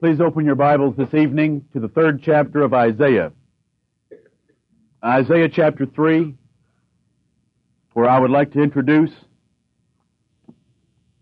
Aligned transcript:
Please 0.00 0.18
open 0.18 0.46
your 0.46 0.54
Bibles 0.54 0.96
this 0.96 1.12
evening 1.12 1.66
to 1.74 1.78
the 1.78 1.88
third 1.88 2.22
chapter 2.22 2.62
of 2.62 2.72
Isaiah. 2.72 3.32
Isaiah 5.04 5.50
chapter 5.50 5.84
3, 5.84 6.34
where 7.92 8.08
I 8.08 8.18
would 8.18 8.30
like 8.30 8.50
to 8.52 8.62
introduce 8.62 9.10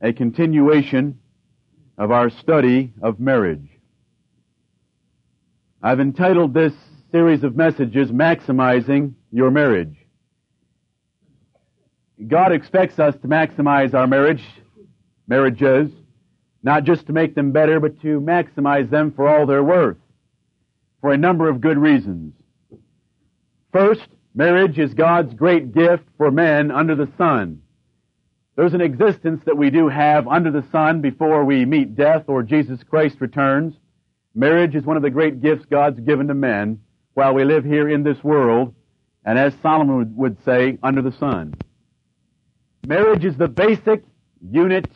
a 0.00 0.12
continuation 0.12 1.18
of 1.98 2.12
our 2.12 2.30
study 2.30 2.92
of 3.02 3.18
marriage. 3.18 3.68
I've 5.82 5.98
entitled 5.98 6.54
this 6.54 6.72
series 7.10 7.42
of 7.42 7.56
messages, 7.56 8.12
Maximizing 8.12 9.14
Your 9.32 9.50
Marriage. 9.50 9.96
God 12.28 12.52
expects 12.52 13.00
us 13.00 13.16
to 13.22 13.26
maximize 13.26 13.92
our 13.92 14.06
marriage, 14.06 14.44
marriages, 15.26 15.90
not 16.62 16.84
just 16.84 17.06
to 17.06 17.12
make 17.12 17.34
them 17.34 17.52
better, 17.52 17.80
but 17.80 18.00
to 18.02 18.20
maximize 18.20 18.90
them 18.90 19.12
for 19.12 19.28
all 19.28 19.46
they're 19.46 19.62
worth, 19.62 19.96
for 21.00 21.12
a 21.12 21.18
number 21.18 21.48
of 21.48 21.60
good 21.60 21.78
reasons. 21.78 22.34
First, 23.72 24.08
marriage 24.34 24.78
is 24.78 24.94
God's 24.94 25.34
great 25.34 25.72
gift 25.72 26.04
for 26.16 26.30
men 26.30 26.70
under 26.70 26.94
the 26.94 27.10
sun. 27.16 27.62
There's 28.56 28.74
an 28.74 28.80
existence 28.80 29.44
that 29.44 29.56
we 29.56 29.70
do 29.70 29.88
have 29.88 30.26
under 30.26 30.50
the 30.50 30.64
sun 30.72 31.00
before 31.00 31.44
we 31.44 31.64
meet 31.64 31.94
death 31.94 32.24
or 32.26 32.42
Jesus 32.42 32.82
Christ 32.82 33.20
returns. 33.20 33.74
Marriage 34.34 34.74
is 34.74 34.84
one 34.84 34.96
of 34.96 35.02
the 35.02 35.10
great 35.10 35.40
gifts 35.40 35.64
God's 35.66 36.00
given 36.00 36.26
to 36.26 36.34
men 36.34 36.80
while 37.14 37.34
we 37.34 37.44
live 37.44 37.64
here 37.64 37.88
in 37.88 38.02
this 38.02 38.22
world, 38.24 38.74
and 39.24 39.38
as 39.38 39.54
Solomon 39.62 40.14
would 40.16 40.42
say, 40.44 40.78
under 40.82 41.02
the 41.02 41.12
sun. 41.12 41.54
Marriage 42.86 43.24
is 43.24 43.36
the 43.36 43.48
basic 43.48 44.02
unit 44.40 44.86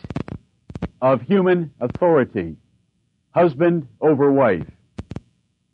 of 1.01 1.23
human 1.23 1.73
authority. 1.81 2.57
Husband 3.31 3.89
over 4.01 4.31
wife. 4.31 4.67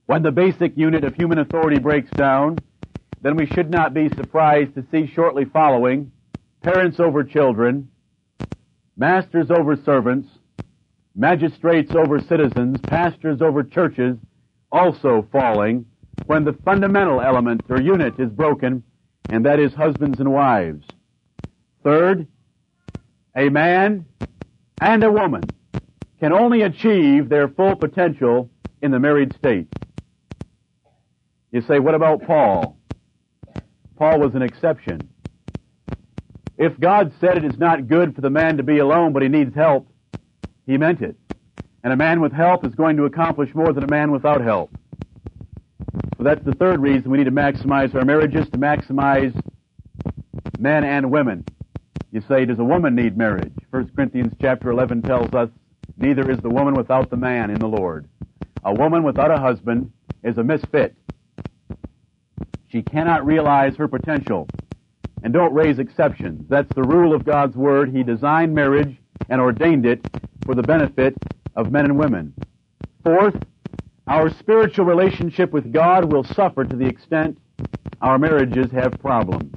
When 0.07 0.23
the 0.23 0.33
basic 0.33 0.77
unit 0.77 1.05
of 1.05 1.15
human 1.15 1.39
authority 1.39 1.79
breaks 1.79 2.11
down, 2.13 2.59
then 3.21 3.37
we 3.37 3.47
should 3.47 3.71
not 3.71 3.93
be 3.93 4.09
surprised 4.09 4.75
to 4.75 4.87
see 4.91 5.07
shortly 5.07 5.45
following 5.45 6.13
parents 6.63 6.99
over 6.99 7.25
children, 7.25 7.89
masters 8.97 9.51
over 9.51 9.77
servants, 9.77 10.29
magistrates 11.15 11.95
over 11.95 12.21
citizens, 12.21 12.81
pastors 12.83 13.43
over 13.43 13.63
churches 13.63 14.17
also 14.71 15.27
falling 15.33 15.87
when 16.27 16.45
the 16.45 16.53
fundamental 16.65 17.21
element 17.21 17.63
or 17.69 17.81
unit 17.81 18.15
is 18.19 18.31
broken, 18.31 18.83
and 19.31 19.45
that 19.45 19.59
is 19.59 19.73
husbands 19.73 20.21
and 20.21 20.31
wives. 20.33 20.87
Third, 21.83 22.27
a 23.37 23.49
man 23.49 24.05
and 24.81 25.03
a 25.05 25.11
woman 25.11 25.43
can 26.21 26.33
only 26.33 26.63
achieve 26.63 27.29
their 27.29 27.49
full 27.49 27.77
potential 27.77 28.51
in 28.83 28.91
the 28.91 28.99
married 28.99 29.35
state. 29.37 29.69
You 31.51 31.63
say, 31.63 31.79
what 31.79 31.95
about 31.95 32.23
Paul? 32.23 32.79
Paul 33.97 34.21
was 34.21 34.35
an 34.35 34.43
exception. 34.43 35.09
If 36.57 36.79
God 36.79 37.13
said 37.21 37.37
it 37.37 37.45
is 37.45 37.57
not 37.59 37.87
good 37.87 38.15
for 38.15 38.21
the 38.21 38.31
man 38.31 38.57
to 38.57 38.63
be 38.63 38.79
alone, 38.79 39.13
but 39.13 39.23
he 39.23 39.29
needs 39.29 39.55
help, 39.55 39.89
he 40.67 40.77
meant 40.77 41.03
it. 41.03 41.17
And 41.83 41.93
a 41.93 41.97
man 41.97 42.21
with 42.21 42.33
help 42.33 42.67
is 42.67 42.75
going 42.75 42.97
to 42.97 43.05
accomplish 43.05 43.55
more 43.55 43.73
than 43.73 43.85
a 43.85 43.91
man 43.91 44.11
without 44.11 44.41
help. 44.41 44.71
So 46.17 46.25
that's 46.25 46.45
the 46.45 46.53
third 46.53 46.81
reason 46.81 47.11
we 47.11 47.19
need 47.19 47.25
to 47.25 47.31
maximize 47.31 47.95
our 47.95 48.05
marriages, 48.05 48.49
to 48.51 48.59
maximize 48.59 49.41
men 50.59 50.85
and 50.85 51.11
women. 51.13 51.45
You 52.11 52.23
say, 52.27 52.47
does 52.47 52.59
a 52.59 52.65
woman 52.65 52.95
need 52.95 53.19
marriage? 53.19 53.53
1 53.71 53.93
Corinthians 53.95 54.33
chapter 54.41 54.71
11 54.71 55.03
tells 55.03 55.33
us, 55.35 55.51
neither 55.99 56.31
is 56.31 56.39
the 56.39 56.49
woman 56.49 56.75
without 56.75 57.11
the 57.11 57.17
man 57.17 57.51
in 57.51 57.59
the 57.59 57.67
Lord. 57.67 58.09
A 58.65 58.73
woman 58.73 59.03
without 59.03 59.31
a 59.31 59.39
husband 59.39 59.93
is 60.23 60.39
a 60.39 60.45
misfit. 60.45 60.95
She 62.69 62.83
cannot 62.83 63.27
realize 63.27 63.77
her 63.77 63.89
potential. 63.89 64.49
And 65.23 65.33
don't 65.33 65.53
raise 65.53 65.79
exceptions. 65.79 66.49
That's 66.49 66.73
the 66.75 66.83
rule 66.83 67.15
of 67.15 67.25
God's 67.25 67.57
Word. 67.57 67.95
He 67.95 68.03
designed 68.03 68.55
marriage 68.55 68.97
and 69.29 69.41
ordained 69.41 69.85
it 69.85 70.01
for 70.47 70.55
the 70.55 70.63
benefit 70.63 71.15
of 71.57 71.73
men 71.73 71.85
and 71.85 71.99
women. 71.99 72.33
Fourth, 73.05 73.37
our 74.07 74.31
spiritual 74.31 74.87
relationship 74.87 75.53
with 75.53 75.73
God 75.73 76.11
will 76.11 76.25
suffer 76.25 76.65
to 76.65 76.77
the 76.77 76.87
extent 76.87 77.37
our 78.01 78.19
marriages 78.19 78.71
have 78.71 78.99
problems. 79.01 79.53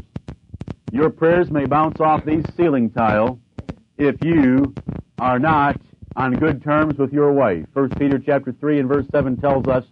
Your 0.91 1.09
prayers 1.09 1.49
may 1.49 1.65
bounce 1.65 2.01
off 2.01 2.25
these 2.25 2.43
ceiling 2.57 2.89
tile 2.89 3.39
if 3.97 4.17
you 4.21 4.73
are 5.19 5.39
not 5.39 5.79
on 6.17 6.33
good 6.33 6.61
terms 6.61 6.97
with 6.97 7.13
your 7.13 7.31
wife. 7.31 7.65
1 7.71 7.91
Peter 7.91 8.19
chapter 8.19 8.51
3 8.51 8.79
and 8.79 8.89
verse 8.89 9.05
7 9.09 9.37
tells 9.37 9.67
us 9.67 9.85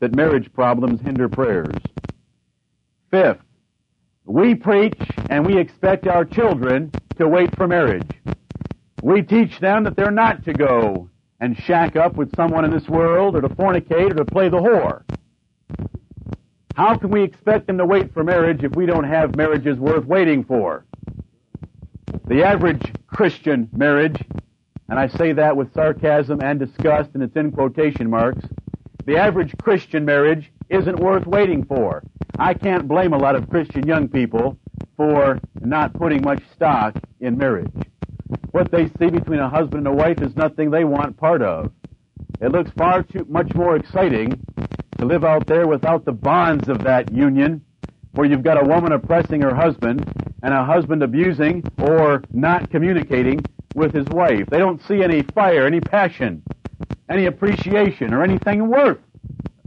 that 0.00 0.14
marriage 0.14 0.52
problems 0.52 1.00
hinder 1.00 1.30
prayers. 1.30 1.74
Fifth, 3.10 3.40
we 4.26 4.54
preach 4.54 5.00
and 5.30 5.46
we 5.46 5.56
expect 5.56 6.06
our 6.06 6.26
children 6.26 6.90
to 7.16 7.26
wait 7.26 7.56
for 7.56 7.66
marriage. 7.66 8.10
We 9.02 9.22
teach 9.22 9.60
them 9.60 9.84
that 9.84 9.96
they're 9.96 10.10
not 10.10 10.44
to 10.44 10.52
go 10.52 11.08
and 11.40 11.56
shack 11.56 11.96
up 11.96 12.16
with 12.16 12.34
someone 12.36 12.66
in 12.66 12.70
this 12.70 12.88
world 12.88 13.34
or 13.34 13.40
to 13.40 13.48
fornicate 13.48 14.10
or 14.10 14.14
to 14.14 14.24
play 14.26 14.50
the 14.50 14.58
whore. 14.58 15.04
How 16.74 16.96
can 16.96 17.10
we 17.10 17.22
expect 17.22 17.68
them 17.68 17.78
to 17.78 17.86
wait 17.86 18.12
for 18.12 18.24
marriage 18.24 18.64
if 18.64 18.74
we 18.74 18.84
don't 18.84 19.04
have 19.04 19.36
marriages 19.36 19.78
worth 19.78 20.04
waiting 20.06 20.42
for? 20.42 20.84
The 22.26 22.42
average 22.42 22.82
Christian 23.06 23.68
marriage, 23.72 24.20
and 24.88 24.98
I 24.98 25.06
say 25.06 25.32
that 25.32 25.56
with 25.56 25.72
sarcasm 25.72 26.40
and 26.42 26.58
disgust 26.58 27.10
and 27.14 27.22
it's 27.22 27.36
in 27.36 27.52
quotation 27.52 28.10
marks, 28.10 28.44
the 29.06 29.16
average 29.16 29.54
Christian 29.62 30.04
marriage 30.04 30.50
isn't 30.68 30.98
worth 30.98 31.26
waiting 31.26 31.64
for. 31.64 32.02
I 32.40 32.54
can't 32.54 32.88
blame 32.88 33.12
a 33.12 33.18
lot 33.18 33.36
of 33.36 33.48
Christian 33.48 33.86
young 33.86 34.08
people 34.08 34.58
for 34.96 35.38
not 35.60 35.94
putting 35.94 36.22
much 36.22 36.42
stock 36.54 36.96
in 37.20 37.38
marriage. 37.38 37.70
What 38.50 38.72
they 38.72 38.86
see 38.98 39.10
between 39.10 39.38
a 39.38 39.48
husband 39.48 39.86
and 39.86 39.88
a 39.88 39.92
wife 39.92 40.20
is 40.22 40.34
nothing 40.34 40.70
they 40.70 40.84
want 40.84 41.16
part 41.16 41.42
of. 41.42 41.70
It 42.40 42.50
looks 42.50 42.72
far 42.72 43.04
too 43.04 43.24
much 43.28 43.54
more 43.54 43.76
exciting 43.76 44.44
to 44.98 45.04
live 45.04 45.24
out 45.24 45.46
there 45.46 45.66
without 45.66 46.04
the 46.04 46.12
bonds 46.12 46.68
of 46.68 46.82
that 46.84 47.12
union, 47.12 47.64
where 48.12 48.26
you've 48.26 48.42
got 48.42 48.62
a 48.62 48.66
woman 48.66 48.92
oppressing 48.92 49.40
her 49.40 49.54
husband 49.54 50.04
and 50.42 50.54
a 50.54 50.64
husband 50.64 51.02
abusing 51.02 51.64
or 51.78 52.22
not 52.32 52.70
communicating 52.70 53.44
with 53.74 53.92
his 53.92 54.06
wife. 54.08 54.46
They 54.50 54.58
don't 54.58 54.82
see 54.82 55.02
any 55.02 55.22
fire, 55.22 55.66
any 55.66 55.80
passion, 55.80 56.42
any 57.08 57.26
appreciation, 57.26 58.14
or 58.14 58.22
anything 58.22 58.68
worth 58.68 58.98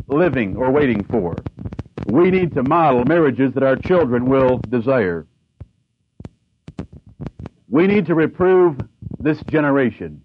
living 0.07 0.55
or 0.55 0.71
waiting 0.71 1.03
for. 1.03 1.35
We 2.05 2.31
need 2.31 2.53
to 2.53 2.63
model 2.63 3.03
marriages 3.05 3.53
that 3.53 3.63
our 3.63 3.75
children 3.75 4.25
will 4.25 4.59
desire. 4.69 5.27
We 7.69 7.85
need 7.85 8.05
to 8.05 8.15
reprove 8.15 8.79
this 9.19 9.41
generation. 9.49 10.21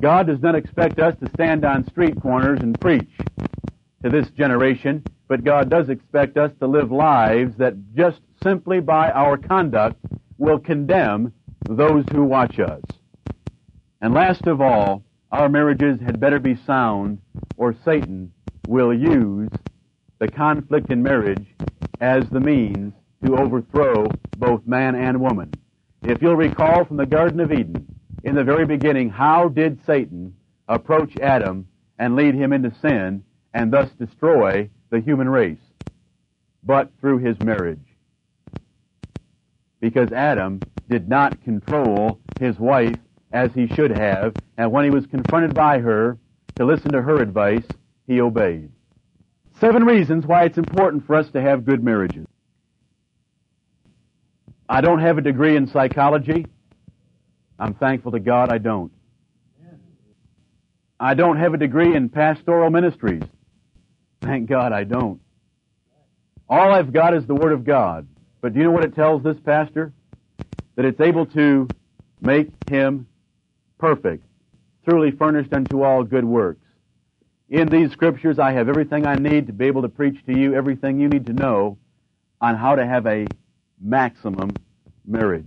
God 0.00 0.26
does 0.28 0.40
not 0.40 0.54
expect 0.54 1.00
us 1.00 1.16
to 1.20 1.30
stand 1.30 1.64
on 1.64 1.88
street 1.88 2.20
corners 2.20 2.60
and 2.60 2.78
preach 2.78 3.10
to 4.06 4.20
this 4.20 4.30
generation, 4.30 5.02
but 5.26 5.42
God 5.42 5.68
does 5.68 5.88
expect 5.88 6.36
us 6.36 6.52
to 6.60 6.68
live 6.68 6.92
lives 6.92 7.56
that 7.56 7.74
just 7.96 8.20
simply 8.40 8.78
by 8.78 9.10
our 9.10 9.36
conduct 9.36 9.96
will 10.38 10.60
condemn 10.60 11.32
those 11.68 12.04
who 12.12 12.22
watch 12.22 12.60
us. 12.60 12.82
And 14.00 14.14
last 14.14 14.46
of 14.46 14.60
all, 14.60 15.02
our 15.32 15.48
marriages 15.48 15.98
had 16.00 16.20
better 16.20 16.38
be 16.38 16.54
sound 16.54 17.18
or 17.56 17.74
Satan 17.84 18.32
will 18.68 18.94
use 18.94 19.50
the 20.20 20.28
conflict 20.28 20.92
in 20.92 21.02
marriage 21.02 21.46
as 22.00 22.28
the 22.30 22.40
means 22.40 22.92
to 23.24 23.36
overthrow 23.36 24.06
both 24.38 24.64
man 24.66 24.94
and 24.94 25.20
woman. 25.20 25.52
If 26.02 26.22
you'll 26.22 26.36
recall 26.36 26.84
from 26.84 26.96
the 26.96 27.06
Garden 27.06 27.40
of 27.40 27.50
Eden, 27.50 27.86
in 28.22 28.36
the 28.36 28.44
very 28.44 28.66
beginning, 28.66 29.10
how 29.10 29.48
did 29.48 29.84
Satan 29.84 30.36
approach 30.68 31.16
Adam 31.18 31.66
and 31.98 32.14
lead 32.14 32.34
him 32.34 32.52
into 32.52 32.72
sin 32.80 33.24
and 33.56 33.72
thus 33.72 33.88
destroy 33.98 34.68
the 34.90 35.00
human 35.00 35.30
race, 35.30 35.56
but 36.62 36.90
through 37.00 37.16
his 37.16 37.40
marriage. 37.40 37.80
Because 39.80 40.12
Adam 40.12 40.60
did 40.90 41.08
not 41.08 41.42
control 41.42 42.20
his 42.38 42.58
wife 42.58 42.98
as 43.32 43.50
he 43.54 43.66
should 43.66 43.90
have, 43.90 44.34
and 44.58 44.70
when 44.70 44.84
he 44.84 44.90
was 44.90 45.06
confronted 45.06 45.54
by 45.54 45.78
her 45.78 46.18
to 46.58 46.66
listen 46.66 46.92
to 46.92 47.00
her 47.00 47.22
advice, 47.22 47.64
he 48.06 48.20
obeyed. 48.20 48.70
Seven 49.58 49.84
reasons 49.84 50.26
why 50.26 50.44
it's 50.44 50.58
important 50.58 51.06
for 51.06 51.14
us 51.16 51.30
to 51.30 51.40
have 51.40 51.64
good 51.64 51.82
marriages. 51.82 52.26
I 54.68 54.82
don't 54.82 55.00
have 55.00 55.16
a 55.16 55.22
degree 55.22 55.56
in 55.56 55.66
psychology. 55.66 56.44
I'm 57.58 57.72
thankful 57.72 58.12
to 58.12 58.20
God 58.20 58.52
I 58.52 58.58
don't. 58.58 58.92
I 61.00 61.14
don't 61.14 61.38
have 61.38 61.54
a 61.54 61.58
degree 61.58 61.96
in 61.96 62.10
pastoral 62.10 62.68
ministries. 62.68 63.22
Thank 64.26 64.48
God 64.48 64.72
I 64.72 64.82
don't. 64.82 65.20
All 66.48 66.72
I've 66.72 66.92
got 66.92 67.14
is 67.14 67.26
the 67.26 67.34
Word 67.34 67.52
of 67.52 67.64
God. 67.64 68.08
But 68.40 68.52
do 68.52 68.58
you 68.58 68.64
know 68.64 68.72
what 68.72 68.84
it 68.84 68.94
tells 68.94 69.22
this 69.22 69.38
pastor? 69.44 69.92
That 70.74 70.84
it's 70.84 71.00
able 71.00 71.26
to 71.26 71.68
make 72.20 72.50
him 72.68 73.06
perfect, 73.78 74.24
truly 74.84 75.12
furnished 75.12 75.52
unto 75.52 75.82
all 75.82 76.02
good 76.02 76.24
works. 76.24 76.60
in 77.48 77.68
these 77.68 77.92
scriptures, 77.92 78.40
I 78.40 78.50
have 78.52 78.68
everything 78.68 79.06
I 79.06 79.14
need 79.14 79.46
to 79.46 79.52
be 79.52 79.66
able 79.66 79.82
to 79.82 79.88
preach 79.88 80.24
to 80.26 80.36
you 80.36 80.54
everything 80.54 80.98
you 80.98 81.08
need 81.08 81.26
to 81.26 81.32
know 81.32 81.78
on 82.40 82.56
how 82.56 82.74
to 82.74 82.84
have 82.84 83.06
a 83.06 83.26
maximum 83.80 84.52
marriage. 85.06 85.46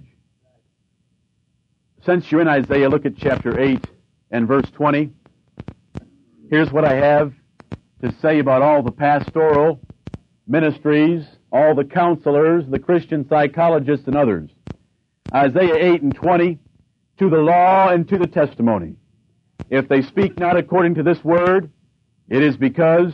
Since 2.05 2.31
you're 2.31 2.39
in 2.39 2.47
Isaiah, 2.47 2.87
look 2.87 3.05
at 3.05 3.17
chapter 3.17 3.59
8 3.59 3.85
and 4.31 4.47
verse 4.47 4.69
20. 4.71 5.11
Here's 6.49 6.71
what 6.71 6.85
I 6.85 6.93
have 6.93 7.33
to 8.01 8.13
say 8.21 8.39
about 8.39 8.61
all 8.61 8.81
the 8.81 8.91
pastoral 8.91 9.79
ministries, 10.47 11.25
all 11.51 11.75
the 11.75 11.83
counselors, 11.83 12.65
the 12.69 12.79
Christian 12.79 13.27
psychologists, 13.27 14.07
and 14.07 14.15
others. 14.15 14.49
Isaiah 15.33 15.93
8 15.93 16.01
and 16.01 16.15
20, 16.15 16.59
to 17.19 17.29
the 17.29 17.37
law 17.37 17.89
and 17.89 18.07
to 18.09 18.17
the 18.17 18.27
testimony. 18.27 18.95
If 19.69 19.87
they 19.87 20.01
speak 20.01 20.39
not 20.39 20.57
according 20.57 20.95
to 20.95 21.03
this 21.03 21.23
word, 21.23 21.69
it 22.29 22.41
is 22.41 22.57
because 22.57 23.13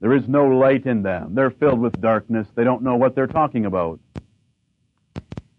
there 0.00 0.14
is 0.14 0.26
no 0.26 0.46
light 0.46 0.86
in 0.86 1.02
them. 1.02 1.34
They're 1.34 1.50
filled 1.50 1.78
with 1.78 2.00
darkness. 2.00 2.48
They 2.54 2.64
don't 2.64 2.82
know 2.82 2.96
what 2.96 3.14
they're 3.14 3.26
talking 3.26 3.66
about. 3.66 4.00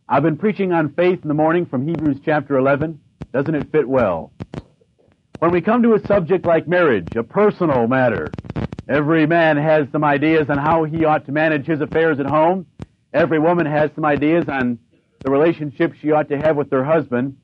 I've 0.09 0.23
been 0.23 0.37
preaching 0.37 0.73
on 0.73 0.93
faith 0.93 1.19
in 1.21 1.27
the 1.29 1.33
morning 1.33 1.65
from 1.65 1.87
Hebrews 1.87 2.17
chapter 2.25 2.57
11. 2.57 2.99
Doesn't 3.31 3.55
it 3.55 3.71
fit 3.71 3.87
well? 3.87 4.33
When 5.41 5.49
we 5.49 5.61
come 5.61 5.81
to 5.81 5.95
a 5.95 6.05
subject 6.05 6.45
like 6.45 6.67
marriage, 6.67 7.15
a 7.15 7.23
personal 7.23 7.87
matter, 7.87 8.31
every 8.87 9.25
man 9.25 9.57
has 9.57 9.87
some 9.91 10.03
ideas 10.03 10.51
on 10.51 10.59
how 10.59 10.83
he 10.83 11.03
ought 11.03 11.25
to 11.25 11.31
manage 11.31 11.65
his 11.65 11.81
affairs 11.81 12.19
at 12.19 12.27
home. 12.27 12.67
Every 13.11 13.39
woman 13.39 13.65
has 13.65 13.89
some 13.95 14.05
ideas 14.05 14.47
on 14.47 14.77
the 15.23 15.31
relationship 15.31 15.95
she 15.95 16.11
ought 16.11 16.29
to 16.29 16.37
have 16.37 16.57
with 16.57 16.69
her 16.69 16.83
husband. 16.83 17.37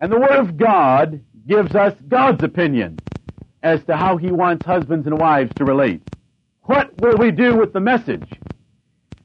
And 0.00 0.10
the 0.10 0.18
Word 0.18 0.32
of 0.32 0.56
God 0.56 1.20
gives 1.46 1.72
us 1.76 1.94
God's 2.08 2.42
opinion 2.42 2.98
as 3.62 3.78
to 3.84 3.96
how 3.96 4.16
He 4.16 4.32
wants 4.32 4.64
husbands 4.64 5.06
and 5.06 5.16
wives 5.16 5.54
to 5.58 5.64
relate. 5.64 6.02
What 6.62 6.98
will 6.98 7.16
we 7.16 7.30
do 7.30 7.54
with 7.54 7.72
the 7.72 7.78
message? 7.78 8.28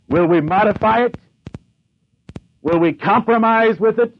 Will 0.10 0.28
we 0.28 0.42
modify 0.42 1.06
it? 1.06 1.16
Will 2.62 2.78
we 2.78 2.94
compromise 2.94 3.80
with 3.80 3.98
it? 3.98 4.16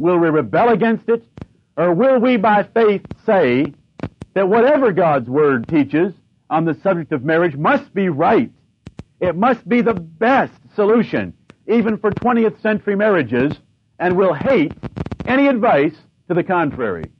Will 0.00 0.18
we 0.18 0.30
rebel 0.30 0.70
against 0.70 1.08
it? 1.08 1.29
Or 1.76 1.94
will 1.94 2.18
we 2.18 2.36
by 2.36 2.62
faith 2.62 3.02
say 3.24 3.72
that 4.34 4.48
whatever 4.48 4.92
God's 4.92 5.28
Word 5.28 5.68
teaches 5.68 6.12
on 6.48 6.64
the 6.64 6.74
subject 6.82 7.12
of 7.12 7.24
marriage 7.24 7.56
must 7.56 7.92
be 7.94 8.08
right? 8.08 8.50
It 9.20 9.36
must 9.36 9.68
be 9.68 9.82
the 9.82 9.94
best 9.94 10.54
solution, 10.74 11.34
even 11.66 11.98
for 11.98 12.10
20th 12.10 12.60
century 12.60 12.96
marriages, 12.96 13.52
and 13.98 14.16
will 14.16 14.34
hate 14.34 14.72
any 15.26 15.46
advice 15.46 15.94
to 16.28 16.34
the 16.34 16.42
contrary. 16.42 17.10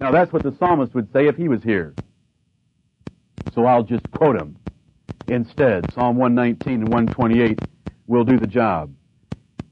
Now 0.00 0.10
that's 0.10 0.32
what 0.32 0.42
the 0.42 0.54
psalmist 0.58 0.94
would 0.94 1.12
say 1.12 1.26
if 1.26 1.36
he 1.36 1.48
was 1.48 1.62
here. 1.62 1.94
So 3.54 3.66
I'll 3.66 3.82
just 3.82 4.10
quote 4.12 4.36
him 4.36 4.56
instead. 5.28 5.92
Psalm 5.92 6.16
119 6.16 6.74
and 6.74 6.88
128 6.88 7.58
will 8.06 8.24
do 8.24 8.38
the 8.38 8.46
job. 8.46 8.92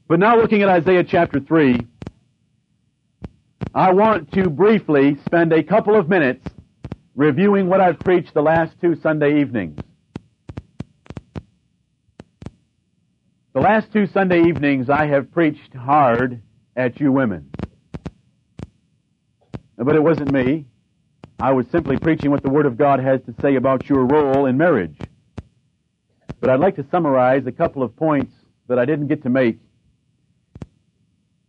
But 0.07 0.19
now 0.19 0.35
looking 0.37 0.61
at 0.61 0.69
Isaiah 0.69 1.03
chapter 1.03 1.39
3, 1.39 1.79
I 3.73 3.93
want 3.93 4.31
to 4.33 4.49
briefly 4.49 5.17
spend 5.25 5.53
a 5.53 5.61
couple 5.61 5.95
of 5.95 6.09
minutes 6.09 6.43
reviewing 7.15 7.67
what 7.67 7.81
I've 7.81 7.99
preached 7.99 8.33
the 8.33 8.41
last 8.41 8.73
two 8.81 8.95
Sunday 8.95 9.41
evenings. 9.41 9.79
The 13.53 13.61
last 13.61 13.93
two 13.93 14.07
Sunday 14.07 14.47
evenings 14.47 14.89
I 14.89 15.05
have 15.05 15.31
preached 15.31 15.73
hard 15.75 16.41
at 16.75 16.99
you 16.99 17.11
women. 17.11 17.51
But 19.77 19.95
it 19.95 20.01
wasn't 20.01 20.31
me. 20.31 20.65
I 21.39 21.51
was 21.51 21.67
simply 21.71 21.97
preaching 21.97 22.31
what 22.31 22.41
the 22.41 22.49
Word 22.49 22.65
of 22.65 22.75
God 22.75 22.99
has 22.99 23.21
to 23.27 23.35
say 23.39 23.55
about 23.55 23.87
your 23.87 24.03
role 24.03 24.47
in 24.47 24.57
marriage. 24.57 24.97
But 26.41 26.49
I'd 26.49 26.59
like 26.59 26.75
to 26.77 26.85
summarize 26.89 27.45
a 27.45 27.51
couple 27.51 27.83
of 27.83 27.95
points 27.95 28.33
that 28.67 28.79
I 28.79 28.85
didn't 28.85 29.07
get 29.07 29.23
to 29.23 29.29
make 29.29 29.59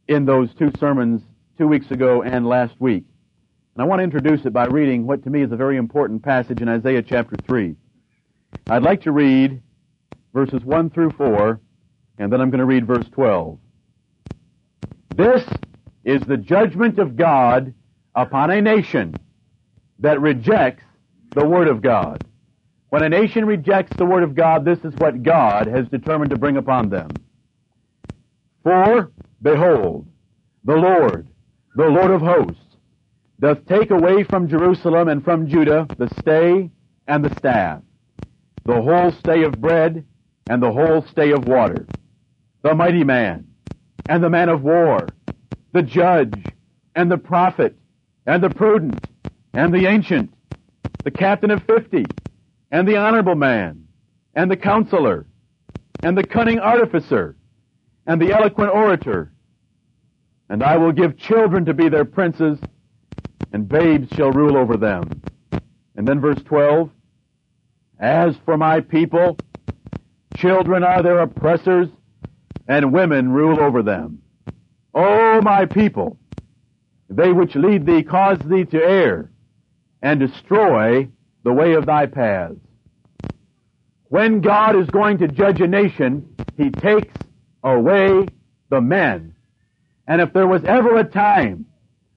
in 0.06 0.26
those 0.26 0.52
two 0.54 0.70
sermons 0.78 1.22
two 1.60 1.68
weeks 1.68 1.90
ago 1.90 2.22
and 2.22 2.46
last 2.46 2.72
week. 2.78 3.04
And 3.74 3.82
I 3.82 3.84
want 3.84 3.98
to 3.98 4.04
introduce 4.04 4.46
it 4.46 4.52
by 4.54 4.64
reading 4.64 5.06
what 5.06 5.22
to 5.24 5.30
me 5.30 5.42
is 5.42 5.52
a 5.52 5.56
very 5.56 5.76
important 5.76 6.22
passage 6.22 6.62
in 6.62 6.70
Isaiah 6.70 7.02
chapter 7.02 7.36
3. 7.46 7.76
I'd 8.70 8.82
like 8.82 9.02
to 9.02 9.12
read 9.12 9.60
verses 10.32 10.64
1 10.64 10.88
through 10.88 11.10
4, 11.10 11.60
and 12.16 12.32
then 12.32 12.40
I'm 12.40 12.48
going 12.48 12.60
to 12.60 12.64
read 12.64 12.86
verse 12.86 13.04
12. 13.12 13.58
This 15.14 15.46
is 16.02 16.22
the 16.22 16.38
judgment 16.38 16.98
of 16.98 17.14
God 17.14 17.74
upon 18.14 18.50
a 18.50 18.62
nation 18.62 19.14
that 19.98 20.18
rejects 20.18 20.84
the 21.34 21.46
Word 21.46 21.68
of 21.68 21.82
God. 21.82 22.24
When 22.88 23.02
a 23.02 23.08
nation 23.10 23.44
rejects 23.44 23.94
the 23.98 24.06
Word 24.06 24.22
of 24.22 24.34
God, 24.34 24.64
this 24.64 24.78
is 24.78 24.94
what 24.94 25.22
God 25.22 25.66
has 25.66 25.86
determined 25.88 26.30
to 26.30 26.38
bring 26.38 26.56
upon 26.56 26.88
them. 26.88 27.10
For, 28.62 29.12
behold, 29.42 30.06
the 30.64 30.76
Lord, 30.76 31.26
the 31.80 31.88
Lord 31.88 32.10
of 32.10 32.20
hosts, 32.20 32.76
doth 33.40 33.64
take 33.64 33.90
away 33.90 34.22
from 34.22 34.48
Jerusalem 34.48 35.08
and 35.08 35.24
from 35.24 35.48
Judah 35.48 35.88
the 35.96 36.10
stay 36.20 36.70
and 37.06 37.24
the 37.24 37.34
staff, 37.38 37.80
the 38.66 38.82
whole 38.82 39.10
stay 39.12 39.44
of 39.44 39.62
bread 39.62 40.04
and 40.46 40.62
the 40.62 40.70
whole 40.70 41.02
stay 41.10 41.30
of 41.30 41.46
water, 41.48 41.86
the 42.60 42.74
mighty 42.74 43.02
man 43.02 43.46
and 44.08 44.22
the 44.22 44.28
man 44.28 44.50
of 44.50 44.62
war, 44.62 45.14
the 45.72 45.80
judge 45.80 46.36
and 46.94 47.10
the 47.10 47.16
prophet 47.16 47.78
and 48.26 48.42
the 48.42 48.50
prudent 48.50 49.02
and 49.54 49.72
the 49.72 49.86
ancient, 49.86 50.34
the 51.04 51.10
captain 51.10 51.50
of 51.50 51.62
fifty 51.62 52.04
and 52.70 52.86
the 52.86 52.98
honorable 52.98 53.36
man 53.36 53.86
and 54.34 54.50
the 54.50 54.56
counselor 54.56 55.24
and 56.02 56.18
the 56.18 56.24
cunning 56.24 56.58
artificer 56.58 57.36
and 58.06 58.20
the 58.20 58.34
eloquent 58.34 58.70
orator. 58.70 59.32
And 60.50 60.64
I 60.64 60.76
will 60.76 60.92
give 60.92 61.16
children 61.16 61.64
to 61.66 61.74
be 61.74 61.88
their 61.88 62.04
princes 62.04 62.58
and 63.52 63.68
babes 63.68 64.08
shall 64.16 64.32
rule 64.32 64.56
over 64.56 64.76
them. 64.76 65.22
And 65.96 66.06
then 66.06 66.20
verse 66.20 66.42
12, 66.44 66.90
as 68.00 68.34
for 68.44 68.56
my 68.56 68.80
people, 68.80 69.36
children 70.36 70.82
are 70.82 71.02
their 71.02 71.20
oppressors 71.20 71.88
and 72.66 72.92
women 72.92 73.30
rule 73.30 73.60
over 73.60 73.82
them. 73.82 74.22
O 74.92 75.40
my 75.40 75.66
people, 75.66 76.18
they 77.08 77.32
which 77.32 77.54
lead 77.54 77.86
thee 77.86 78.02
cause 78.02 78.38
thee 78.44 78.64
to 78.64 78.82
err 78.82 79.30
and 80.02 80.18
destroy 80.18 81.08
the 81.44 81.52
way 81.52 81.74
of 81.74 81.86
thy 81.86 82.06
paths. 82.06 82.58
When 84.04 84.40
God 84.40 84.74
is 84.74 84.88
going 84.90 85.18
to 85.18 85.28
judge 85.28 85.60
a 85.60 85.68
nation, 85.68 86.34
He 86.56 86.70
takes 86.70 87.14
away 87.62 88.26
the 88.68 88.80
men. 88.80 89.34
And 90.10 90.20
if 90.20 90.32
there 90.32 90.48
was 90.48 90.64
ever 90.64 90.96
a 90.96 91.04
time 91.04 91.66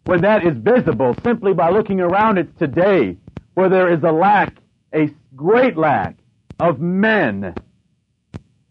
when 0.06 0.22
that 0.22 0.44
is 0.44 0.58
visible 0.58 1.16
simply 1.24 1.54
by 1.54 1.70
looking 1.70 2.00
around, 2.02 2.40
it's 2.40 2.58
today 2.58 3.18
where 3.54 3.70
there 3.70 3.94
is 3.94 4.02
a 4.02 4.12
lack, 4.12 4.56
a 4.96 5.12
great 5.36 5.78
lack 5.78 6.16
of 6.60 6.80
men. 6.80 7.54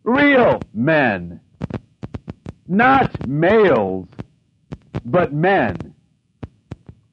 Real 0.02 0.60
men. 0.74 1.40
Not 2.66 3.28
males, 3.28 4.08
but 5.04 5.32
men. 5.32 5.94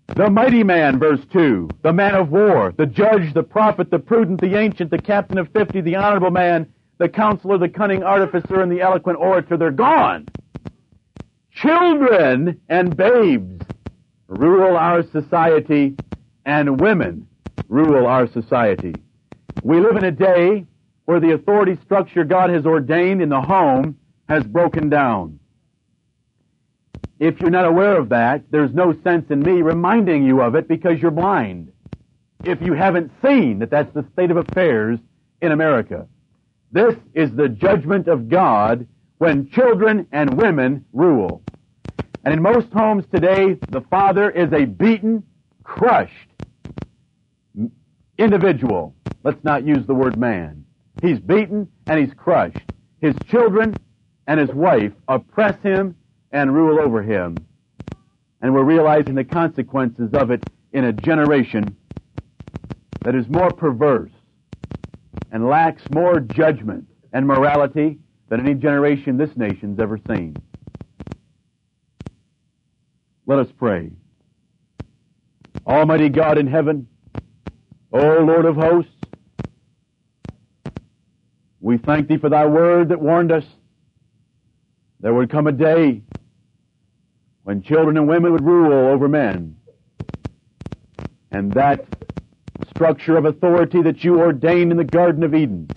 The 0.08 0.32
mighty 0.32 0.64
man, 0.64 0.98
verse 0.98 1.22
2, 1.32 1.70
the 1.84 1.94
man 1.94 2.16
of 2.16 2.32
war, 2.32 2.74
the 2.76 2.88
judge, 2.88 3.36
the 3.36 3.44
prophet, 3.44 3.92
the 3.92 4.00
prudent, 4.00 4.42
the 4.42 4.58
ancient, 4.58 4.90
the 4.90 4.98
captain 4.98 5.38
of 5.38 5.50
fifty, 5.50 5.80
the 5.80 5.98
honorable 5.98 6.32
man, 6.32 6.74
the 6.98 7.08
counselor, 7.08 7.60
the 7.60 7.70
cunning 7.70 8.02
artificer, 8.02 8.62
and 8.62 8.72
the 8.72 8.82
eloquent 8.82 9.20
orator, 9.20 9.58
they're 9.58 9.70
gone. 9.70 10.28
Children 11.62 12.62
and 12.70 12.96
babes 12.96 13.66
rule 14.28 14.78
our 14.78 15.04
society, 15.04 15.98
and 16.46 16.80
women 16.80 17.28
rule 17.68 18.08
our 18.08 18.28
society. 18.28 18.96
We 19.62 19.82
live 19.82 19.98
in 19.98 20.06
a 20.06 20.12
day 20.12 20.66
where 21.04 21.20
the 21.20 21.34
authority 21.34 21.78
structure 21.84 22.24
God 22.24 22.50
has 22.50 22.66
ordained 22.66 23.22
in 23.22 23.28
the 23.28 23.42
home 23.42 23.98
has 24.30 24.46
broken 24.46 24.88
down. 24.88 25.40
If 27.20 27.42
you're 27.42 27.50
not 27.50 27.66
aware 27.66 27.98
of 27.98 28.08
that, 28.10 28.44
there's 28.52 28.74
no 28.74 28.94
sense 29.04 29.30
in 29.30 29.42
me 29.42 29.62
reminding 29.62 30.24
you 30.24 30.42
of 30.42 30.56
it 30.56 30.70
because 30.70 31.02
you're 31.02 31.12
blind. 31.12 31.74
If 32.46 32.62
you 32.62 32.72
haven't 32.72 33.12
seen 33.22 33.60
that 33.60 33.70
that's 33.70 33.94
the 33.94 34.06
state 34.14 34.32
of 34.32 34.38
affairs 34.38 34.98
in 35.42 35.52
America. 35.52 36.08
This 36.72 36.96
is 37.14 37.32
the 37.32 37.50
judgment 37.50 38.08
of 38.08 38.30
God 38.30 38.88
when 39.18 39.50
children 39.50 40.08
and 40.14 40.38
women 40.38 40.86
rule. 40.94 41.44
And 42.24 42.34
in 42.34 42.42
most 42.42 42.68
homes 42.74 43.06
today, 43.14 43.58
the 43.70 43.82
father 43.90 44.30
is 44.30 44.52
a 44.52 44.66
beaten, 44.66 45.24
crushed 45.64 46.30
individual. 48.18 48.94
Let's 49.24 49.44
not 49.44 49.66
use 49.66 49.86
the 49.88 49.94
word 49.94 50.18
man. 50.18 50.66
He's 51.02 51.20
beaten 51.20 51.70
and 51.88 52.00
he's 52.00 52.14
crushed. 52.14 52.60
His 53.02 53.16
children 53.30 53.76
and 54.28 54.40
his 54.40 54.50
wife 54.50 54.92
oppress 55.08 55.62
him 55.64 55.96
and 56.32 56.54
rule 56.54 56.80
over 56.80 57.02
him. 57.02 57.38
And 58.42 58.54
we're 58.54 58.64
realizing 58.64 59.16
the 59.16 59.24
consequences 59.24 60.10
of 60.14 60.32
it 60.32 60.44
in 60.74 60.84
a 60.84 60.94
generation 60.94 61.76
that 63.04 63.16
is 63.16 63.28
more 63.30 63.50
perverse 63.50 64.12
and 65.32 65.48
lacks 65.48 65.82
more 65.92 66.20
judgment 66.20 66.86
and 67.14 67.26
morality 67.26 67.98
than 68.28 68.42
any 68.42 68.54
generation 68.54 69.18
this 69.18 69.36
nation's 69.36 69.80
ever 69.80 69.98
seen. 70.10 70.36
Let 73.30 73.38
us 73.38 73.54
pray. 73.60 73.92
Almighty 75.68 76.10
God 76.10 76.40
in 76.40 76.48
heaven, 76.48 76.88
O 77.94 78.24
Lord 78.24 78.46
of 78.46 78.56
hosts, 78.56 78.92
we 81.60 81.78
thank 81.78 82.08
Thee 82.08 82.18
for 82.18 82.30
Thy 82.30 82.48
word 82.48 82.90
that 82.90 83.00
warned 83.00 83.32
us 83.32 83.44
there 85.00 85.14
would 85.14 85.30
come 85.30 85.46
a 85.46 85.52
day 85.52 86.02
when 87.44 87.62
children 87.62 87.98
and 87.98 88.08
women 88.08 88.32
would 88.32 88.44
rule 88.44 88.74
over 88.74 89.08
men. 89.08 89.58
And 91.30 91.54
that 91.54 91.86
structure 92.72 93.16
of 93.16 93.26
authority 93.26 93.84
that 93.84 94.04
you 94.04 94.20
ordained 94.20 94.72
in 94.72 94.78
the 94.80 94.84
Garden 94.84 95.22
of 95.22 95.36
Eden 95.36 95.70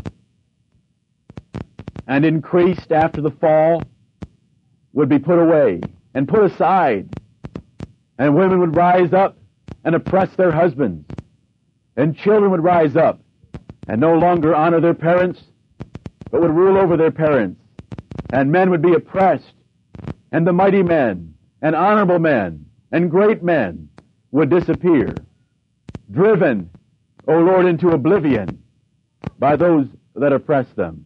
and 2.06 2.24
increased 2.24 2.92
after 2.92 3.20
the 3.20 3.30
fall 3.30 3.82
would 4.94 5.10
be 5.10 5.18
put 5.18 5.38
away 5.38 5.82
and 6.14 6.26
put 6.26 6.50
aside. 6.50 7.10
And 8.18 8.36
women 8.36 8.60
would 8.60 8.76
rise 8.76 9.12
up 9.12 9.38
and 9.84 9.94
oppress 9.94 10.34
their 10.36 10.52
husbands. 10.52 11.06
And 11.96 12.16
children 12.16 12.50
would 12.50 12.62
rise 12.62 12.96
up 12.96 13.20
and 13.88 14.00
no 14.00 14.14
longer 14.14 14.54
honor 14.54 14.80
their 14.80 14.94
parents, 14.94 15.40
but 16.30 16.40
would 16.40 16.54
rule 16.54 16.78
over 16.78 16.96
their 16.96 17.10
parents. 17.10 17.60
And 18.32 18.52
men 18.52 18.70
would 18.70 18.82
be 18.82 18.94
oppressed. 18.94 19.52
And 20.30 20.46
the 20.46 20.52
mighty 20.52 20.82
men 20.82 21.34
and 21.60 21.74
honorable 21.74 22.18
men 22.18 22.66
and 22.90 23.10
great 23.10 23.42
men 23.42 23.88
would 24.30 24.50
disappear, 24.50 25.14
driven, 26.10 26.70
O 27.28 27.38
Lord, 27.38 27.66
into 27.66 27.90
oblivion 27.90 28.62
by 29.38 29.56
those 29.56 29.86
that 30.14 30.32
oppress 30.32 30.66
them. 30.76 31.04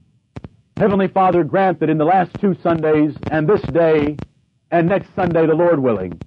Heavenly 0.77 1.09
Father, 1.09 1.43
grant 1.43 1.81
that 1.81 1.91
in 1.91 1.99
the 1.99 2.05
last 2.05 2.33
two 2.41 2.55
Sundays 2.63 3.15
and 3.31 3.49
this 3.49 3.63
day 3.63 4.17
and 4.71 4.89
next 4.89 5.15
Sunday, 5.15 5.47
the 5.47 5.55
Lord 5.55 5.79
willing, 5.79 6.21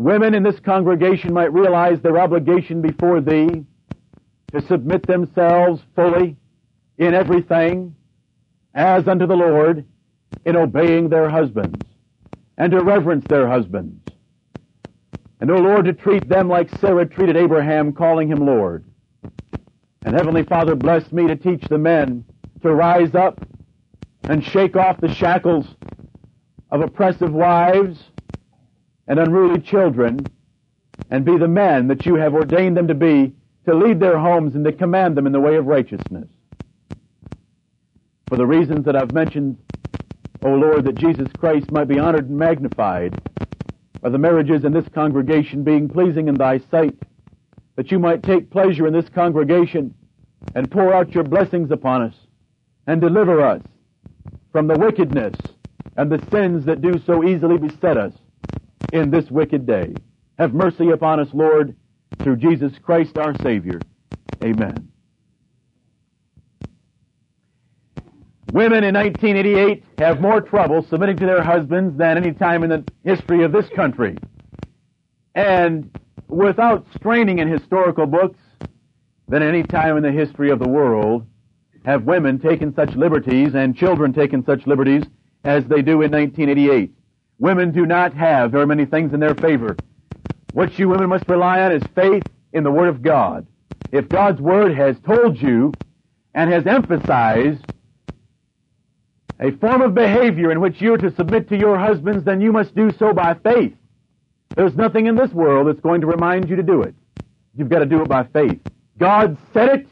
women 0.00 0.34
in 0.34 0.42
this 0.42 0.58
congregation 0.60 1.30
might 1.30 1.52
realize 1.52 2.00
their 2.00 2.18
obligation 2.18 2.80
before 2.80 3.20
Thee 3.20 3.66
to 4.50 4.66
submit 4.66 5.06
themselves 5.06 5.82
fully 5.94 6.38
in 6.96 7.12
everything 7.12 7.94
as 8.74 9.06
unto 9.06 9.26
the 9.26 9.36
Lord 9.36 9.84
in 10.46 10.56
obeying 10.56 11.10
their 11.10 11.28
husbands 11.28 11.84
and 12.56 12.72
to 12.72 12.82
reverence 12.82 13.26
their 13.26 13.46
husbands. 13.46 14.02
And, 15.38 15.50
O 15.50 15.56
Lord, 15.56 15.84
to 15.84 15.92
treat 15.92 16.26
them 16.26 16.48
like 16.48 16.74
Sarah 16.78 17.06
treated 17.06 17.36
Abraham, 17.36 17.92
calling 17.92 18.28
him 18.28 18.46
Lord. 18.46 18.86
And 20.02 20.14
Heavenly 20.14 20.44
Father, 20.44 20.74
bless 20.74 21.12
me 21.12 21.26
to 21.26 21.36
teach 21.36 21.62
the 21.68 21.78
men 21.78 22.24
to 22.62 22.74
rise 22.74 23.14
up 23.14 23.46
and 24.24 24.42
shake 24.42 24.76
off 24.76 24.98
the 24.98 25.12
shackles 25.12 25.66
of 26.70 26.80
oppressive 26.80 27.32
wives 27.32 28.02
and 29.10 29.18
unruly 29.18 29.60
children 29.60 30.24
and 31.10 31.24
be 31.24 31.36
the 31.36 31.48
men 31.48 31.88
that 31.88 32.06
you 32.06 32.14
have 32.14 32.32
ordained 32.32 32.76
them 32.76 32.86
to 32.86 32.94
be 32.94 33.34
to 33.66 33.74
lead 33.74 33.98
their 33.98 34.16
homes 34.16 34.54
and 34.54 34.64
to 34.64 34.70
command 34.70 35.16
them 35.16 35.26
in 35.26 35.32
the 35.32 35.40
way 35.40 35.56
of 35.56 35.66
righteousness. 35.66 36.28
For 38.28 38.36
the 38.36 38.46
reasons 38.46 38.84
that 38.84 38.94
I've 38.94 39.12
mentioned, 39.12 39.58
O 40.42 40.50
Lord, 40.50 40.84
that 40.84 40.94
Jesus 40.94 41.26
Christ 41.36 41.72
might 41.72 41.88
be 41.88 41.98
honored 41.98 42.28
and 42.28 42.38
magnified 42.38 43.20
by 44.00 44.10
the 44.10 44.16
marriages 44.16 44.64
in 44.64 44.72
this 44.72 44.88
congregation 44.94 45.64
being 45.64 45.88
pleasing 45.88 46.28
in 46.28 46.36
thy 46.36 46.58
sight, 46.70 46.96
that 47.74 47.90
you 47.90 47.98
might 47.98 48.22
take 48.22 48.48
pleasure 48.48 48.86
in 48.86 48.92
this 48.92 49.08
congregation 49.08 49.92
and 50.54 50.70
pour 50.70 50.94
out 50.94 51.16
your 51.16 51.24
blessings 51.24 51.72
upon 51.72 52.02
us 52.02 52.14
and 52.86 53.00
deliver 53.00 53.40
us 53.40 53.62
from 54.52 54.68
the 54.68 54.78
wickedness 54.78 55.34
and 55.96 56.12
the 56.12 56.24
sins 56.30 56.64
that 56.66 56.80
do 56.80 56.96
so 57.04 57.24
easily 57.24 57.58
beset 57.58 57.96
us 57.96 58.12
in 58.92 59.10
this 59.10 59.30
wicked 59.30 59.66
day. 59.66 59.94
Have 60.38 60.54
mercy 60.54 60.90
upon 60.90 61.20
us, 61.20 61.28
Lord, 61.32 61.76
through 62.22 62.36
Jesus 62.36 62.72
Christ 62.82 63.18
our 63.18 63.34
Savior. 63.42 63.80
Amen. 64.42 64.90
Women 68.52 68.82
in 68.82 68.94
1988 68.94 69.84
have 69.98 70.20
more 70.20 70.40
trouble 70.40 70.84
submitting 70.88 71.16
to 71.18 71.26
their 71.26 71.42
husbands 71.42 71.96
than 71.96 72.16
any 72.16 72.32
time 72.32 72.64
in 72.64 72.70
the 72.70 72.84
history 73.04 73.44
of 73.44 73.52
this 73.52 73.68
country. 73.76 74.16
And 75.34 75.96
without 76.26 76.84
straining 76.96 77.38
in 77.38 77.48
historical 77.48 78.06
books, 78.06 78.38
than 79.30 79.42
any 79.44 79.62
time 79.62 79.96
in 79.96 80.02
the 80.02 80.10
history 80.10 80.50
of 80.50 80.58
the 80.58 80.68
world 80.68 81.24
have 81.84 82.02
women 82.02 82.38
taken 82.38 82.74
such 82.74 82.94
liberties 82.94 83.54
and 83.54 83.76
children 83.76 84.12
taken 84.12 84.44
such 84.44 84.66
liberties 84.66 85.04
as 85.44 85.64
they 85.66 85.80
do 85.80 86.02
in 86.02 86.10
1988. 86.10 86.92
Women 87.40 87.72
do 87.72 87.86
not 87.86 88.12
have 88.12 88.52
very 88.52 88.66
many 88.66 88.84
things 88.84 89.14
in 89.14 89.18
their 89.18 89.34
favor. 89.34 89.74
What 90.52 90.78
you 90.78 90.90
women 90.90 91.08
must 91.08 91.26
rely 91.26 91.62
on 91.62 91.72
is 91.72 91.82
faith 91.94 92.22
in 92.52 92.64
the 92.64 92.70
Word 92.70 92.88
of 92.88 93.00
God. 93.00 93.46
If 93.90 94.10
God's 94.10 94.42
Word 94.42 94.76
has 94.76 94.96
told 95.00 95.40
you 95.40 95.72
and 96.34 96.52
has 96.52 96.66
emphasized 96.66 97.64
a 99.40 99.52
form 99.52 99.80
of 99.80 99.94
behavior 99.94 100.52
in 100.52 100.60
which 100.60 100.82
you're 100.82 100.98
to 100.98 101.14
submit 101.16 101.48
to 101.48 101.56
your 101.56 101.78
husbands, 101.78 102.24
then 102.26 102.42
you 102.42 102.52
must 102.52 102.74
do 102.74 102.92
so 102.98 103.14
by 103.14 103.32
faith. 103.32 103.74
There's 104.54 104.76
nothing 104.76 105.06
in 105.06 105.14
this 105.14 105.30
world 105.30 105.66
that's 105.66 105.80
going 105.80 106.02
to 106.02 106.06
remind 106.06 106.50
you 106.50 106.56
to 106.56 106.62
do 106.62 106.82
it. 106.82 106.94
You've 107.56 107.70
got 107.70 107.78
to 107.78 107.86
do 107.86 108.02
it 108.02 108.08
by 108.08 108.24
faith. 108.24 108.60
God 108.98 109.38
said 109.54 109.80
it. 109.80 109.88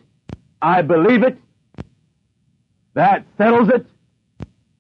I 0.61 0.83
believe 0.83 1.23
it. 1.23 1.39
That 2.93 3.25
settles 3.39 3.71
it. 3.71 3.87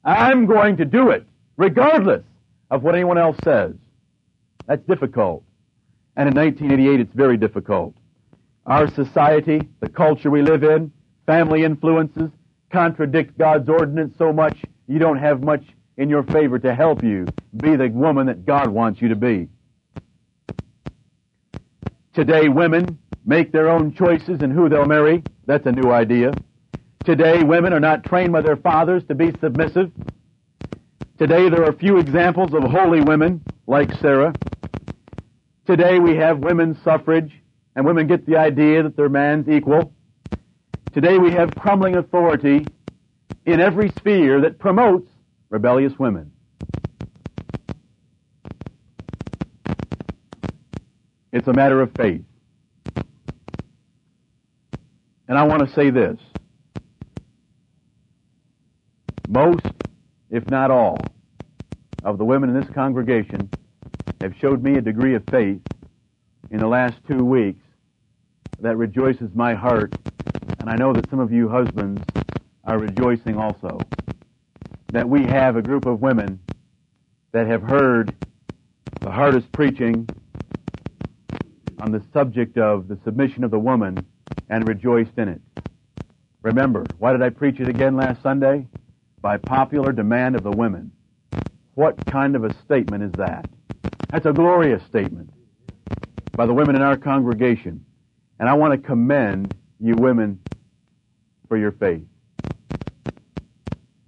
I'm 0.05 0.45
going 0.45 0.77
to 0.77 0.85
do 0.85 1.11
it, 1.11 1.27
regardless 1.57 2.25
of 2.71 2.83
what 2.83 2.95
anyone 2.95 3.19
else 3.19 3.37
says. 3.43 3.75
That's 4.67 4.85
difficult. 4.87 5.45
And 6.17 6.29
in 6.29 6.35
1988, 6.35 7.01
it's 7.01 7.15
very 7.15 7.37
difficult. 7.37 7.95
Our 8.67 8.89
society, 8.89 9.67
the 9.81 9.89
culture 9.89 10.31
we 10.31 10.43
live 10.43 10.63
in, 10.63 10.93
family 11.27 11.65
influences, 11.65 12.31
contradict 12.71 13.39
God's 13.39 13.69
ordinance 13.69 14.15
so 14.19 14.33
much 14.33 14.59
you 14.87 14.99
don't 14.99 15.19
have 15.19 15.43
much 15.43 15.63
in 15.97 16.09
your 16.09 16.23
favor 16.23 16.59
to 16.59 16.75
help 16.75 17.03
you 17.03 17.27
be 17.57 17.77
the 17.77 17.89
woman 17.89 18.27
that 18.27 18.45
God 18.45 18.69
wants 18.69 19.01
you 19.01 19.09
to 19.09 19.17
be. 19.17 19.49
Today, 22.15 22.49
women 22.49 22.99
make 23.25 23.53
their 23.53 23.69
own 23.69 23.95
choices 23.95 24.43
in 24.43 24.51
who 24.51 24.69
they'll 24.69 24.87
marry. 24.87 25.23
That's 25.47 25.67
a 25.67 25.73
new 25.73 25.93
idea. 25.93 26.33
Today, 27.05 27.43
women 27.43 27.73
are 27.73 27.81
not 27.81 28.05
trained 28.05 28.33
by 28.33 28.41
their 28.41 28.57
fathers 28.57 29.05
to 29.09 29.15
be 29.15 29.33
submissive. 29.41 29.93
Today, 31.19 31.49
there 31.49 31.65
are 31.65 31.73
few 31.73 31.99
examples 31.99 32.55
of 32.55 32.63
holy 32.63 33.01
women 33.01 33.43
like 33.67 33.93
Sarah. 33.95 34.33
Today, 35.67 35.99
we 35.99 36.15
have 36.15 36.39
women's 36.39 36.81
suffrage, 36.85 37.33
and 37.75 37.85
women 37.85 38.07
get 38.07 38.25
the 38.25 38.37
idea 38.37 38.85
that 38.85 38.97
they're 38.97 39.09
man's 39.09 39.49
equal. 39.49 39.93
Today, 40.93 41.19
we 41.19 41.33
have 41.33 41.51
crumbling 41.57 41.97
authority 41.97 42.65
in 43.47 43.61
every 43.61 43.91
sphere 43.99 44.43
that 44.43 44.61
promotes 44.61 45.11
rebellious 45.51 45.93
women. 45.99 46.31
It's 51.33 51.49
a 51.49 51.53
matter 51.53 51.81
of 51.81 51.91
faith. 51.97 52.23
And 55.27 55.37
I 55.37 55.43
want 55.43 55.67
to 55.67 55.75
say 55.75 55.91
this. 55.91 56.17
Most, 59.29 59.67
if 60.31 60.49
not 60.51 60.71
all, 60.71 60.99
of 62.05 62.19
the 62.19 62.25
women 62.25 62.51
in 62.51 62.61
this 62.61 62.69
congregation 62.71 63.51
have 64.21 64.35
showed 64.41 64.63
me 64.63 64.77
a 64.77 64.81
degree 64.81 65.15
of 65.15 65.23
faith 65.31 65.61
in 66.51 66.59
the 66.59 66.67
last 66.67 66.95
two 67.07 67.25
weeks 67.25 67.65
that 68.61 68.77
rejoices 68.77 69.31
my 69.35 69.55
heart, 69.55 69.95
and 70.61 70.69
I 70.69 70.77
know 70.77 70.93
that 70.93 71.09
some 71.11 71.21
of 71.21 71.33
you 71.33 71.49
husbands 71.49 72.03
are 72.65 72.79
rejoicing 72.79 73.37
also. 73.37 73.79
That 74.93 75.09
we 75.09 75.25
have 75.25 75.57
a 75.57 75.63
group 75.63 75.87
of 75.87 76.01
women 76.01 76.41
that 77.33 77.47
have 77.47 77.63
heard 77.63 78.15
the 79.01 79.11
hardest 79.11 79.51
preaching 79.53 80.09
on 81.81 81.93
the 81.93 82.03
subject 82.13 82.59
of 82.59 82.89
the 82.89 82.99
submission 83.05 83.45
of 83.45 83.51
the 83.51 83.59
woman 83.59 83.97
and 84.49 84.67
rejoiced 84.67 85.17
in 85.17 85.29
it. 85.29 85.41
Remember, 86.43 86.85
why 86.99 87.13
did 87.13 87.23
I 87.23 87.31
preach 87.31 87.61
it 87.61 87.69
again 87.69 87.97
last 87.97 88.23
Sunday? 88.23 88.67
By 89.23 89.39
popular 89.39 89.93
demand 89.93 90.37
of 90.37 90.43
the 90.43 90.51
women. 90.53 90.93
What 91.75 92.07
kind 92.07 92.37
of 92.37 92.45
a 92.45 92.55
statement 92.65 93.05
is 93.05 93.13
that? 93.13 93.51
That's 94.11 94.27
a 94.27 94.33
glorious 94.33 94.83
statement 94.85 95.31
by 96.37 96.47
the 96.47 96.55
women 96.55 96.77
in 96.77 96.83
our 96.83 96.97
congregation. 96.97 97.85
And 98.41 98.49
I 98.49 98.55
want 98.55 98.73
to 98.81 98.87
commend 98.87 99.55
you 99.81 99.95
women 99.97 100.41
for 101.49 101.57
your 101.59 101.73
faith. 101.73 102.05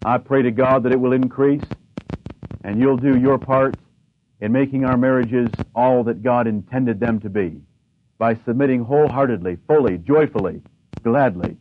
I 0.05 0.19
pray 0.19 0.43
to 0.43 0.51
God 0.51 0.85
that 0.85 0.93
it 0.93 1.01
will 1.01 1.13
increase 1.13 1.65
and 2.65 2.81
you'll 2.81 2.97
do 2.97 3.19
your 3.19 3.39
part 3.39 3.77
in 4.41 4.53
making 4.53 4.85
our 4.85 4.97
marriages 4.97 5.51
all 5.75 6.05
that 6.05 6.23
God 6.23 6.47
intended 6.47 7.01
them 7.01 7.21
to 7.21 7.31
be. 7.31 7.61
by 8.19 8.35
submitting 8.45 8.85
wholeheartedly, 8.85 9.59
fully, 9.67 9.99
joyfully, 9.99 10.63
gladly, 11.03 11.57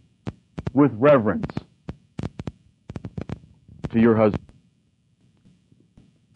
with 0.74 0.92
reverence 0.96 1.48
to 3.92 4.00
your 4.00 4.16
husband. 4.16 4.44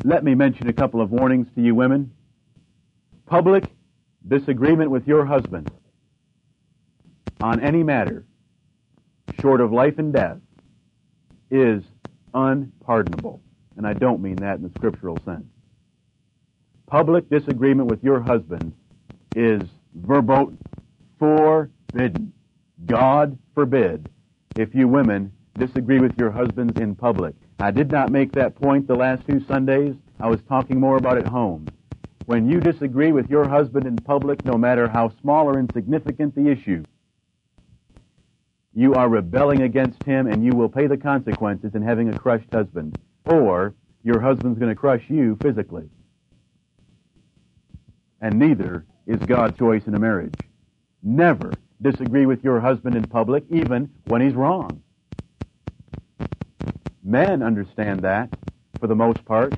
Let 0.03 0.23
me 0.23 0.35
mention 0.35 0.67
a 0.67 0.73
couple 0.73 1.01
of 1.01 1.11
warnings 1.11 1.47
to 1.55 1.61
you 1.61 1.75
women. 1.75 2.11
Public 3.25 3.63
disagreement 4.27 4.91
with 4.91 5.07
your 5.07 5.25
husband 5.25 5.71
on 7.41 7.59
any 7.61 7.83
matter 7.83 8.25
short 9.41 9.61
of 9.61 9.71
life 9.71 9.97
and 9.97 10.13
death 10.13 10.37
is 11.49 11.83
unpardonable. 12.33 13.41
And 13.77 13.87
I 13.87 13.93
don't 13.93 14.21
mean 14.21 14.35
that 14.37 14.57
in 14.57 14.63
the 14.63 14.71
scriptural 14.77 15.17
sense. 15.25 15.45
Public 16.87 17.29
disagreement 17.29 17.89
with 17.89 18.03
your 18.03 18.21
husband 18.21 18.73
is 19.35 19.61
verboten, 19.95 20.57
forbidden. 21.17 22.33
God 22.85 23.37
forbid 23.55 24.09
if 24.57 24.75
you 24.75 24.87
women 24.87 25.31
disagree 25.57 25.99
with 25.99 26.17
your 26.17 26.31
husbands 26.31 26.79
in 26.79 26.95
public. 26.95 27.35
I 27.63 27.71
did 27.71 27.89
not 27.89 28.11
make 28.11 28.33
that 28.33 28.55
point 28.55 28.87
the 28.87 28.95
last 28.95 29.25
two 29.25 29.39
Sundays. 29.47 29.95
I 30.19 30.27
was 30.27 30.41
talking 30.49 30.81
more 30.81 30.97
about 30.97 31.17
it 31.17 31.25
home. 31.25 31.65
When 32.25 32.49
you 32.49 32.59
disagree 32.59 33.13
with 33.13 33.29
your 33.29 33.47
husband 33.47 33.87
in 33.87 33.95
public, 33.95 34.43
no 34.43 34.57
matter 34.57 34.89
how 34.89 35.13
small 35.21 35.47
or 35.47 35.57
insignificant 35.57 36.35
the 36.35 36.49
issue, 36.49 36.83
you 38.73 38.95
are 38.95 39.07
rebelling 39.07 39.61
against 39.61 40.03
him 40.03 40.27
and 40.27 40.43
you 40.43 40.51
will 40.51 40.67
pay 40.67 40.87
the 40.87 40.97
consequences 40.97 41.73
in 41.73 41.81
having 41.81 42.09
a 42.09 42.19
crushed 42.19 42.51
husband. 42.51 42.99
Or 43.27 43.73
your 44.03 44.19
husband's 44.19 44.59
going 44.59 44.67
to 44.67 44.75
crush 44.75 45.03
you 45.07 45.37
physically. 45.41 45.89
And 48.19 48.39
neither 48.39 48.85
is 49.07 49.19
God's 49.19 49.57
choice 49.57 49.87
in 49.87 49.95
a 49.95 49.99
marriage. 49.99 50.35
Never 51.01 51.53
disagree 51.81 52.25
with 52.25 52.43
your 52.43 52.59
husband 52.59 52.97
in 52.97 53.03
public, 53.03 53.45
even 53.49 53.89
when 54.07 54.19
he's 54.19 54.35
wrong. 54.35 54.83
Men 57.03 57.43
understand 57.43 58.01
that, 58.01 58.29
for 58.79 58.87
the 58.87 58.95
most 58.95 59.23
part, 59.25 59.53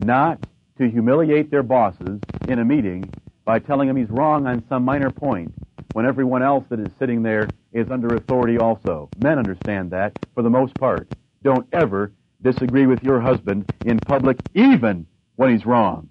not 0.00 0.44
to 0.78 0.88
humiliate 0.88 1.50
their 1.50 1.62
bosses 1.62 2.20
in 2.48 2.58
a 2.58 2.64
meeting 2.64 3.12
by 3.44 3.58
telling 3.58 3.88
him 3.88 3.96
he's 3.96 4.10
wrong 4.10 4.46
on 4.46 4.64
some 4.68 4.84
minor 4.84 5.10
point 5.10 5.52
when 5.92 6.06
everyone 6.06 6.42
else 6.42 6.64
that 6.68 6.80
is 6.80 6.88
sitting 6.98 7.22
there 7.22 7.48
is 7.72 7.90
under 7.90 8.14
authority 8.14 8.58
also. 8.58 9.08
Men 9.18 9.38
understand 9.38 9.90
that 9.90 10.12
for 10.34 10.42
the 10.42 10.50
most 10.50 10.74
part. 10.74 11.08
Don't 11.42 11.66
ever 11.72 12.12
disagree 12.42 12.86
with 12.86 13.02
your 13.02 13.20
husband 13.20 13.70
in 13.84 13.98
public, 13.98 14.38
even 14.54 15.06
when 15.36 15.50
he's 15.50 15.64
wrong. 15.64 16.08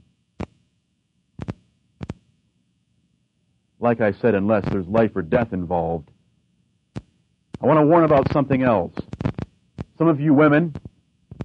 Like 3.80 4.02
I 4.02 4.14
said, 4.14 4.36
unless 4.36 4.66
there's 4.66 4.88
life 4.88 5.16
or 5.16 5.22
death 5.22 5.54
involved. 5.54 6.10
I 7.62 7.66
want 7.66 7.80
to 7.80 7.86
warn 7.86 8.04
about 8.04 8.32
something 8.32 8.64
else. 8.64 8.94
Some 9.98 10.08
of 10.08 10.20
you 10.20 10.32
women, 10.32 10.76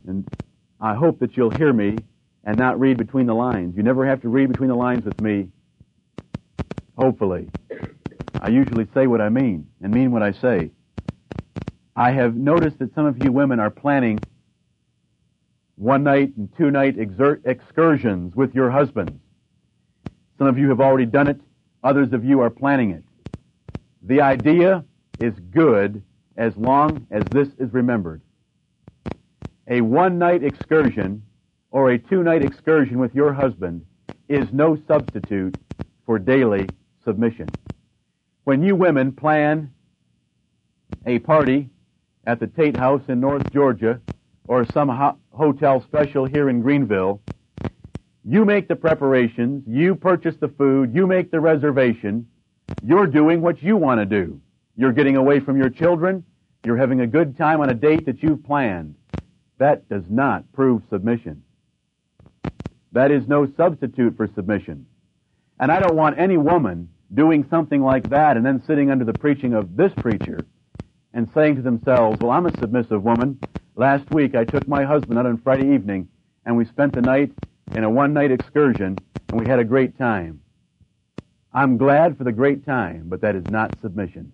and 0.06 0.28
I 0.78 0.94
hope 0.94 1.20
that 1.20 1.36
you'll 1.38 1.50
hear 1.50 1.72
me 1.72 1.96
and 2.44 2.58
not 2.58 2.78
read 2.78 2.98
between 2.98 3.26
the 3.26 3.34
lines. 3.34 3.76
You 3.76 3.82
never 3.82 4.04
have 4.06 4.20
to 4.22 4.28
read 4.28 4.50
between 4.50 4.68
the 4.68 4.76
lines 4.76 5.04
with 5.06 5.18
me. 5.22 5.48
Hopefully. 6.98 7.48
I 8.40 8.48
usually 8.48 8.86
say 8.92 9.06
what 9.06 9.22
I 9.22 9.30
mean 9.30 9.68
and 9.80 9.94
mean 9.94 10.10
what 10.10 10.22
I 10.22 10.32
say. 10.32 10.70
I 11.96 12.10
have 12.10 12.34
noticed 12.34 12.78
that 12.80 12.94
some 12.94 13.06
of 13.06 13.24
you 13.24 13.32
women 13.32 13.58
are 13.58 13.70
planning 13.70 14.18
one 15.76 16.02
night 16.02 16.36
and 16.36 16.54
two 16.58 16.70
night 16.70 16.96
excursions 16.98 18.34
with 18.36 18.54
your 18.54 18.70
husbands. 18.70 19.18
Some 20.36 20.46
of 20.46 20.58
you 20.58 20.68
have 20.68 20.80
already 20.80 21.06
done 21.06 21.28
it. 21.28 21.40
Others 21.82 22.12
of 22.12 22.22
you 22.22 22.40
are 22.40 22.50
planning 22.50 22.90
it. 22.90 23.04
The 24.02 24.20
idea 24.20 24.84
is 25.20 25.32
good 25.50 26.02
as 26.36 26.54
long 26.56 27.06
as 27.10 27.22
this 27.30 27.48
is 27.58 27.72
remembered 27.72 28.20
a 29.68 29.80
one 29.80 30.18
night 30.18 30.42
excursion 30.42 31.22
or 31.70 31.90
a 31.90 31.98
two 31.98 32.22
night 32.22 32.42
excursion 32.42 32.98
with 32.98 33.14
your 33.14 33.32
husband 33.32 33.84
is 34.28 34.52
no 34.52 34.78
substitute 34.86 35.56
for 36.04 36.18
daily 36.18 36.68
submission. 37.04 37.48
When 38.44 38.62
you 38.62 38.76
women 38.76 39.12
plan 39.12 39.72
a 41.06 41.18
party 41.20 41.70
at 42.26 42.40
the 42.40 42.46
Tate 42.46 42.76
House 42.76 43.02
in 43.08 43.20
North 43.20 43.50
Georgia 43.52 44.00
or 44.46 44.64
some 44.64 44.88
ho- 44.88 45.18
hotel 45.30 45.80
special 45.82 46.24
here 46.24 46.48
in 46.48 46.60
Greenville, 46.60 47.20
you 48.24 48.44
make 48.44 48.68
the 48.68 48.76
preparations, 48.76 49.64
you 49.66 49.94
purchase 49.94 50.36
the 50.40 50.48
food, 50.48 50.94
you 50.94 51.06
make 51.06 51.30
the 51.30 51.40
reservation, 51.40 52.26
you're 52.84 53.06
doing 53.06 53.40
what 53.40 53.62
you 53.62 53.76
want 53.76 54.00
to 54.00 54.06
do. 54.06 54.40
You're 54.76 54.92
getting 54.92 55.16
away 55.16 55.40
from 55.40 55.56
your 55.56 55.70
children, 55.70 56.24
you're 56.64 56.76
having 56.76 57.00
a 57.00 57.06
good 57.06 57.36
time 57.36 57.60
on 57.60 57.70
a 57.70 57.74
date 57.74 58.06
that 58.06 58.22
you've 58.22 58.44
planned. 58.44 58.94
That 59.62 59.88
does 59.88 60.02
not 60.10 60.50
prove 60.52 60.82
submission. 60.90 61.44
That 62.90 63.12
is 63.12 63.28
no 63.28 63.46
substitute 63.56 64.16
for 64.16 64.26
submission. 64.26 64.86
And 65.60 65.70
I 65.70 65.78
don't 65.78 65.94
want 65.94 66.18
any 66.18 66.36
woman 66.36 66.88
doing 67.14 67.46
something 67.48 67.80
like 67.80 68.10
that 68.10 68.36
and 68.36 68.44
then 68.44 68.64
sitting 68.66 68.90
under 68.90 69.04
the 69.04 69.12
preaching 69.12 69.54
of 69.54 69.76
this 69.76 69.92
preacher 69.98 70.40
and 71.14 71.30
saying 71.32 71.54
to 71.54 71.62
themselves, 71.62 72.18
well, 72.20 72.32
I'm 72.32 72.46
a 72.46 72.58
submissive 72.58 73.04
woman. 73.04 73.38
Last 73.76 74.10
week 74.10 74.34
I 74.34 74.42
took 74.42 74.66
my 74.66 74.82
husband 74.82 75.16
out 75.16 75.26
on 75.26 75.38
Friday 75.38 75.72
evening 75.72 76.08
and 76.44 76.56
we 76.56 76.64
spent 76.64 76.92
the 76.92 77.00
night 77.00 77.30
in 77.72 77.84
a 77.84 77.88
one 77.88 78.12
night 78.12 78.32
excursion 78.32 78.98
and 79.28 79.40
we 79.40 79.46
had 79.46 79.60
a 79.60 79.64
great 79.64 79.96
time. 79.96 80.40
I'm 81.54 81.76
glad 81.76 82.18
for 82.18 82.24
the 82.24 82.32
great 82.32 82.66
time, 82.66 83.04
but 83.06 83.20
that 83.20 83.36
is 83.36 83.44
not 83.48 83.80
submission. 83.80 84.32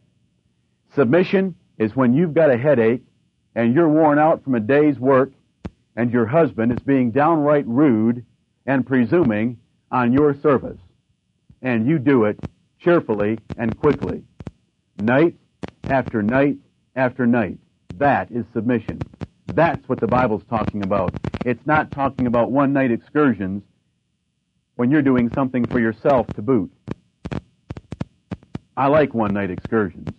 Submission 0.94 1.54
is 1.76 1.94
when 1.94 2.14
you've 2.14 2.32
got 2.32 2.50
a 2.50 2.56
headache 2.56 3.02
and 3.54 3.74
you're 3.74 3.88
worn 3.88 4.18
out 4.18 4.44
from 4.44 4.54
a 4.54 4.60
day's 4.60 4.98
work 4.98 5.32
and 5.96 6.12
your 6.12 6.26
husband 6.26 6.72
is 6.72 6.78
being 6.78 7.10
downright 7.10 7.66
rude 7.66 8.24
and 8.66 8.86
presuming 8.86 9.58
on 9.90 10.12
your 10.12 10.34
service. 10.40 10.78
And 11.62 11.86
you 11.86 11.98
do 11.98 12.24
it 12.24 12.38
cheerfully 12.78 13.38
and 13.56 13.76
quickly. 13.78 14.22
Night 14.98 15.34
after 15.84 16.22
night 16.22 16.58
after 16.94 17.26
night. 17.26 17.58
That 17.96 18.30
is 18.30 18.44
submission. 18.52 19.00
That's 19.46 19.88
what 19.88 19.98
the 19.98 20.06
Bible's 20.06 20.44
talking 20.48 20.84
about. 20.84 21.14
It's 21.44 21.66
not 21.66 21.90
talking 21.90 22.26
about 22.26 22.52
one 22.52 22.72
night 22.72 22.92
excursions 22.92 23.62
when 24.76 24.90
you're 24.90 25.02
doing 25.02 25.30
something 25.34 25.64
for 25.66 25.80
yourself 25.80 26.28
to 26.34 26.42
boot. 26.42 26.70
I 28.76 28.86
like 28.86 29.14
one 29.14 29.34
night 29.34 29.50
excursions. 29.50 30.10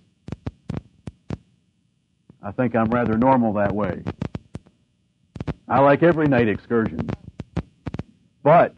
I 2.42 2.52
think 2.52 2.76
I'm 2.76 2.90
rather 2.90 3.18
normal 3.18 3.54
that 3.54 3.74
way. 3.74 4.04
I 5.68 5.80
like 5.82 6.04
every 6.04 6.28
night 6.28 6.48
excursions. 6.48 7.10
But 8.44 8.74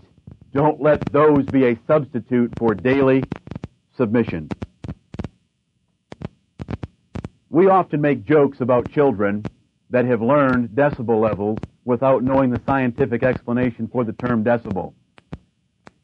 don't 0.53 0.81
let 0.81 1.11
those 1.11 1.45
be 1.45 1.65
a 1.65 1.79
substitute 1.87 2.53
for 2.57 2.73
daily 2.73 3.23
submission. 3.95 4.49
We 7.49 7.67
often 7.67 8.01
make 8.01 8.25
jokes 8.25 8.61
about 8.61 8.91
children 8.91 9.45
that 9.89 10.05
have 10.05 10.21
learned 10.21 10.69
decibel 10.69 11.21
levels 11.21 11.59
without 11.85 12.23
knowing 12.23 12.49
the 12.49 12.61
scientific 12.65 13.23
explanation 13.23 13.87
for 13.87 14.03
the 14.03 14.13
term 14.13 14.43
decibel. 14.43 14.93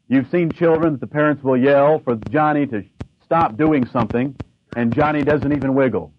You've 0.08 0.30
seen 0.30 0.50
children 0.50 0.92
that 0.92 1.00
the 1.00 1.06
parents 1.06 1.42
will 1.42 1.56
yell 1.56 1.98
for 1.98 2.16
Johnny 2.30 2.66
to 2.68 2.84
stop 3.24 3.56
doing 3.56 3.86
something, 3.86 4.36
and 4.76 4.94
Johnny 4.94 5.22
doesn't 5.22 5.52
even 5.52 5.74
wiggle. 5.74 6.12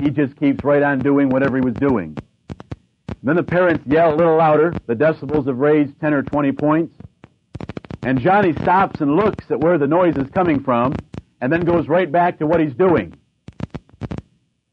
He 0.00 0.10
just 0.10 0.36
keeps 0.36 0.64
right 0.64 0.82
on 0.82 0.98
doing 0.98 1.28
whatever 1.28 1.56
he 1.56 1.64
was 1.64 1.74
doing. 1.74 2.16
Then 3.22 3.36
the 3.36 3.42
parents 3.42 3.86
yell 3.86 4.14
a 4.14 4.16
little 4.16 4.36
louder. 4.36 4.74
The 4.86 4.94
decibels 4.94 5.46
have 5.46 5.56
raised 5.56 5.98
10 6.00 6.12
or 6.12 6.22
20 6.22 6.52
points. 6.52 6.94
And 8.02 8.20
Johnny 8.20 8.52
stops 8.52 9.00
and 9.00 9.16
looks 9.16 9.50
at 9.50 9.60
where 9.60 9.78
the 9.78 9.86
noise 9.86 10.16
is 10.16 10.28
coming 10.34 10.62
from 10.62 10.94
and 11.40 11.52
then 11.52 11.62
goes 11.62 11.88
right 11.88 12.10
back 12.10 12.38
to 12.38 12.46
what 12.46 12.60
he's 12.60 12.74
doing. 12.74 13.14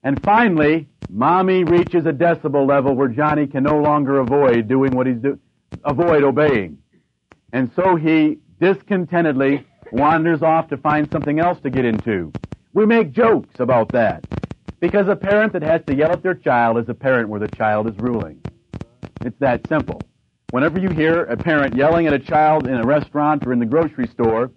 And 0.04 0.22
finally, 0.24 0.90
mommy 1.10 1.64
reaches 1.64 2.06
a 2.06 2.12
decibel 2.12 2.68
level 2.68 2.94
where 2.94 3.08
Johnny 3.08 3.48
can 3.48 3.64
no 3.64 3.80
longer 3.80 4.20
avoid 4.20 4.68
doing 4.68 4.92
what 4.92 5.08
he's 5.08 5.18
doing, 5.18 5.40
avoid 5.86 6.24
obeying. 6.24 6.78
And 7.54 7.72
so 7.76 7.96
he 7.96 8.40
discontentedly 8.60 9.66
wanders 9.92 10.42
off 10.42 10.68
to 10.70 10.78
find 10.78 11.10
something 11.12 11.40
else 11.40 11.60
to 11.62 11.70
get 11.70 11.86
into. 11.86 12.32
We 12.74 12.86
make 12.86 13.12
jokes 13.12 13.60
about 13.60 13.90
that. 13.94 14.24
Because 14.82 15.08
a 15.08 15.16
parent 15.16 15.54
that 15.54 15.62
has 15.62 15.82
to 15.86 15.96
yell 15.96 16.12
at 16.12 16.24
their 16.24 16.34
child 16.34 16.80
is 16.80 16.90
a 16.90 16.94
parent 16.96 17.30
where 17.30 17.40
the 17.40 17.48
child 17.50 17.88
is 17.88 17.96
ruling. 18.00 18.42
It's 19.24 19.38
that 19.38 19.68
simple. 19.70 20.02
Whenever 20.50 20.80
you 20.80 20.90
hear 20.90 21.26
a 21.26 21.38
parent 21.38 21.76
yelling 21.76 22.08
at 22.08 22.14
a 22.14 22.20
child 22.20 22.66
in 22.66 22.74
a 22.74 22.84
restaurant 22.84 23.46
or 23.46 23.54
in 23.54 23.60
the 23.60 23.66
grocery 23.68 24.08
store, 24.08 24.52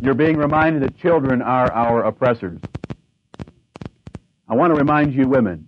you're 0.00 0.14
being 0.14 0.36
reminded 0.36 0.80
that 0.84 0.96
children 0.96 1.42
are 1.42 1.72
our 1.72 2.04
oppressors. 2.04 2.60
I 4.48 4.54
want 4.54 4.72
to 4.72 4.78
remind 4.78 5.12
you 5.12 5.26
women, 5.26 5.66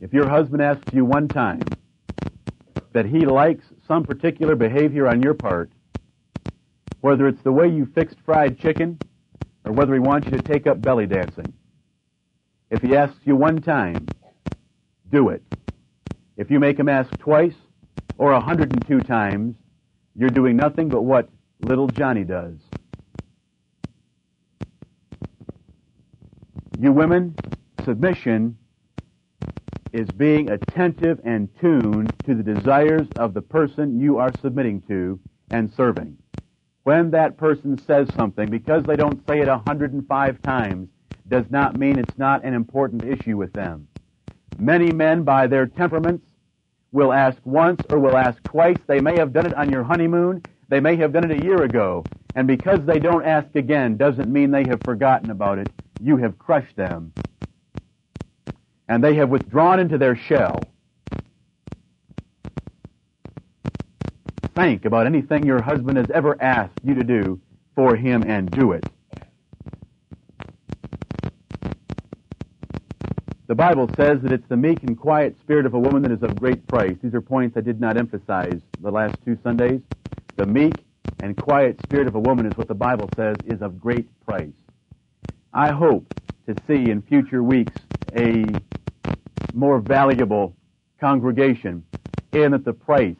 if 0.00 0.12
your 0.12 0.28
husband 0.28 0.62
asks 0.62 0.92
you 0.92 1.04
one 1.04 1.26
time 1.26 1.62
that 2.92 3.04
he 3.04 3.26
likes 3.26 3.64
some 3.88 4.04
particular 4.04 4.54
behavior 4.54 5.08
on 5.08 5.20
your 5.20 5.34
part, 5.34 5.72
whether 7.00 7.26
it's 7.26 7.42
the 7.42 7.52
way 7.52 7.66
you 7.66 7.84
fixed 7.96 8.20
fried 8.24 8.60
chicken, 8.60 8.96
or 9.64 9.72
whether 9.72 9.92
he 9.92 9.98
wants 9.98 10.26
you 10.26 10.36
to 10.36 10.42
take 10.42 10.68
up 10.68 10.80
belly 10.80 11.06
dancing. 11.06 11.52
If 12.74 12.82
he 12.82 12.96
asks 12.96 13.20
you 13.22 13.36
one 13.36 13.62
time, 13.62 14.04
do 15.08 15.28
it. 15.28 15.44
If 16.36 16.50
you 16.50 16.58
make 16.58 16.76
him 16.76 16.88
ask 16.88 17.16
twice 17.18 17.54
or 18.18 18.32
a 18.32 18.40
102 18.40 18.98
times, 19.02 19.54
you're 20.16 20.28
doing 20.28 20.56
nothing 20.56 20.88
but 20.88 21.02
what 21.02 21.28
little 21.60 21.86
Johnny 21.86 22.24
does. 22.24 22.58
You 26.80 26.90
women, 26.90 27.36
submission 27.84 28.58
is 29.92 30.08
being 30.08 30.50
attentive 30.50 31.20
and 31.24 31.48
tuned 31.60 32.12
to 32.26 32.34
the 32.34 32.42
desires 32.42 33.06
of 33.14 33.34
the 33.34 33.42
person 33.42 34.00
you 34.00 34.18
are 34.18 34.32
submitting 34.42 34.82
to 34.88 35.20
and 35.52 35.72
serving. 35.74 36.18
When 36.82 37.12
that 37.12 37.36
person 37.36 37.78
says 37.86 38.08
something, 38.16 38.50
because 38.50 38.82
they 38.82 38.96
don't 38.96 39.24
say 39.28 39.38
it 39.38 39.46
105 39.46 40.42
times, 40.42 40.88
does 41.28 41.44
not 41.50 41.78
mean 41.78 41.98
it's 41.98 42.18
not 42.18 42.44
an 42.44 42.54
important 42.54 43.04
issue 43.04 43.36
with 43.36 43.52
them. 43.52 43.88
Many 44.58 44.92
men, 44.92 45.22
by 45.22 45.46
their 45.46 45.66
temperaments, 45.66 46.24
will 46.92 47.12
ask 47.12 47.38
once 47.44 47.80
or 47.90 47.98
will 47.98 48.16
ask 48.16 48.42
twice. 48.44 48.78
They 48.86 49.00
may 49.00 49.16
have 49.16 49.32
done 49.32 49.46
it 49.46 49.54
on 49.54 49.70
your 49.70 49.82
honeymoon. 49.82 50.42
They 50.68 50.80
may 50.80 50.96
have 50.96 51.12
done 51.12 51.30
it 51.30 51.42
a 51.42 51.44
year 51.44 51.62
ago. 51.62 52.04
And 52.36 52.46
because 52.46 52.80
they 52.84 52.98
don't 52.98 53.24
ask 53.24 53.54
again 53.56 53.96
doesn't 53.96 54.32
mean 54.32 54.50
they 54.50 54.64
have 54.64 54.80
forgotten 54.84 55.30
about 55.30 55.58
it. 55.58 55.68
You 56.00 56.16
have 56.18 56.38
crushed 56.38 56.76
them 56.76 57.12
and 58.88 59.02
they 59.02 59.14
have 59.14 59.30
withdrawn 59.30 59.80
into 59.80 59.98
their 59.98 60.16
shell. 60.16 60.60
Think 64.54 64.84
about 64.84 65.06
anything 65.06 65.44
your 65.44 65.62
husband 65.62 65.96
has 65.96 66.10
ever 66.10 66.40
asked 66.40 66.78
you 66.84 66.94
to 66.94 67.02
do 67.02 67.40
for 67.74 67.96
him 67.96 68.22
and 68.24 68.50
do 68.50 68.72
it. 68.72 68.84
The 73.54 73.58
Bible 73.58 73.88
says 73.96 74.20
that 74.22 74.32
it's 74.32 74.48
the 74.48 74.56
meek 74.56 74.82
and 74.82 74.98
quiet 74.98 75.36
spirit 75.38 75.64
of 75.64 75.74
a 75.74 75.78
woman 75.78 76.02
that 76.02 76.10
is 76.10 76.24
of 76.24 76.40
great 76.40 76.66
price. 76.66 76.96
These 77.00 77.14
are 77.14 77.20
points 77.20 77.56
I 77.56 77.60
did 77.60 77.80
not 77.80 77.96
emphasize 77.96 78.60
the 78.82 78.90
last 78.90 79.14
two 79.24 79.38
Sundays. 79.44 79.80
The 80.34 80.44
meek 80.44 80.74
and 81.20 81.38
quiet 81.38 81.78
spirit 81.86 82.08
of 82.08 82.16
a 82.16 82.18
woman 82.18 82.46
is 82.46 82.56
what 82.56 82.66
the 82.66 82.74
Bible 82.74 83.08
says 83.14 83.36
is 83.46 83.62
of 83.62 83.80
great 83.80 84.08
price. 84.26 84.50
I 85.52 85.70
hope 85.70 86.04
to 86.48 86.56
see 86.66 86.90
in 86.90 87.00
future 87.02 87.44
weeks 87.44 87.76
a 88.16 88.44
more 89.52 89.78
valuable 89.78 90.56
congregation 91.00 91.84
in 92.32 92.50
that 92.50 92.64
the 92.64 92.72
price 92.72 93.14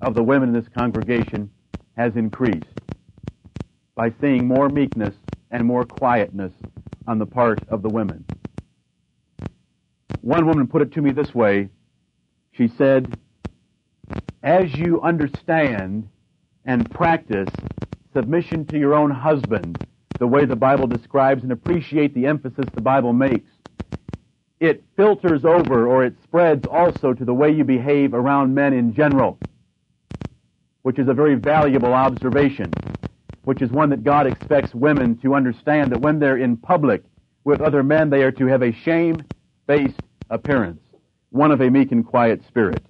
of 0.00 0.14
the 0.14 0.22
women 0.22 0.50
in 0.50 0.54
this 0.54 0.70
congregation 0.72 1.50
has 1.96 2.14
increased 2.14 2.68
by 3.96 4.14
seeing 4.20 4.46
more 4.46 4.68
meekness 4.68 5.16
and 5.50 5.64
more 5.64 5.84
quietness 5.84 6.52
on 7.08 7.18
the 7.18 7.26
part 7.26 7.58
of 7.68 7.82
the 7.82 7.90
women. 7.90 8.24
One 10.22 10.46
woman 10.46 10.66
put 10.66 10.82
it 10.82 10.92
to 10.92 11.02
me 11.02 11.12
this 11.12 11.34
way. 11.34 11.70
She 12.52 12.68
said, 12.68 13.18
as 14.42 14.74
you 14.74 15.00
understand 15.00 16.08
and 16.64 16.90
practice 16.90 17.48
submission 18.12 18.66
to 18.66 18.78
your 18.78 18.94
own 18.94 19.10
husband 19.10 19.86
the 20.18 20.26
way 20.26 20.44
the 20.44 20.56
Bible 20.56 20.86
describes 20.86 21.42
and 21.42 21.52
appreciate 21.52 22.14
the 22.14 22.26
emphasis 22.26 22.66
the 22.74 22.80
Bible 22.82 23.12
makes, 23.14 23.50
it 24.58 24.84
filters 24.94 25.46
over 25.46 25.86
or 25.86 26.04
it 26.04 26.14
spreads 26.22 26.66
also 26.66 27.14
to 27.14 27.24
the 27.24 27.32
way 27.32 27.50
you 27.50 27.64
behave 27.64 28.12
around 28.12 28.54
men 28.54 28.74
in 28.74 28.92
general, 28.92 29.38
which 30.82 30.98
is 30.98 31.08
a 31.08 31.14
very 31.14 31.34
valuable 31.34 31.94
observation, 31.94 32.70
which 33.44 33.62
is 33.62 33.70
one 33.70 33.88
that 33.88 34.04
God 34.04 34.26
expects 34.26 34.74
women 34.74 35.16
to 35.18 35.34
understand 35.34 35.90
that 35.92 36.00
when 36.00 36.18
they're 36.18 36.36
in 36.36 36.58
public 36.58 37.02
with 37.44 37.62
other 37.62 37.82
men, 37.82 38.10
they 38.10 38.22
are 38.22 38.32
to 38.32 38.46
have 38.46 38.62
a 38.62 38.72
shame-based 38.72 39.96
appearance, 40.30 40.80
one 41.30 41.50
of 41.50 41.60
a 41.60 41.68
meek 41.68 41.92
and 41.92 42.06
quiet 42.06 42.42
spirit. 42.46 42.82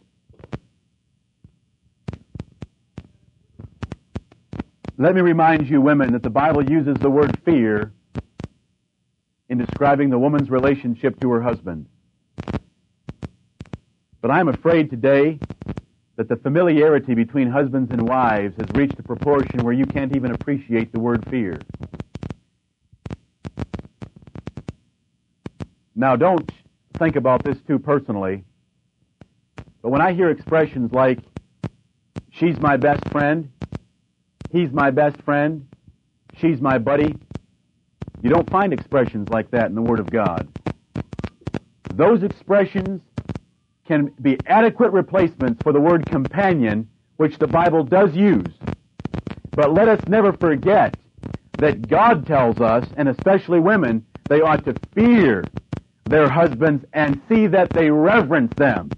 Let 4.99 5.15
me 5.15 5.23
remind 5.23 5.69
you 5.69 5.81
women 5.81 6.13
that 6.13 6.23
the 6.23 6.31
Bible 6.31 6.63
uses 6.71 6.95
the 7.01 7.09
word 7.09 7.41
fear 7.43 7.93
in 9.49 9.57
describing 9.57 10.11
the 10.11 10.19
woman's 10.19 10.51
relationship 10.51 11.19
to 11.21 11.31
her 11.31 11.41
husband. 11.41 11.87
But 14.21 14.31
I'm 14.31 14.49
afraid 14.49 14.91
today 14.91 15.39
that 16.17 16.29
the 16.29 16.37
familiarity 16.37 17.15
between 17.15 17.51
husbands 17.51 17.91
and 17.91 18.07
wives 18.07 18.55
has 18.59 18.67
reached 18.75 18.99
a 18.99 19.03
proportion 19.03 19.65
where 19.65 19.73
you 19.73 19.87
can't 19.87 20.15
even 20.15 20.33
appreciate 20.33 20.93
the 20.93 21.01
word 21.01 21.27
fear. 21.31 21.59
Now 25.97 26.17
don't 26.17 26.51
think 26.99 27.17
about 27.17 27.45
this 27.45 27.57
too 27.67 27.79
personally, 27.79 28.45
but 29.83 29.91
when 29.91 30.01
I 30.01 30.13
hear 30.13 30.31
expressions 30.31 30.93
like, 30.93 31.19
she's 32.31 32.59
my 32.61 32.77
best 32.77 33.09
friend, 33.11 33.51
he's 34.51 34.71
my 34.73 34.91
best 34.91 35.21
friend, 35.23 35.67
she's 36.37 36.61
my 36.61 36.79
buddy, 36.79 37.17
you 38.23 38.29
don't 38.29 38.49
find 38.51 38.73
expressions 38.73 39.29
like 39.31 39.51
that 39.53 39.67
in 39.67 39.75
the 39.75 39.83
Word 39.83 40.01
of 40.01 40.11
God. 40.11 40.49
Those 41.95 42.23
expressions 42.23 43.01
can 43.87 44.13
be 44.23 44.39
adequate 44.47 44.93
replacements 44.93 45.61
for 45.63 45.73
the 45.73 45.81
word 45.81 46.07
companion, 46.07 46.89
which 47.17 47.39
the 47.39 47.47
Bible 47.47 47.83
does 47.83 48.15
use. 48.15 48.47
But 49.51 49.75
let 49.75 49.89
us 49.89 50.01
never 50.07 50.33
forget 50.33 50.97
that 51.59 51.89
God 51.89 52.27
tells 52.27 52.61
us, 52.61 52.87
and 52.97 53.09
especially 53.09 53.59
women, 53.59 54.07
they 54.29 54.41
ought 54.41 54.65
to 54.67 54.75
fear 54.95 55.43
their 56.11 56.29
husbands 56.29 56.85
and 56.93 57.21
see 57.29 57.47
that 57.47 57.71
they 57.71 57.91
reverence 57.91 58.53
them. 58.57 58.91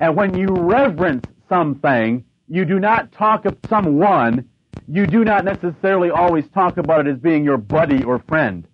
And 0.00 0.16
when 0.16 0.36
you 0.36 0.46
reverence 0.46 1.26
something, 1.48 2.24
you 2.46 2.64
do 2.64 2.78
not 2.78 3.10
talk 3.12 3.44
of 3.44 3.56
someone 3.68 4.48
you 4.90 5.06
do 5.06 5.22
not 5.22 5.44
necessarily 5.44 6.10
always 6.10 6.48
talk 6.48 6.78
about 6.78 7.06
it 7.06 7.10
as 7.10 7.18
being 7.18 7.44
your 7.44 7.58
buddy 7.58 8.02
or 8.04 8.20
friend. 8.20 8.66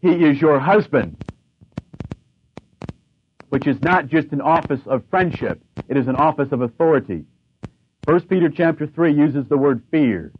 He 0.00 0.24
is 0.24 0.40
your 0.40 0.58
husband, 0.58 1.16
which 3.50 3.68
is 3.68 3.80
not 3.82 4.08
just 4.08 4.32
an 4.32 4.40
office 4.40 4.80
of 4.86 5.04
friendship, 5.10 5.62
it 5.88 5.96
is 5.96 6.08
an 6.08 6.16
office 6.16 6.50
of 6.50 6.60
authority. 6.60 7.24
1 8.04 8.20
Peter 8.22 8.48
chapter 8.48 8.86
3 8.86 9.14
uses 9.14 9.46
the 9.48 9.56
word 9.56 9.80
fear. 9.92 10.32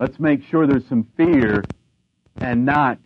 Let's 0.00 0.18
make 0.18 0.42
sure 0.42 0.66
there's 0.66 0.86
some 0.88 1.06
fear 1.16 1.62
and 2.38 2.66
not 2.66 2.98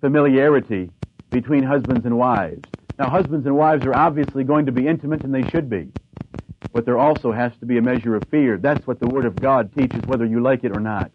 familiarity 0.00 0.90
between 1.34 1.62
husbands 1.62 2.06
and 2.06 2.16
wives. 2.16 2.62
Now, 2.98 3.10
husbands 3.10 3.44
and 3.44 3.56
wives 3.56 3.84
are 3.84 3.94
obviously 3.94 4.44
going 4.44 4.64
to 4.66 4.72
be 4.72 4.86
intimate, 4.88 5.24
and 5.24 5.34
they 5.34 5.46
should 5.50 5.68
be 5.68 5.90
but 6.74 6.84
there 6.84 6.98
also 6.98 7.30
has 7.30 7.52
to 7.60 7.66
be 7.66 7.78
a 7.78 7.82
measure 7.82 8.16
of 8.16 8.24
fear. 8.32 8.58
That's 8.58 8.84
what 8.84 8.98
the 8.98 9.06
Word 9.06 9.24
of 9.24 9.36
God 9.36 9.72
teaches, 9.78 10.02
whether 10.06 10.26
you 10.26 10.40
like 10.40 10.64
it 10.64 10.76
or 10.76 10.80
not. 10.80 11.12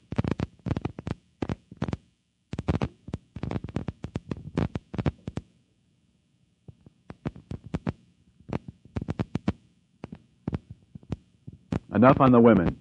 Enough 11.94 12.22
on 12.22 12.32
the 12.32 12.40
women 12.40 12.80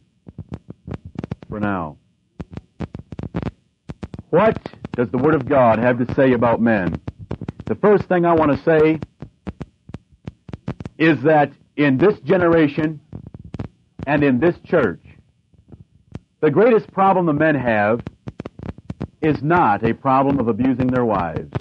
for 1.48 1.58
now. 1.58 1.98
What 4.30 4.56
does 4.92 5.08
the 5.10 5.18
Word 5.18 5.34
of 5.34 5.48
God 5.48 5.80
have 5.80 5.98
to 5.98 6.14
say 6.14 6.32
about 6.32 6.60
men? 6.60 7.00
The 7.68 7.74
first 7.74 8.04
thing 8.04 8.24
I 8.24 8.32
want 8.32 8.50
to 8.50 8.64
say 8.64 8.98
is 10.96 11.20
that 11.20 11.52
in 11.76 11.98
this 11.98 12.18
generation 12.20 12.98
and 14.06 14.24
in 14.24 14.40
this 14.40 14.56
church, 14.64 15.02
the 16.40 16.50
greatest 16.50 16.90
problem 16.90 17.26
the 17.26 17.34
men 17.34 17.54
have 17.54 18.00
is 19.20 19.42
not 19.42 19.84
a 19.84 19.92
problem 19.92 20.38
of 20.38 20.48
abusing 20.48 20.86
their 20.86 21.04
wives. 21.04 21.52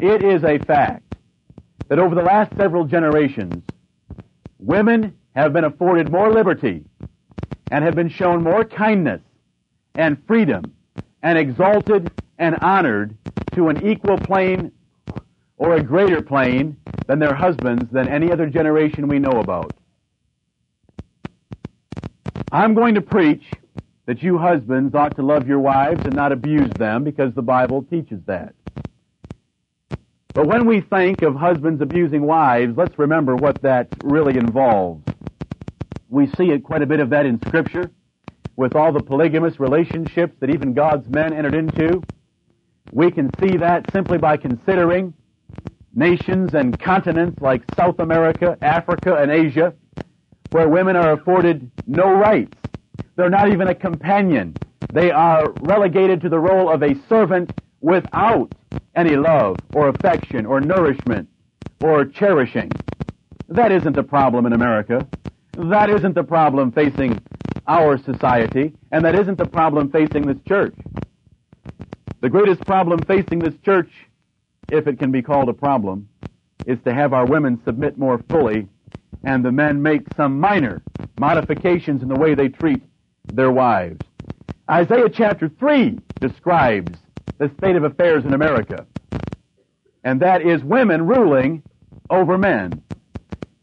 It 0.00 0.22
is 0.22 0.44
a 0.44 0.58
fact 0.58 1.14
that 1.88 1.98
over 1.98 2.14
the 2.14 2.22
last 2.22 2.54
several 2.54 2.84
generations, 2.84 3.64
women 4.58 5.16
have 5.34 5.54
been 5.54 5.64
afforded 5.64 6.12
more 6.12 6.30
liberty 6.30 6.84
and 7.70 7.82
have 7.82 7.94
been 7.94 8.10
shown 8.10 8.42
more 8.42 8.62
kindness 8.62 9.22
and 9.94 10.22
freedom 10.26 10.74
and 11.22 11.38
exalted 11.38 12.10
and 12.38 12.56
honored 12.60 13.16
to 13.54 13.68
an 13.68 13.86
equal 13.86 14.18
plane 14.18 14.72
or 15.56 15.74
a 15.74 15.82
greater 15.82 16.22
plane 16.22 16.76
than 17.06 17.18
their 17.18 17.34
husbands 17.34 17.90
than 17.90 18.08
any 18.08 18.30
other 18.30 18.46
generation 18.46 19.08
we 19.08 19.18
know 19.18 19.40
about. 19.40 19.72
I'm 22.52 22.74
going 22.74 22.94
to 22.94 23.00
preach 23.00 23.44
that 24.06 24.22
you 24.22 24.38
husbands 24.38 24.94
ought 24.94 25.16
to 25.16 25.22
love 25.22 25.46
your 25.46 25.58
wives 25.58 26.00
and 26.04 26.14
not 26.14 26.32
abuse 26.32 26.70
them 26.78 27.04
because 27.04 27.34
the 27.34 27.42
Bible 27.42 27.82
teaches 27.82 28.20
that. 28.26 28.54
But 30.32 30.46
when 30.46 30.66
we 30.66 30.80
think 30.80 31.22
of 31.22 31.34
husbands 31.34 31.82
abusing 31.82 32.22
wives, 32.22 32.76
let's 32.76 32.98
remember 32.98 33.34
what 33.34 33.60
that 33.62 33.88
really 34.04 34.38
involves. 34.38 35.02
We 36.08 36.28
see 36.38 36.52
it, 36.52 36.62
quite 36.62 36.80
a 36.80 36.86
bit 36.86 37.00
of 37.00 37.10
that 37.10 37.26
in 37.26 37.40
Scripture 37.46 37.90
with 38.58 38.74
all 38.74 38.90
the 38.92 39.00
polygamous 39.00 39.60
relationships 39.60 40.34
that 40.40 40.50
even 40.50 40.74
God's 40.74 41.08
men 41.08 41.32
entered 41.32 41.54
into. 41.54 42.02
We 42.92 43.12
can 43.12 43.30
see 43.40 43.56
that 43.56 43.88
simply 43.92 44.18
by 44.18 44.36
considering 44.36 45.14
nations 45.94 46.54
and 46.54 46.76
continents 46.80 47.40
like 47.40 47.62
South 47.76 48.00
America, 48.00 48.58
Africa, 48.60 49.14
and 49.14 49.30
Asia, 49.30 49.74
where 50.50 50.68
women 50.68 50.96
are 50.96 51.12
afforded 51.12 51.70
no 51.86 52.12
rights. 52.12 52.56
They're 53.14 53.30
not 53.30 53.48
even 53.48 53.68
a 53.68 53.76
companion. 53.76 54.54
They 54.92 55.12
are 55.12 55.52
relegated 55.60 56.20
to 56.22 56.28
the 56.28 56.40
role 56.40 56.68
of 56.68 56.82
a 56.82 56.96
servant 57.08 57.52
without 57.80 58.52
any 58.96 59.14
love 59.14 59.56
or 59.72 59.88
affection 59.88 60.46
or 60.46 60.60
nourishment 60.60 61.28
or 61.80 62.04
cherishing. 62.06 62.72
That 63.48 63.70
isn't 63.70 63.94
the 63.94 64.02
problem 64.02 64.46
in 64.46 64.52
America. 64.52 65.06
That 65.54 65.90
isn't 65.90 66.14
the 66.14 66.24
problem 66.24 66.72
facing 66.72 67.20
our 67.68 67.98
society, 67.98 68.72
and 68.90 69.04
that 69.04 69.14
isn't 69.14 69.38
the 69.38 69.46
problem 69.46 69.90
facing 69.90 70.26
this 70.26 70.40
church. 70.46 70.74
The 72.20 72.30
greatest 72.30 72.64
problem 72.66 73.00
facing 73.00 73.38
this 73.38 73.54
church, 73.64 73.90
if 74.72 74.88
it 74.88 74.98
can 74.98 75.12
be 75.12 75.22
called 75.22 75.48
a 75.48 75.52
problem, 75.52 76.08
is 76.66 76.78
to 76.84 76.92
have 76.92 77.12
our 77.12 77.26
women 77.26 77.60
submit 77.64 77.96
more 77.96 78.18
fully 78.28 78.66
and 79.24 79.44
the 79.44 79.52
men 79.52 79.82
make 79.82 80.02
some 80.16 80.40
minor 80.40 80.82
modifications 81.18 82.02
in 82.02 82.08
the 82.08 82.14
way 82.14 82.34
they 82.34 82.48
treat 82.48 82.82
their 83.32 83.50
wives. 83.50 84.00
Isaiah 84.70 85.08
chapter 85.08 85.48
3 85.48 85.98
describes 86.20 86.98
the 87.38 87.50
state 87.58 87.76
of 87.76 87.84
affairs 87.84 88.24
in 88.24 88.34
America. 88.34 88.86
And 90.04 90.20
that 90.20 90.42
is 90.42 90.62
women 90.62 91.06
ruling 91.06 91.62
over 92.10 92.38
men. 92.38 92.82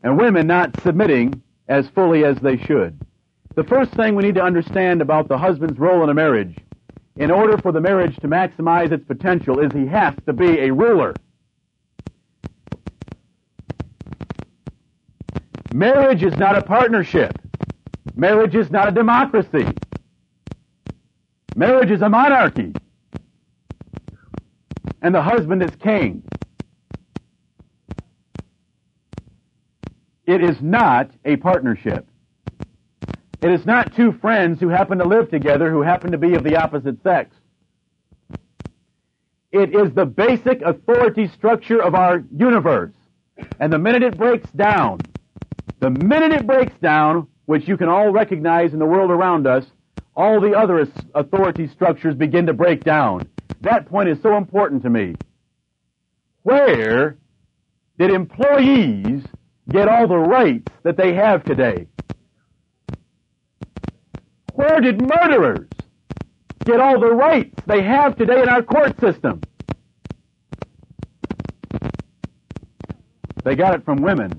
And 0.03 0.17
women 0.17 0.47
not 0.47 0.79
submitting 0.81 1.41
as 1.67 1.87
fully 1.89 2.23
as 2.23 2.37
they 2.37 2.57
should. 2.57 2.99
The 3.55 3.63
first 3.63 3.91
thing 3.91 4.15
we 4.15 4.23
need 4.23 4.35
to 4.35 4.43
understand 4.43 5.01
about 5.01 5.29
the 5.29 5.37
husband's 5.37 5.79
role 5.79 6.03
in 6.03 6.09
a 6.09 6.13
marriage, 6.13 6.57
in 7.15 7.31
order 7.31 7.57
for 7.57 7.71
the 7.71 7.79
marriage 7.79 8.17
to 8.17 8.27
maximize 8.27 8.91
its 8.91 9.05
potential, 9.05 9.59
is 9.59 9.71
he 9.71 9.87
has 9.87 10.13
to 10.25 10.33
be 10.33 10.59
a 10.59 10.73
ruler. 10.73 11.15
Marriage 15.71 16.21
is 16.21 16.35
not 16.35 16.57
a 16.57 16.61
partnership. 16.61 17.31
Marriage 18.15 18.55
is 18.55 18.69
not 18.71 18.89
a 18.89 18.91
democracy. 18.91 19.65
Marriage 21.55 21.91
is 21.91 22.01
a 22.01 22.09
monarchy. 22.09 22.73
And 25.01 25.15
the 25.15 25.21
husband 25.21 25.63
is 25.63 25.71
king. 25.81 26.23
It 30.25 30.43
is 30.43 30.61
not 30.61 31.11
a 31.23 31.37
partnership. 31.37 32.05
It 33.45 33.51
is 33.51 33.63
not 33.63 33.95
two 33.95 34.11
friends 34.11 34.59
who 34.59 34.69
happen 34.69 34.97
to 34.97 35.05
live 35.05 35.29
together 35.29 35.69
who 35.69 35.83
happen 35.83 36.13
to 36.13 36.17
be 36.17 36.33
of 36.33 36.43
the 36.43 36.55
opposite 36.55 37.03
sex. 37.03 37.29
It 39.51 39.75
is 39.75 39.93
the 39.93 40.07
basic 40.07 40.63
authority 40.63 41.27
structure 41.27 41.79
of 41.79 41.93
our 41.93 42.23
universe. 42.35 42.95
And 43.59 43.71
the 43.71 43.77
minute 43.77 44.01
it 44.01 44.17
breaks 44.17 44.49
down, 44.49 45.01
the 45.79 45.91
minute 45.91 46.31
it 46.31 46.47
breaks 46.47 46.73
down, 46.81 47.27
which 47.45 47.67
you 47.67 47.77
can 47.77 47.87
all 47.87 48.09
recognize 48.09 48.73
in 48.73 48.79
the 48.79 48.85
world 48.87 49.11
around 49.11 49.45
us, 49.45 49.63
all 50.15 50.41
the 50.41 50.53
other 50.53 50.87
authority 51.13 51.67
structures 51.67 52.15
begin 52.15 52.47
to 52.47 52.53
break 52.53 52.83
down. 52.83 53.29
That 53.61 53.85
point 53.85 54.09
is 54.09 54.19
so 54.23 54.37
important 54.37 54.81
to 54.81 54.89
me. 54.89 55.17
Where 56.41 57.15
did 57.99 58.09
employees 58.09 59.23
get 59.69 59.87
all 59.87 60.07
the 60.07 60.17
rights 60.17 60.71
that 60.81 60.97
they 60.97 61.13
have 61.13 61.43
today? 61.43 61.85
Where 64.55 64.79
did 64.79 65.01
murderers 65.01 65.67
get 66.63 66.79
all 66.79 66.97
the 66.97 67.11
rights 67.11 67.53
they 67.65 67.83
have 67.83 68.15
today 68.15 68.41
in 68.41 68.47
our 68.47 68.63
court 68.63 68.97
system? 69.01 69.41
They 73.43 73.55
got 73.55 73.75
it 73.75 73.83
from 73.83 74.01
women, 74.01 74.31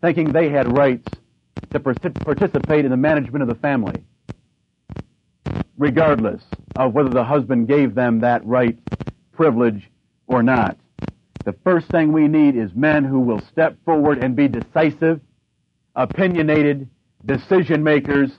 thinking 0.00 0.32
they 0.32 0.48
had 0.48 0.74
rights 0.74 1.06
to 1.70 1.80
participate 1.80 2.86
in 2.86 2.90
the 2.90 2.96
management 2.96 3.42
of 3.42 3.48
the 3.48 3.54
family, 3.56 4.02
regardless 5.76 6.42
of 6.74 6.94
whether 6.94 7.10
the 7.10 7.24
husband 7.24 7.68
gave 7.68 7.94
them 7.94 8.20
that 8.20 8.44
right, 8.46 8.78
privilege, 9.32 9.90
or 10.26 10.42
not. 10.42 10.78
The 11.44 11.52
first 11.62 11.88
thing 11.88 12.10
we 12.12 12.26
need 12.26 12.56
is 12.56 12.74
men 12.74 13.04
who 13.04 13.20
will 13.20 13.40
step 13.52 13.76
forward 13.84 14.24
and 14.24 14.34
be 14.34 14.48
decisive, 14.48 15.20
opinionated, 15.94 16.88
decision 17.26 17.84
makers 17.84 18.32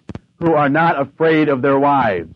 who 0.44 0.56
are 0.56 0.68
not 0.68 1.00
afraid 1.00 1.48
of 1.48 1.62
their 1.62 1.80
wives. 1.80 2.30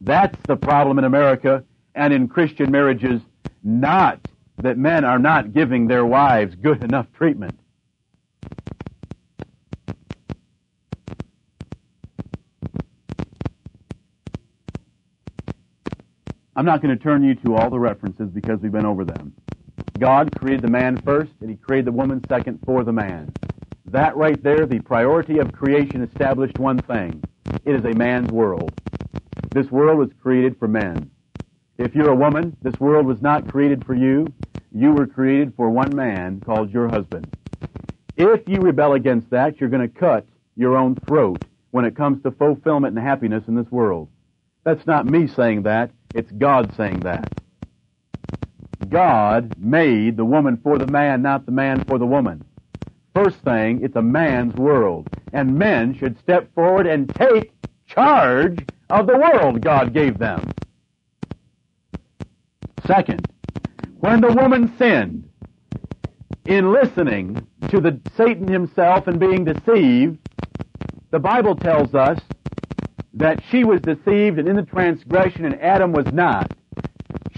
That's 0.00 0.36
the 0.48 0.56
problem 0.56 0.98
in 0.98 1.04
America 1.04 1.62
and 1.94 2.12
in 2.12 2.26
Christian 2.26 2.72
marriages, 2.72 3.20
not 3.62 4.18
that 4.58 4.76
men 4.78 5.04
are 5.04 5.20
not 5.20 5.52
giving 5.52 5.86
their 5.86 6.04
wives 6.04 6.56
good 6.56 6.82
enough 6.82 7.06
treatment. 7.16 7.56
I'm 16.56 16.64
not 16.64 16.82
going 16.82 16.98
to 16.98 17.00
turn 17.00 17.22
you 17.22 17.36
to 17.36 17.54
all 17.54 17.70
the 17.70 17.78
references 17.78 18.28
because 18.30 18.58
we've 18.58 18.72
been 18.72 18.86
over 18.86 19.04
them. 19.04 19.34
God 20.00 20.36
created 20.36 20.62
the 20.62 20.68
man 20.68 20.96
first, 21.02 21.30
and 21.40 21.48
he 21.48 21.54
created 21.54 21.84
the 21.84 21.92
woman 21.92 22.24
second 22.28 22.58
for 22.64 22.82
the 22.82 22.92
man. 22.92 23.32
That 23.90 24.16
right 24.16 24.42
there, 24.42 24.66
the 24.66 24.80
priority 24.80 25.38
of 25.38 25.52
creation 25.52 26.02
established 26.02 26.58
one 26.58 26.78
thing. 26.78 27.22
It 27.64 27.76
is 27.76 27.84
a 27.84 27.96
man's 27.96 28.30
world. 28.30 28.72
This 29.52 29.70
world 29.70 29.98
was 29.98 30.10
created 30.20 30.58
for 30.58 30.66
men. 30.66 31.10
If 31.78 31.94
you're 31.94 32.10
a 32.10 32.16
woman, 32.16 32.56
this 32.62 32.78
world 32.80 33.06
was 33.06 33.22
not 33.22 33.48
created 33.48 33.84
for 33.84 33.94
you. 33.94 34.26
You 34.72 34.92
were 34.92 35.06
created 35.06 35.54
for 35.56 35.70
one 35.70 35.94
man 35.94 36.40
called 36.40 36.72
your 36.72 36.88
husband. 36.88 37.32
If 38.16 38.48
you 38.48 38.60
rebel 38.60 38.94
against 38.94 39.30
that, 39.30 39.60
you're 39.60 39.70
going 39.70 39.88
to 39.88 40.00
cut 40.00 40.26
your 40.56 40.76
own 40.76 40.96
throat 40.96 41.44
when 41.70 41.84
it 41.84 41.94
comes 41.94 42.22
to 42.22 42.30
fulfillment 42.30 42.96
and 42.96 43.06
happiness 43.06 43.44
in 43.46 43.54
this 43.54 43.70
world. 43.70 44.08
That's 44.64 44.86
not 44.86 45.06
me 45.06 45.28
saying 45.28 45.62
that. 45.62 45.92
It's 46.12 46.32
God 46.32 46.74
saying 46.76 47.00
that. 47.00 47.30
God 48.88 49.54
made 49.58 50.16
the 50.16 50.24
woman 50.24 50.56
for 50.56 50.76
the 50.76 50.86
man, 50.86 51.22
not 51.22 51.46
the 51.46 51.52
man 51.52 51.84
for 51.84 51.98
the 51.98 52.06
woman. 52.06 52.44
First 53.16 53.38
thing, 53.38 53.80
it's 53.82 53.96
a 53.96 54.02
man's 54.02 54.54
world. 54.56 55.08
And 55.32 55.58
men 55.58 55.94
should 55.94 56.18
step 56.18 56.54
forward 56.54 56.86
and 56.86 57.08
take 57.14 57.50
charge 57.86 58.58
of 58.90 59.06
the 59.06 59.16
world 59.16 59.62
God 59.62 59.94
gave 59.94 60.18
them. 60.18 60.50
Second, 62.86 63.26
when 64.00 64.20
the 64.20 64.34
woman 64.34 64.70
sinned 64.76 65.26
in 66.44 66.74
listening 66.74 67.46
to 67.70 67.80
the 67.80 67.98
Satan 68.18 68.48
himself 68.48 69.06
and 69.06 69.18
being 69.18 69.46
deceived, 69.46 70.18
the 71.10 71.18
Bible 71.18 71.56
tells 71.56 71.94
us 71.94 72.20
that 73.14 73.42
she 73.50 73.64
was 73.64 73.80
deceived 73.80 74.38
and 74.38 74.46
in 74.46 74.56
the 74.56 74.62
transgression 74.62 75.46
and 75.46 75.58
Adam 75.62 75.92
was 75.92 76.12
not, 76.12 76.52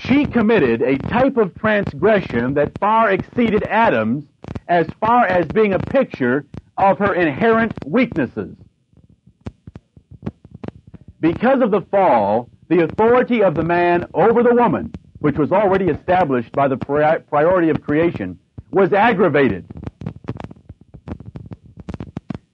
she 0.09 0.25
committed 0.25 0.81
a 0.81 0.97
type 0.97 1.37
of 1.37 1.55
transgression 1.59 2.55
that 2.55 2.79
far 2.79 3.11
exceeded 3.11 3.63
Adam's 3.65 4.25
as 4.67 4.87
far 5.01 5.27
as 5.27 5.47
being 5.49 5.75
a 5.75 5.79
picture 5.79 6.47
of 6.79 6.99
her 6.99 7.15
inherent 7.15 7.73
weaknesses. 7.85 8.57
Because 11.21 11.61
of 11.61 11.71
the 11.71 11.83
fall, 11.83 12.49
the 12.69 12.85
authority 12.85 13.43
of 13.43 13.55
the 13.55 13.63
man 13.63 14.07
over 14.15 14.43
the 14.43 14.55
woman, 14.55 14.93
which 15.19 15.37
was 15.37 15.53
already 15.53 15.87
established 15.87 16.53
by 16.53 16.69
the 16.69 16.77
priority 16.77 17.69
of 17.69 17.83
creation, 17.83 18.39
was 18.71 18.93
aggravated. 18.93 19.67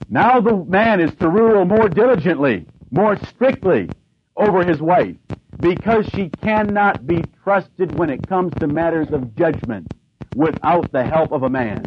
Now 0.09 0.41
the 0.41 0.57
man 0.57 1.01
is 1.01 1.15
to 1.17 1.29
rule 1.29 1.65
more 1.65 1.89
diligently 1.89 2.67
more 2.91 3.17
strictly 3.27 3.91
over 4.37 4.65
his 4.65 4.81
wife 4.81 5.17
because 5.61 6.07
she 6.15 6.31
cannot 6.43 7.07
be 7.07 7.23
trusted 7.43 7.97
when 7.99 8.11
it 8.11 8.27
comes 8.27 8.53
to 8.61 8.67
matters 8.67 9.09
of 9.13 9.35
judgment 9.37 9.93
without 10.35 10.91
the 10.93 11.05
help 11.05 11.33
of 11.33 11.43
a 11.43 11.51
man. 11.51 11.85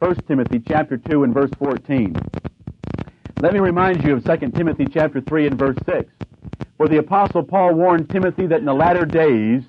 1 0.00 0.14
Timothy 0.26 0.62
chapter 0.66 0.96
2 0.96 1.24
and 1.24 1.34
verse 1.34 1.50
14. 1.58 2.14
Let 3.40 3.52
me 3.52 3.60
remind 3.60 4.04
you 4.04 4.16
of 4.16 4.24
2 4.24 4.50
Timothy 4.50 4.86
chapter 4.92 5.20
3 5.20 5.46
and 5.48 5.58
verse 5.58 5.76
6, 5.86 6.12
where 6.76 6.88
the 6.88 6.98
apostle 6.98 7.42
Paul 7.42 7.74
warned 7.74 8.10
Timothy 8.10 8.46
that 8.46 8.60
in 8.60 8.64
the 8.64 8.74
latter 8.74 9.04
days 9.04 9.62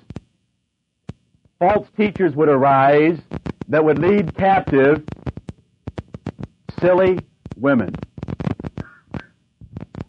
false 1.58 1.86
teachers 1.96 2.34
would 2.34 2.48
arise 2.48 3.18
that 3.68 3.84
would 3.84 3.98
lead 3.98 4.34
captive 4.34 5.04
silly 6.80 7.18
women. 7.56 7.94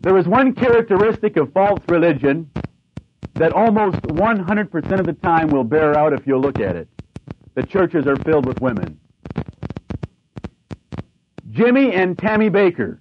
There 0.03 0.17
is 0.17 0.27
one 0.27 0.53
characteristic 0.53 1.37
of 1.37 1.53
false 1.53 1.81
religion 1.87 2.51
that 3.35 3.53
almost 3.53 4.01
100% 4.01 4.99
of 4.99 5.05
the 5.05 5.13
time 5.13 5.47
will 5.47 5.63
bear 5.63 5.97
out 5.97 6.11
if 6.11 6.27
you'll 6.27 6.41
look 6.41 6.59
at 6.59 6.75
it. 6.75 6.89
The 7.55 7.63
churches 7.63 8.05
are 8.05 8.17
filled 8.17 8.45
with 8.45 8.59
women. 8.59 8.99
Jimmy 11.51 11.93
and 11.93 12.17
Tammy 12.17 12.49
Bakker 12.49 12.99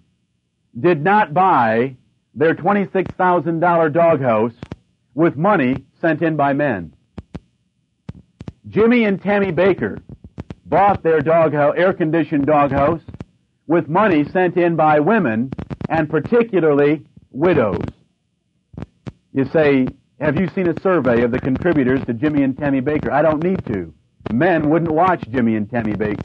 did 0.79 1.03
not 1.03 1.35
buy 1.35 1.97
their 2.37 2.55
$26,000 2.55 3.93
doghouse 3.93 4.55
with 5.15 5.37
money 5.37 5.85
sent 6.01 6.23
in 6.23 6.37
by 6.37 6.53
men. 6.53 6.95
Jimmy 8.69 9.05
and 9.07 9.21
Tammy 9.21 9.51
Bakker 9.51 10.01
bought 10.67 11.03
their 11.03 11.21
doghouse, 11.21 11.75
air-conditioned 11.77 12.47
doghouse 12.47 13.03
with 13.67 13.89
money 13.89 14.25
sent 14.31 14.57
in 14.57 14.77
by 14.77 15.01
women 15.01 15.51
and 15.93 16.09
particularly 16.09 17.03
widows. 17.33 17.85
You 19.35 19.45
say, 19.53 19.87
have 20.21 20.41
you 20.41 20.49
seen 20.55 20.69
a 20.69 20.81
survey 20.81 21.23
of 21.23 21.33
the 21.33 21.39
contributors 21.39 22.01
to 22.07 22.15
Jimmy 22.15 22.45
and 22.45 22.57
Tammy 22.57 22.81
Bakker? 22.81 23.13
I 23.13 23.21
don't 23.21 23.43
need 23.43 23.65
to. 23.67 23.93
Men 24.33 24.71
wouldn't 24.71 24.91
watch 24.91 25.23
Jimmy 25.31 25.55
and 25.57 25.71
Tammy 25.71 25.93
Bakker, 25.93 26.25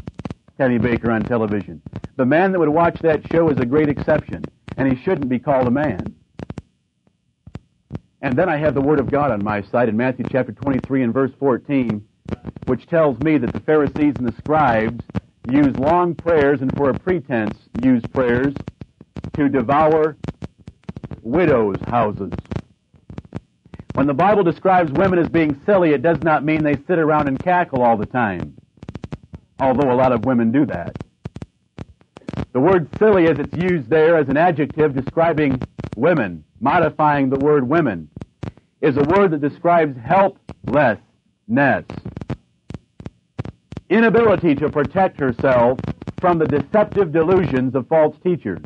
Tammy 0.58 0.80
Bakker 0.80 1.14
on 1.14 1.22
television. 1.24 1.82
The 2.16 2.26
man 2.26 2.54
that 2.54 2.60
would 2.60 2.70
watch 2.70 2.98
that 3.02 3.30
show 3.30 3.50
is 3.50 3.60
a 3.60 3.66
great 3.66 3.90
exception, 3.90 4.46
and 4.78 4.90
he 4.90 5.04
shouldn't 5.04 5.28
be 5.28 5.38
called 5.40 5.68
a 5.68 5.72
man. 5.72 6.16
And 8.22 8.38
then 8.38 8.48
I 8.48 8.56
have 8.56 8.74
the 8.74 8.82
Word 8.82 9.02
of 9.02 9.12
God 9.12 9.32
on 9.32 9.44
my 9.44 9.62
side 9.64 9.90
in 9.90 9.98
Matthew 9.98 10.26
chapter 10.32 10.54
23 10.54 11.04
and 11.04 11.14
verse 11.14 11.32
14, 11.40 12.08
which 12.68 12.88
tells 12.88 13.20
me 13.20 13.38
that 13.38 13.52
the 13.52 13.60
Pharisees 13.60 14.14
and 14.18 14.28
the 14.28 14.36
scribes 14.38 15.04
use 15.50 15.76
long 15.78 16.16
prayers 16.16 16.62
and 16.62 16.76
for 16.78 16.90
a 16.90 16.98
pretense 16.98 17.58
use 17.84 18.04
prayers 18.14 18.54
to 19.36 19.50
devour 19.50 20.18
widows' 21.22 21.78
houses. 21.88 22.32
When 23.94 24.08
the 24.08 24.14
Bible 24.14 24.44
describes 24.44 24.92
women 24.92 25.20
as 25.20 25.28
being 25.28 25.60
silly, 25.66 25.92
it 25.92 26.02
does 26.02 26.22
not 26.22 26.46
mean 26.46 26.64
they 26.64 26.78
sit 26.88 27.00
around 27.00 27.28
and 27.28 27.40
cackle 27.40 27.82
all 27.82 27.98
the 27.98 28.06
time. 28.06 28.56
Although 29.60 29.92
a 29.92 29.96
lot 29.96 30.12
of 30.12 30.26
women 30.26 30.52
do 30.52 30.66
that. 30.68 30.96
The 32.54 32.60
word 32.60 32.88
silly 32.98 33.28
as 33.28 33.40
it's 33.40 33.56
used 33.56 33.90
there 33.90 34.18
as 34.18 34.30
an 34.30 34.38
adjective 34.38 34.94
describing 34.94 35.60
women, 35.96 36.44
modifying 36.60 37.30
the 37.30 37.40
word 37.40 37.68
women, 37.68 38.10
is 38.82 38.98
a 38.98 39.04
word 39.04 39.32
that 39.32 39.42
describes 39.42 39.98
helplessness. 39.98 41.86
Inability 43.90 44.56
to 44.56 44.70
protect 44.70 45.20
herself 45.20 45.80
from 46.20 46.38
the 46.38 46.48
deceptive 46.48 47.12
delusions 47.12 47.74
of 47.74 47.88
false 47.88 48.16
teachers. 48.24 48.62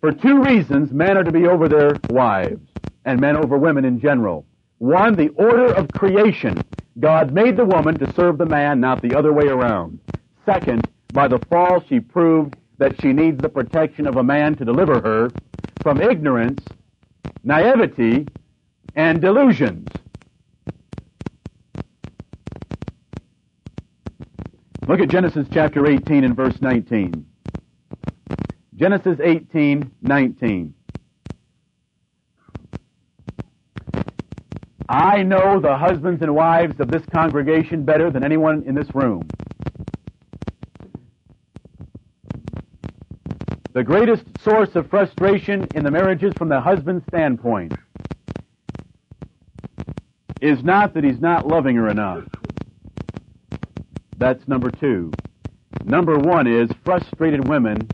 For 0.00 0.12
two 0.12 0.42
reasons, 0.42 0.92
men 0.92 1.16
are 1.16 1.24
to 1.24 1.32
be 1.32 1.46
over 1.46 1.68
their 1.68 1.98
wives, 2.08 2.68
and 3.04 3.20
men 3.20 3.36
over 3.36 3.58
women 3.58 3.84
in 3.84 4.00
general. 4.00 4.46
One, 4.78 5.16
the 5.16 5.30
order 5.30 5.72
of 5.72 5.90
creation. 5.90 6.64
God 7.00 7.32
made 7.32 7.56
the 7.56 7.64
woman 7.64 7.98
to 7.98 8.12
serve 8.14 8.38
the 8.38 8.46
man, 8.46 8.80
not 8.80 9.02
the 9.02 9.16
other 9.16 9.32
way 9.32 9.46
around. 9.46 9.98
Second, 10.46 10.88
by 11.12 11.26
the 11.26 11.38
fall, 11.50 11.82
she 11.88 11.98
proved 11.98 12.54
that 12.78 13.00
she 13.00 13.12
needs 13.12 13.40
the 13.40 13.48
protection 13.48 14.06
of 14.06 14.16
a 14.16 14.22
man 14.22 14.54
to 14.56 14.64
deliver 14.64 15.00
her 15.00 15.32
from 15.82 16.00
ignorance, 16.00 16.64
naivety, 17.42 18.26
and 18.94 19.20
delusions. 19.20 19.88
Look 24.86 25.00
at 25.00 25.08
Genesis 25.08 25.46
chapter 25.52 25.86
18 25.86 26.24
and 26.24 26.36
verse 26.36 26.60
19. 26.60 27.27
Genesis 28.78 29.18
18, 29.20 29.90
19. 30.02 30.74
I 34.88 35.22
know 35.24 35.58
the 35.58 35.76
husbands 35.76 36.22
and 36.22 36.32
wives 36.32 36.78
of 36.78 36.88
this 36.88 37.02
congregation 37.12 37.82
better 37.82 38.08
than 38.08 38.22
anyone 38.22 38.62
in 38.66 38.76
this 38.76 38.94
room. 38.94 39.26
The 43.72 43.82
greatest 43.82 44.22
source 44.44 44.76
of 44.76 44.88
frustration 44.88 45.66
in 45.74 45.82
the 45.82 45.90
marriages 45.90 46.32
from 46.38 46.48
the 46.48 46.60
husband's 46.60 47.04
standpoint 47.08 47.72
is 50.40 50.62
not 50.62 50.94
that 50.94 51.02
he's 51.02 51.20
not 51.20 51.48
loving 51.48 51.74
her 51.74 51.88
enough. 51.88 52.22
That's 54.18 54.46
number 54.46 54.70
two. 54.70 55.10
Number 55.84 56.16
one 56.16 56.46
is 56.46 56.70
frustrated 56.84 57.48
women 57.48 57.88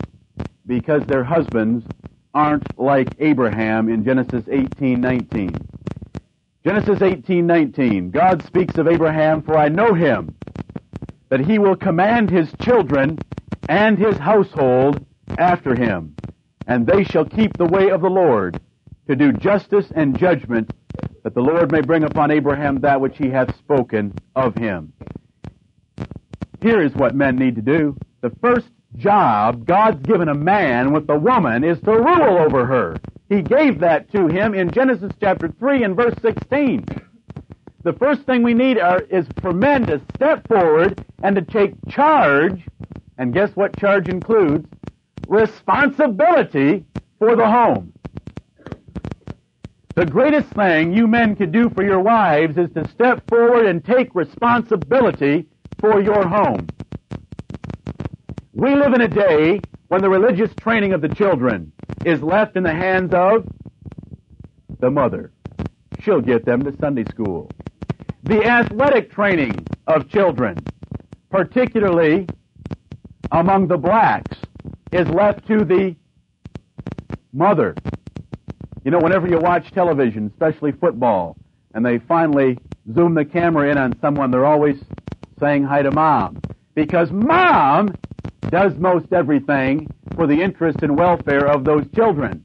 because 0.66 1.04
their 1.06 1.24
husbands 1.24 1.84
aren't 2.32 2.78
like 2.78 3.14
Abraham 3.18 3.88
in 3.88 4.04
Genesis 4.04 4.44
18:19. 4.48 5.54
Genesis 6.64 7.02
18:19. 7.02 8.10
God 8.10 8.42
speaks 8.44 8.78
of 8.78 8.88
Abraham, 8.88 9.42
"For 9.42 9.56
I 9.56 9.68
know 9.68 9.94
him 9.94 10.34
that 11.28 11.40
he 11.40 11.58
will 11.58 11.76
command 11.76 12.30
his 12.30 12.52
children 12.60 13.18
and 13.68 13.98
his 13.98 14.16
household 14.18 15.04
after 15.38 15.74
him, 15.74 16.14
and 16.66 16.86
they 16.86 17.04
shall 17.04 17.24
keep 17.24 17.56
the 17.56 17.66
way 17.66 17.90
of 17.90 18.00
the 18.00 18.10
Lord 18.10 18.58
to 19.08 19.16
do 19.16 19.32
justice 19.32 19.90
and 19.94 20.18
judgment, 20.18 20.72
that 21.22 21.34
the 21.34 21.42
Lord 21.42 21.70
may 21.70 21.80
bring 21.82 22.04
upon 22.04 22.30
Abraham 22.30 22.76
that 22.80 23.00
which 23.00 23.18
he 23.18 23.28
hath 23.30 23.56
spoken 23.56 24.12
of 24.34 24.56
him." 24.56 24.92
Here 26.60 26.80
is 26.80 26.94
what 26.94 27.14
men 27.14 27.36
need 27.36 27.56
to 27.56 27.62
do. 27.62 27.96
The 28.22 28.30
first 28.40 28.70
job 28.96 29.66
God's 29.66 30.00
given 30.06 30.28
a 30.28 30.34
man 30.34 30.92
with 30.92 31.06
the 31.06 31.18
woman 31.18 31.64
is 31.64 31.80
to 31.82 31.92
rule 31.92 32.38
over 32.38 32.66
her. 32.66 33.00
He 33.28 33.42
gave 33.42 33.80
that 33.80 34.10
to 34.12 34.28
him 34.28 34.54
in 34.54 34.70
Genesis 34.70 35.12
chapter 35.20 35.48
3 35.48 35.82
and 35.84 35.96
verse 35.96 36.14
16. 36.22 36.84
The 37.82 37.92
first 37.94 38.22
thing 38.22 38.42
we 38.42 38.54
need 38.54 38.78
are, 38.78 39.00
is 39.02 39.26
for 39.40 39.52
men 39.52 39.86
to 39.86 40.00
step 40.14 40.46
forward 40.48 41.04
and 41.22 41.36
to 41.36 41.42
take 41.42 41.74
charge, 41.88 42.66
and 43.18 43.32
guess 43.32 43.50
what 43.54 43.78
charge 43.78 44.08
includes? 44.08 44.68
Responsibility 45.28 46.84
for 47.18 47.36
the 47.36 47.46
home. 47.46 47.92
The 49.96 50.06
greatest 50.06 50.48
thing 50.48 50.92
you 50.92 51.06
men 51.06 51.36
could 51.36 51.52
do 51.52 51.70
for 51.70 51.84
your 51.84 52.00
wives 52.00 52.58
is 52.58 52.68
to 52.74 52.88
step 52.88 53.28
forward 53.28 53.66
and 53.66 53.84
take 53.84 54.14
responsibility 54.14 55.46
for 55.78 56.00
your 56.00 56.26
home. 56.26 56.66
We 58.64 58.74
live 58.76 58.94
in 58.94 59.02
a 59.02 59.08
day 59.08 59.60
when 59.88 60.00
the 60.00 60.08
religious 60.08 60.50
training 60.58 60.94
of 60.94 61.02
the 61.02 61.08
children 61.10 61.70
is 62.06 62.22
left 62.22 62.56
in 62.56 62.62
the 62.62 62.72
hands 62.72 63.12
of 63.12 63.46
the 64.80 64.90
mother. 64.90 65.32
She'll 66.00 66.22
get 66.22 66.46
them 66.46 66.62
to 66.62 66.74
Sunday 66.80 67.04
school. 67.10 67.50
The 68.22 68.42
athletic 68.42 69.12
training 69.12 69.66
of 69.86 70.08
children, 70.08 70.56
particularly 71.28 72.26
among 73.30 73.68
the 73.68 73.76
blacks, 73.76 74.38
is 74.92 75.06
left 75.08 75.46
to 75.48 75.66
the 75.66 75.94
mother. 77.34 77.74
You 78.82 78.92
know, 78.92 78.98
whenever 78.98 79.28
you 79.28 79.40
watch 79.40 79.72
television, 79.72 80.28
especially 80.28 80.72
football, 80.72 81.36
and 81.74 81.84
they 81.84 81.98
finally 81.98 82.56
zoom 82.94 83.12
the 83.12 83.26
camera 83.26 83.70
in 83.70 83.76
on 83.76 83.92
someone, 84.00 84.30
they're 84.30 84.46
always 84.46 84.82
saying 85.38 85.64
hi 85.64 85.82
to 85.82 85.90
mom. 85.90 86.40
Because 86.74 87.10
mom 87.10 87.94
does 88.50 88.74
most 88.76 89.12
everything 89.12 89.86
for 90.14 90.26
the 90.26 90.40
interest 90.40 90.82
and 90.82 90.96
welfare 90.96 91.46
of 91.46 91.64
those 91.64 91.84
children. 91.94 92.42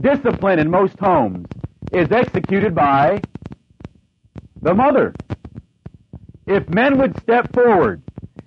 Discipline 0.00 0.58
in 0.58 0.70
most 0.70 0.98
homes 0.98 1.46
is 1.92 2.10
executed 2.12 2.74
by 2.74 3.20
the 4.62 4.74
mother. 4.74 5.14
If 6.46 6.68
men 6.68 6.98
would 6.98 7.18
step 7.20 7.52
forward 7.52 8.02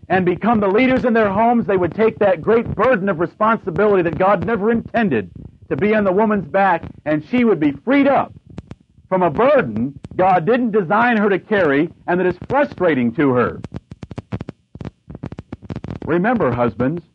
and 0.09 0.25
become 0.25 0.59
the 0.59 0.67
leaders 0.67 1.05
in 1.05 1.13
their 1.13 1.29
homes, 1.29 1.65
they 1.65 1.77
would 1.77 1.93
take 1.93 2.19
that 2.19 2.41
great 2.41 2.67
burden 2.75 3.09
of 3.09 3.19
responsibility 3.19 4.03
that 4.03 4.17
God 4.17 4.45
never 4.45 4.71
intended 4.71 5.31
to 5.69 5.75
be 5.75 5.95
on 5.95 6.03
the 6.03 6.11
woman's 6.11 6.47
back, 6.47 6.83
and 7.05 7.25
she 7.29 7.45
would 7.45 7.59
be 7.59 7.71
freed 7.71 8.07
up 8.07 8.33
from 9.11 9.23
a 9.23 9.29
burden 9.29 9.99
God 10.15 10.45
didn't 10.45 10.71
design 10.71 11.17
her 11.17 11.29
to 11.29 11.37
carry 11.37 11.89
and 12.07 12.19
that 12.19 12.25
is 12.25 12.37
frustrating 12.47 13.13
to 13.15 13.31
her. 13.31 13.59
Remember, 16.11 16.51
husbands, 16.51 17.05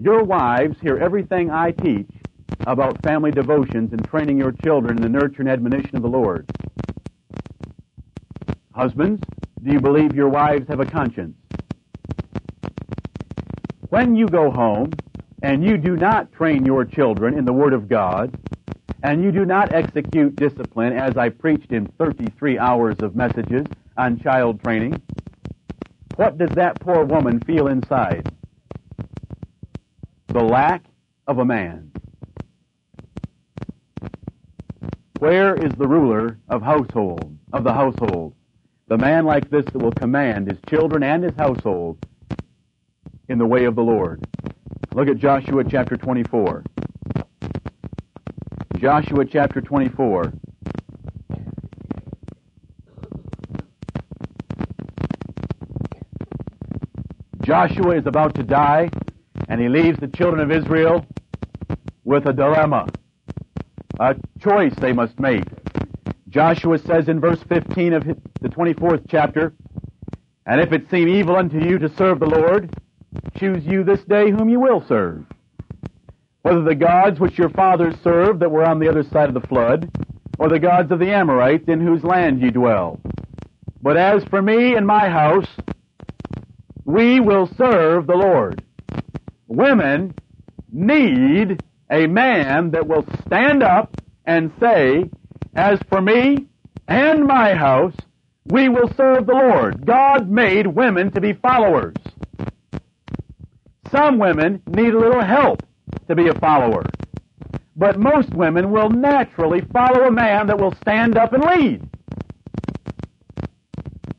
your 0.00 0.24
wives 0.24 0.78
hear 0.80 0.96
everything 0.96 1.50
I 1.50 1.70
teach 1.70 2.08
about 2.60 3.02
family 3.02 3.30
devotions 3.30 3.92
and 3.92 4.02
training 4.08 4.38
your 4.38 4.52
children 4.52 4.96
in 4.96 5.02
the 5.02 5.08
nurture 5.10 5.42
and 5.42 5.50
admonition 5.50 5.96
of 5.96 6.02
the 6.02 6.08
Lord. 6.08 6.50
Husbands, 8.74 9.22
do 9.62 9.70
you 9.74 9.80
believe 9.80 10.14
your 10.14 10.30
wives 10.30 10.66
have 10.68 10.80
a 10.80 10.86
conscience? 10.86 11.36
When 13.90 14.16
you 14.16 14.26
go 14.28 14.50
home 14.50 14.92
and 15.42 15.62
you 15.62 15.76
do 15.76 15.94
not 15.98 16.32
train 16.32 16.64
your 16.64 16.86
children 16.86 17.36
in 17.36 17.44
the 17.44 17.52
Word 17.52 17.74
of 17.74 17.86
God, 17.86 18.34
and 19.02 19.22
you 19.22 19.30
do 19.30 19.44
not 19.44 19.74
execute 19.74 20.36
discipline 20.36 20.94
as 20.94 21.18
I 21.18 21.28
preached 21.28 21.70
in 21.70 21.84
33 21.98 22.58
hours 22.58 22.96
of 23.00 23.14
messages 23.14 23.66
on 23.98 24.18
child 24.20 24.62
training, 24.62 25.02
what 26.16 26.38
does 26.38 26.50
that 26.50 26.80
poor 26.80 27.04
woman 27.04 27.40
feel 27.40 27.68
inside? 27.68 28.30
The 30.28 30.42
lack 30.42 30.84
of 31.26 31.38
a 31.38 31.44
man. 31.44 31.92
Where 35.18 35.54
is 35.54 35.72
the 35.78 35.86
ruler 35.86 36.38
of 36.48 36.62
household, 36.62 37.38
of 37.52 37.64
the 37.64 37.72
household? 37.72 38.34
The 38.88 38.98
man 38.98 39.24
like 39.24 39.48
this 39.50 39.64
that 39.66 39.78
will 39.78 39.92
command 39.92 40.48
his 40.48 40.58
children 40.68 41.02
and 41.02 41.22
his 41.22 41.34
household 41.36 42.04
in 43.28 43.38
the 43.38 43.46
way 43.46 43.64
of 43.64 43.76
the 43.76 43.82
Lord. 43.82 44.24
Look 44.94 45.08
at 45.08 45.16
Joshua 45.16 45.64
chapter 45.64 45.96
24. 45.96 46.64
Joshua 48.76 49.24
chapter 49.24 49.60
24. 49.60 50.32
Joshua 57.42 57.96
is 57.96 58.06
about 58.06 58.36
to 58.36 58.44
die, 58.44 58.88
and 59.48 59.60
he 59.60 59.68
leaves 59.68 59.98
the 59.98 60.06
children 60.06 60.40
of 60.40 60.52
Israel 60.52 61.04
with 62.04 62.26
a 62.26 62.32
dilemma, 62.32 62.88
a 63.98 64.14
choice 64.40 64.74
they 64.76 64.92
must 64.92 65.18
make. 65.18 65.44
Joshua 66.28 66.78
says 66.78 67.08
in 67.08 67.20
verse 67.20 67.42
15 67.48 67.92
of 67.94 68.04
the 68.40 68.48
24th 68.48 69.04
chapter, 69.08 69.52
And 70.46 70.60
if 70.60 70.72
it 70.72 70.88
seem 70.88 71.08
evil 71.08 71.36
unto 71.36 71.58
you 71.58 71.78
to 71.78 71.94
serve 71.96 72.20
the 72.20 72.26
Lord, 72.26 72.74
choose 73.36 73.64
you 73.66 73.82
this 73.82 74.04
day 74.04 74.30
whom 74.30 74.48
you 74.48 74.60
will 74.60 74.84
serve. 74.86 75.24
Whether 76.42 76.62
the 76.62 76.76
gods 76.76 77.18
which 77.18 77.38
your 77.38 77.50
fathers 77.50 77.94
served 78.04 78.40
that 78.40 78.50
were 78.50 78.64
on 78.64 78.78
the 78.78 78.88
other 78.88 79.02
side 79.02 79.28
of 79.28 79.34
the 79.34 79.48
flood, 79.48 79.90
or 80.38 80.48
the 80.48 80.60
gods 80.60 80.92
of 80.92 81.00
the 81.00 81.12
Amorites 81.12 81.68
in 81.68 81.80
whose 81.80 82.04
land 82.04 82.40
ye 82.40 82.50
dwell. 82.50 83.00
But 83.82 83.96
as 83.96 84.24
for 84.24 84.40
me 84.40 84.74
and 84.74 84.86
my 84.86 85.08
house, 85.08 85.48
we 86.84 87.20
will 87.20 87.48
serve 87.56 88.06
the 88.06 88.16
Lord. 88.16 88.62
Women 89.46 90.14
need 90.70 91.62
a 91.90 92.06
man 92.06 92.70
that 92.70 92.86
will 92.86 93.06
stand 93.26 93.62
up 93.62 94.00
and 94.24 94.52
say, 94.58 95.10
as 95.54 95.78
for 95.88 96.00
me 96.00 96.46
and 96.88 97.26
my 97.26 97.54
house, 97.54 97.94
we 98.46 98.68
will 98.68 98.92
serve 98.96 99.26
the 99.26 99.34
Lord. 99.34 99.86
God 99.86 100.28
made 100.28 100.66
women 100.66 101.10
to 101.12 101.20
be 101.20 101.32
followers. 101.34 101.94
Some 103.90 104.18
women 104.18 104.62
need 104.66 104.94
a 104.94 104.98
little 104.98 105.22
help 105.22 105.62
to 106.08 106.14
be 106.14 106.28
a 106.28 106.34
follower. 106.34 106.84
But 107.76 107.98
most 107.98 108.30
women 108.30 108.70
will 108.70 108.90
naturally 108.90 109.60
follow 109.72 110.06
a 110.06 110.10
man 110.10 110.46
that 110.48 110.58
will 110.58 110.74
stand 110.80 111.16
up 111.16 111.32
and 111.32 111.44
lead. 111.44 111.88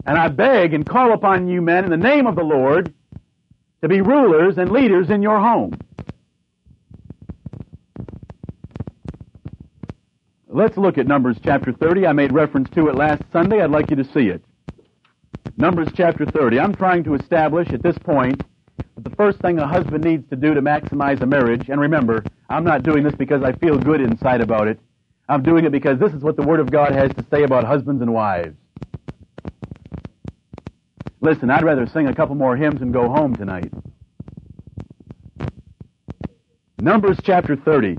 And 0.06 0.18
I 0.18 0.28
beg 0.28 0.74
and 0.74 0.86
call 0.86 1.14
upon 1.14 1.47
you 1.47 1.62
men 1.62 1.86
in 1.86 1.89
the 1.89 1.97
name 1.97 2.28
of 2.28 2.36
the 2.36 2.43
Lord 2.43 2.93
to 3.82 3.88
be 3.88 4.01
rulers 4.01 4.58
and 4.58 4.72
leaders 4.72 5.10
in 5.10 5.22
your 5.22 5.39
home. 5.39 5.78
Let's 10.47 10.78
look 10.78 10.97
at 10.97 11.08
Numbers 11.08 11.38
chapter 11.43 11.72
30. 11.74 12.06
I 12.06 12.14
made 12.14 12.32
reference 12.32 12.70
to 12.72 12.88
it 12.88 12.95
last 12.95 13.24
Sunday. 13.32 13.62
I'd 13.62 13.72
like 13.72 13.89
you 13.89 13.95
to 13.95 14.04
see 14.04 14.28
it. 14.28 14.43
Numbers 15.58 15.88
chapter 15.95 16.26
30. 16.26 16.60
I'm 16.60 16.76
trying 16.76 17.04
to 17.06 17.16
establish 17.16 17.70
at 17.70 17.82
this 17.82 17.97
point 17.97 18.43
that 18.78 19.04
the 19.04 19.16
first 19.16 19.39
thing 19.39 19.60
a 19.60 19.68
husband 19.68 20.04
needs 20.04 20.30
to 20.30 20.36
do 20.36 20.54
to 20.54 20.62
maximize 20.62 21.22
a 21.22 21.26
marriage, 21.26 21.70
and 21.70 21.82
remember, 21.82 22.24
I'm 22.49 22.64
not 22.64 22.84
doing 22.84 23.04
this 23.04 23.16
because 23.16 23.41
I 23.43 23.54
feel 23.54 23.78
good 23.78 24.01
inside 24.01 24.41
about 24.41 24.68
it. 24.68 24.80
I'm 25.28 25.41
doing 25.41 25.66
it 25.66 25.72
because 25.72 25.99
this 25.99 26.14
is 26.14 26.22
what 26.22 26.36
the 26.36 26.43
Word 26.43 26.60
of 26.60 26.70
God 26.70 26.91
has 26.91 27.10
to 27.16 27.26
say 27.32 27.43
about 27.43 27.64
husbands 27.64 28.01
and 28.01 28.14
wives. 28.14 28.56
Listen, 31.24 31.49
I'd 31.49 31.63
rather 31.63 31.88
sing 31.88 32.07
a 32.07 32.13
couple 32.13 32.36
more 32.36 32.57
hymns 32.57 32.82
and 32.82 32.91
go 32.91 33.07
home 33.07 33.34
tonight. 33.34 33.71
Numbers 36.82 37.17
chapter 37.24 37.55
30. 37.55 37.95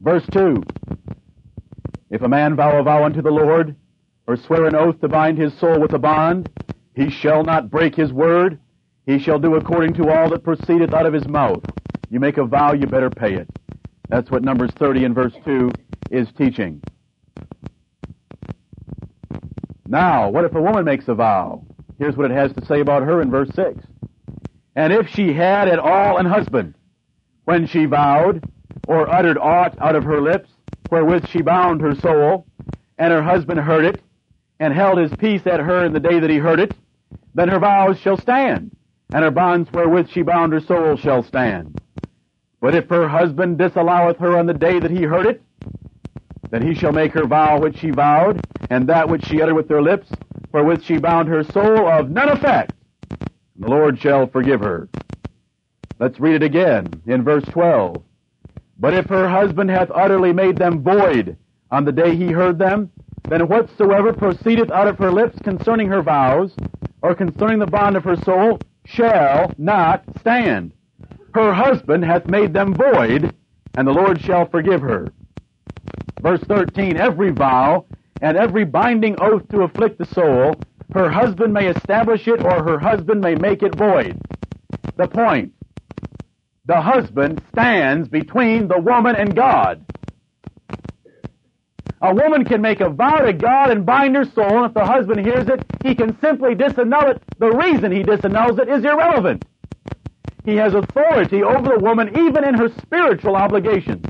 Verse 0.00 0.24
2. 0.32 0.62
If 2.08 2.22
a 2.22 2.28
man 2.28 2.56
vow 2.56 2.78
a 2.78 2.82
vow 2.82 3.04
unto 3.04 3.20
the 3.20 3.30
Lord, 3.30 3.76
or 4.26 4.38
swear 4.38 4.64
an 4.64 4.74
oath 4.74 4.98
to 5.02 5.08
bind 5.08 5.36
his 5.36 5.52
soul 5.58 5.78
with 5.78 5.92
a 5.92 5.98
bond, 5.98 6.48
he 6.94 7.10
shall 7.10 7.44
not 7.44 7.70
break 7.70 7.94
his 7.94 8.10
word. 8.10 8.58
He 9.04 9.18
shall 9.18 9.38
do 9.38 9.56
according 9.56 9.92
to 9.94 10.08
all 10.10 10.30
that 10.30 10.42
proceedeth 10.42 10.94
out 10.94 11.04
of 11.04 11.12
his 11.12 11.28
mouth. 11.28 11.64
You 12.08 12.18
make 12.18 12.38
a 12.38 12.46
vow, 12.46 12.72
you 12.72 12.86
better 12.86 13.10
pay 13.10 13.34
it. 13.34 13.46
That's 14.08 14.30
what 14.30 14.42
Numbers 14.42 14.70
30 14.78 15.04
and 15.04 15.14
verse 15.14 15.34
2 15.44 15.70
is 16.10 16.28
teaching. 16.38 16.80
Now, 19.90 20.28
what 20.28 20.44
if 20.44 20.54
a 20.54 20.60
woman 20.60 20.84
makes 20.84 21.08
a 21.08 21.14
vow? 21.14 21.64
Here's 21.98 22.14
what 22.14 22.30
it 22.30 22.34
has 22.34 22.52
to 22.52 22.66
say 22.66 22.80
about 22.80 23.04
her 23.04 23.22
in 23.22 23.30
verse 23.30 23.48
6. 23.54 23.82
And 24.76 24.92
if 24.92 25.08
she 25.08 25.32
had 25.32 25.66
at 25.66 25.78
all 25.78 26.18
an 26.18 26.26
husband, 26.26 26.74
when 27.44 27.66
she 27.66 27.86
vowed, 27.86 28.44
or 28.86 29.10
uttered 29.10 29.38
aught 29.38 29.80
out 29.80 29.96
of 29.96 30.04
her 30.04 30.20
lips, 30.20 30.50
wherewith 30.90 31.26
she 31.28 31.40
bound 31.40 31.80
her 31.80 31.94
soul, 31.94 32.46
and 32.98 33.12
her 33.12 33.22
husband 33.22 33.60
heard 33.60 33.86
it, 33.86 34.02
and 34.60 34.74
held 34.74 34.98
his 34.98 35.12
peace 35.14 35.46
at 35.46 35.60
her 35.60 35.86
in 35.86 35.94
the 35.94 36.00
day 36.00 36.20
that 36.20 36.28
he 36.28 36.36
heard 36.36 36.60
it, 36.60 36.74
then 37.34 37.48
her 37.48 37.58
vows 37.58 37.98
shall 37.98 38.18
stand, 38.18 38.70
and 39.10 39.24
her 39.24 39.30
bonds 39.30 39.72
wherewith 39.72 40.10
she 40.10 40.20
bound 40.20 40.52
her 40.52 40.60
soul 40.60 40.96
shall 40.96 41.22
stand. 41.22 41.80
But 42.60 42.74
if 42.74 42.90
her 42.90 43.08
husband 43.08 43.56
disalloweth 43.56 44.18
her 44.18 44.36
on 44.36 44.44
the 44.44 44.54
day 44.54 44.80
that 44.80 44.90
he 44.90 45.04
heard 45.04 45.24
it, 45.26 45.42
then 46.50 46.66
he 46.66 46.74
shall 46.74 46.92
make 46.92 47.12
her 47.12 47.26
vow 47.26 47.60
which 47.60 47.78
she 47.78 47.90
vowed, 47.90 48.44
and 48.70 48.88
that 48.88 49.08
which 49.08 49.24
she 49.24 49.42
uttered 49.42 49.54
with 49.54 49.68
her 49.68 49.82
lips, 49.82 50.08
wherewith 50.52 50.82
she 50.82 50.98
bound 50.98 51.28
her 51.28 51.44
soul, 51.44 51.86
of 51.86 52.10
none 52.10 52.28
effect. 52.30 52.72
And 53.10 53.64
the 53.64 53.68
Lord 53.68 53.98
shall 53.98 54.26
forgive 54.26 54.60
her. 54.60 54.88
Let's 55.98 56.20
read 56.20 56.36
it 56.36 56.42
again 56.42 57.02
in 57.06 57.24
verse 57.24 57.44
12. 57.46 58.02
But 58.78 58.94
if 58.94 59.06
her 59.06 59.28
husband 59.28 59.70
hath 59.70 59.90
utterly 59.92 60.32
made 60.32 60.56
them 60.56 60.82
void 60.82 61.36
on 61.70 61.84
the 61.84 61.92
day 61.92 62.14
he 62.16 62.30
heard 62.30 62.58
them, 62.58 62.90
then 63.28 63.48
whatsoever 63.48 64.12
proceedeth 64.12 64.70
out 64.70 64.86
of 64.86 64.98
her 64.98 65.10
lips 65.10 65.38
concerning 65.42 65.88
her 65.88 66.02
vows, 66.02 66.54
or 67.02 67.14
concerning 67.14 67.58
the 67.58 67.66
bond 67.66 67.96
of 67.96 68.04
her 68.04 68.16
soul, 68.16 68.60
shall 68.84 69.52
not 69.58 70.02
stand. 70.20 70.72
Her 71.34 71.52
husband 71.52 72.04
hath 72.04 72.26
made 72.26 72.54
them 72.54 72.74
void, 72.74 73.34
and 73.76 73.86
the 73.86 73.92
Lord 73.92 74.20
shall 74.20 74.46
forgive 74.46 74.80
her. 74.80 75.12
Verse 76.20 76.40
13, 76.40 76.96
every 76.96 77.30
vow 77.30 77.86
and 78.20 78.36
every 78.36 78.64
binding 78.64 79.16
oath 79.20 79.48
to 79.50 79.62
afflict 79.62 79.98
the 79.98 80.06
soul, 80.06 80.54
her 80.92 81.10
husband 81.10 81.52
may 81.52 81.68
establish 81.68 82.26
it 82.26 82.42
or 82.42 82.64
her 82.64 82.78
husband 82.78 83.20
may 83.20 83.34
make 83.34 83.62
it 83.62 83.74
void. 83.74 84.18
The 84.96 85.06
point, 85.06 85.52
the 86.66 86.80
husband 86.80 87.42
stands 87.50 88.08
between 88.08 88.68
the 88.68 88.80
woman 88.80 89.14
and 89.16 89.34
God. 89.34 89.84
A 92.00 92.14
woman 92.14 92.44
can 92.44 92.60
make 92.60 92.80
a 92.80 92.88
vow 92.88 93.18
to 93.18 93.32
God 93.32 93.70
and 93.70 93.84
bind 93.84 94.14
her 94.14 94.24
soul, 94.24 94.58
and 94.58 94.66
if 94.66 94.74
the 94.74 94.84
husband 94.84 95.20
hears 95.20 95.48
it, 95.48 95.64
he 95.82 95.94
can 95.94 96.18
simply 96.20 96.54
disannul 96.54 97.10
it. 97.10 97.22
The 97.38 97.50
reason 97.50 97.90
he 97.90 98.02
disannuls 98.02 98.58
it 98.60 98.68
is 98.68 98.84
irrelevant. 98.84 99.44
He 100.44 100.56
has 100.56 100.74
authority 100.74 101.42
over 101.42 101.70
the 101.70 101.78
woman 101.80 102.16
even 102.16 102.44
in 102.44 102.54
her 102.54 102.68
spiritual 102.80 103.36
obligations. 103.36 104.04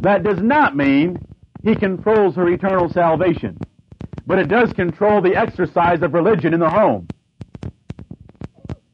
That 0.00 0.22
does 0.22 0.40
not 0.40 0.76
mean 0.76 1.18
he 1.62 1.74
controls 1.74 2.36
her 2.36 2.48
eternal 2.48 2.88
salvation, 2.88 3.58
but 4.26 4.38
it 4.38 4.48
does 4.48 4.72
control 4.72 5.20
the 5.20 5.36
exercise 5.36 6.02
of 6.02 6.14
religion 6.14 6.54
in 6.54 6.60
the 6.60 6.70
home. 6.70 7.08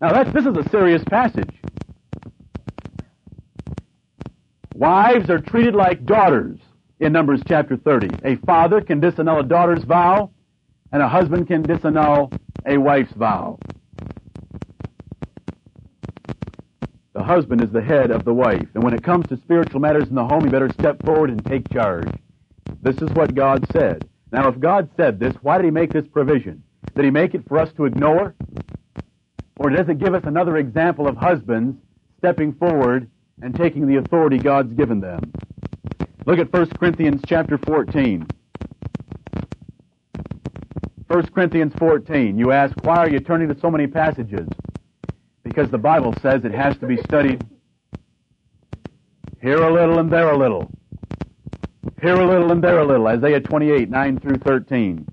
Now 0.01 0.23
this 0.25 0.47
is 0.47 0.57
a 0.57 0.69
serious 0.71 1.03
passage. 1.05 1.51
Wives 4.75 5.31
are 5.31 5.39
treated 5.39 5.75
like 5.75 6.05
daughters 6.05 6.59
in 6.99 7.13
Numbers 7.13 7.43
chapter 7.47 7.77
30. 7.77 8.09
A 8.25 8.37
father 8.37 8.81
can 8.81 9.01
disannul 9.01 9.41
a 9.41 9.43
daughter's 9.43 9.85
vow, 9.85 10.31
and 10.93 11.03
a 11.03 11.09
husband 11.09 11.47
can 11.47 11.63
disannul 11.63 12.33
a 12.67 12.79
wife's 12.79 13.13
vow. 13.13 13.59
The 17.15 17.23
husband 17.23 17.63
is 17.63 17.71
the 17.71 17.83
head 17.83 18.11
of 18.11 18.25
the 18.25 18.33
wife, 18.33 18.67
and 18.75 18.83
when 18.83 18.95
it 18.95 19.03
comes 19.03 19.27
to 19.29 19.37
spiritual 19.37 19.81
matters 19.81 20.09
in 20.09 20.15
the 20.15 20.25
home, 20.25 20.45
you 20.45 20.51
better 20.51 20.73
step 20.73 21.05
forward 21.05 21.29
and 21.29 21.45
take 21.45 21.71
charge. 21.71 22.09
This 22.81 22.97
is 22.97 23.11
what 23.11 23.35
God 23.35 23.67
said. 23.71 24.09
Now, 24.31 24.49
if 24.49 24.59
God 24.59 24.89
said 24.97 25.21
this, 25.21 25.35
why 25.43 25.59
did 25.59 25.67
He 25.67 25.71
make 25.71 25.93
this 25.93 26.07
provision? 26.07 26.63
Did 26.95 27.05
He 27.05 27.11
make 27.11 27.35
it 27.35 27.47
for 27.47 27.59
us 27.59 27.71
to 27.75 27.85
ignore? 27.85 28.35
Or 29.57 29.69
does 29.69 29.91
it 29.91 29.99
give 29.99 30.15
us 30.15 30.25
another 30.25 30.57
example 30.57 31.07
of 31.07 31.17
husbands 31.17 31.77
stepping 32.17 32.55
forward 32.55 33.11
and 33.43 33.55
taking 33.55 33.87
the 33.87 33.97
authority 33.97 34.39
God's 34.39 34.73
given 34.73 35.01
them? 35.01 35.33
Look 36.25 36.39
at 36.39 36.51
1 36.51 36.71
Corinthians 36.79 37.21
chapter 37.27 37.59
14. 37.59 38.27
1 41.09 41.27
Corinthians 41.27 41.75
14. 41.79 42.39
You 42.39 42.53
ask, 42.53 42.75
why 42.85 42.97
are 42.97 43.11
you 43.11 43.21
turning 43.21 43.49
to 43.49 43.61
so 43.61 43.71
many 43.71 43.87
passages? 43.87 44.49
Because 45.43 45.71
the 45.71 45.79
Bible 45.79 46.15
says 46.23 46.45
it 46.45 46.53
has 46.53 46.77
to 46.79 46.87
be 46.87 46.97
studied 46.99 47.45
here 49.43 49.61
a 49.61 49.73
little 49.73 49.99
and 49.99 50.11
there 50.11 50.31
a 50.31 50.39
little. 50.39 50.71
Here 52.01 52.15
a 52.15 52.25
little 52.25 52.53
and 52.53 52.63
there 52.63 52.79
a 52.79 52.85
little. 52.85 53.09
Isaiah 53.09 53.41
28, 53.41 53.91
9 53.91 54.21
through 54.21 54.37
13. 54.37 55.05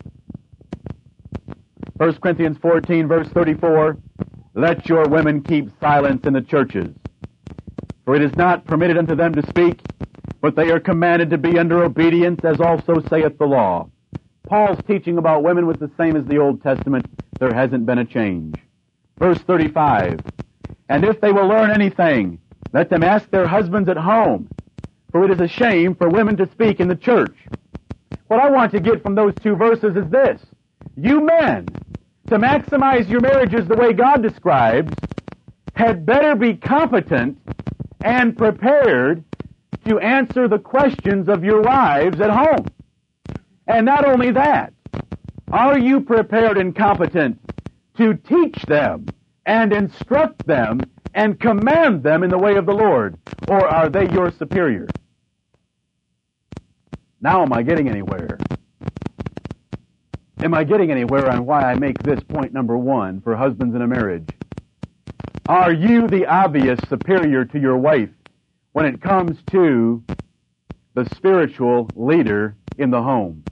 1 1.98 2.14
Corinthians 2.18 2.58
14, 2.62 3.08
verse 3.08 3.28
34. 3.30 3.98
Let 4.54 4.88
your 4.88 5.08
women 5.10 5.42
keep 5.42 5.72
silence 5.82 6.28
in 6.28 6.34
the 6.34 6.42
churches. 6.42 6.90
For 8.06 8.16
it 8.16 8.22
is 8.22 8.36
not 8.36 8.66
permitted 8.66 8.98
unto 8.98 9.16
them 9.16 9.34
to 9.34 9.46
speak, 9.48 9.82
but 10.42 10.56
they 10.56 10.70
are 10.70 10.80
commanded 10.80 11.32
to 11.32 11.40
be 11.40 11.58
under 11.58 11.84
obedience, 11.84 12.40
as 12.44 12.60
also 12.60 13.02
saith 13.10 13.38
the 13.40 13.46
law. 13.46 13.90
Paul's 14.48 14.80
teaching 14.88 15.18
about 15.18 15.44
women 15.44 15.66
was 15.66 15.78
the 15.78 15.92
same 15.98 16.16
as 16.16 16.26
the 16.26 16.38
Old 16.38 16.62
Testament. 16.62 17.08
There 17.40 17.54
hasn't 17.54 17.88
been 17.88 17.98
a 17.98 18.06
change. 18.06 18.56
Verse 19.20 19.38
35. 19.40 20.20
And 20.88 21.04
if 21.04 21.22
they 21.22 21.32
will 21.32 21.48
learn 21.48 21.72
anything, 21.72 22.40
let 22.74 22.90
them 22.90 23.04
ask 23.04 23.30
their 23.30 23.48
husbands 23.48 23.90
at 23.90 23.98
home, 23.98 24.50
for 25.12 25.24
it 25.26 25.32
is 25.32 25.40
a 25.40 25.48
shame 25.48 25.94
for 25.94 26.10
women 26.10 26.38
to 26.38 26.50
speak 26.52 26.80
in 26.80 26.88
the 26.88 26.96
church. 26.96 27.36
What 28.28 28.40
I 28.40 28.50
want 28.50 28.72
to 28.72 28.80
get 28.80 29.04
from 29.04 29.16
those 29.16 29.34
two 29.42 29.56
verses 29.56 29.96
is 29.96 30.10
this. 30.10 30.42
You 30.96 31.22
men, 31.22 31.68
to 32.28 32.38
maximize 32.38 33.10
your 33.10 33.22
marriages 33.22 33.68
the 33.68 33.76
way 33.76 33.92
God 33.92 34.22
describes, 34.22 34.94
had 35.76 36.06
better 36.06 36.36
be 36.36 36.56
competent 36.56 37.38
and 38.02 38.38
prepared 38.38 39.24
to 39.86 40.00
answer 40.00 40.48
the 40.48 40.60
questions 40.60 41.28
of 41.28 41.44
your 41.44 41.62
wives 41.62 42.22
at 42.22 42.30
home. 42.30 42.68
And 43.68 43.86
not 43.86 44.06
only 44.06 44.32
that, 44.32 44.74
are 45.52 45.78
you 45.78 46.02
prepared 46.02 46.58
and 46.58 46.76
competent 46.76 47.40
to 48.00 48.14
teach 48.14 48.62
them 48.64 49.06
and 49.46 49.74
instruct 49.74 50.48
them 50.48 50.80
and 51.14 51.38
command 51.38 52.02
them 52.02 52.24
in 52.24 52.30
the 52.30 52.38
way 52.38 52.56
of 52.56 52.66
the 52.66 52.74
Lord? 52.74 53.18
Or 53.50 53.68
are 53.68 53.90
they 53.90 54.10
your 54.10 54.32
superior? 54.32 54.88
Now 57.20 57.42
am 57.42 57.52
I 57.52 57.62
getting 57.62 57.90
anywhere? 57.90 58.38
Am 60.42 60.54
I 60.54 60.64
getting 60.64 60.92
anywhere 60.92 61.30
on 61.30 61.46
why 61.46 61.64
I 61.64 61.76
make 61.76 62.02
this 62.02 62.22
point 62.24 62.54
number 62.54 62.78
one 62.78 63.20
for 63.20 63.36
husbands 63.36 63.76
in 63.76 63.82
a 63.82 63.88
marriage? 63.88 64.30
Are 65.50 65.74
you 65.74 66.08
the 66.08 66.26
obvious 66.26 66.80
superior 66.88 67.44
to 67.44 67.60
your 67.60 67.76
wife 67.76 68.12
when 68.72 68.86
it 68.86 69.02
comes 69.02 69.38
to 69.52 70.02
the 70.94 71.04
spiritual 71.14 71.90
leader 71.98 72.56
in 72.78 72.92
the 72.92 73.04
home? 73.04 73.44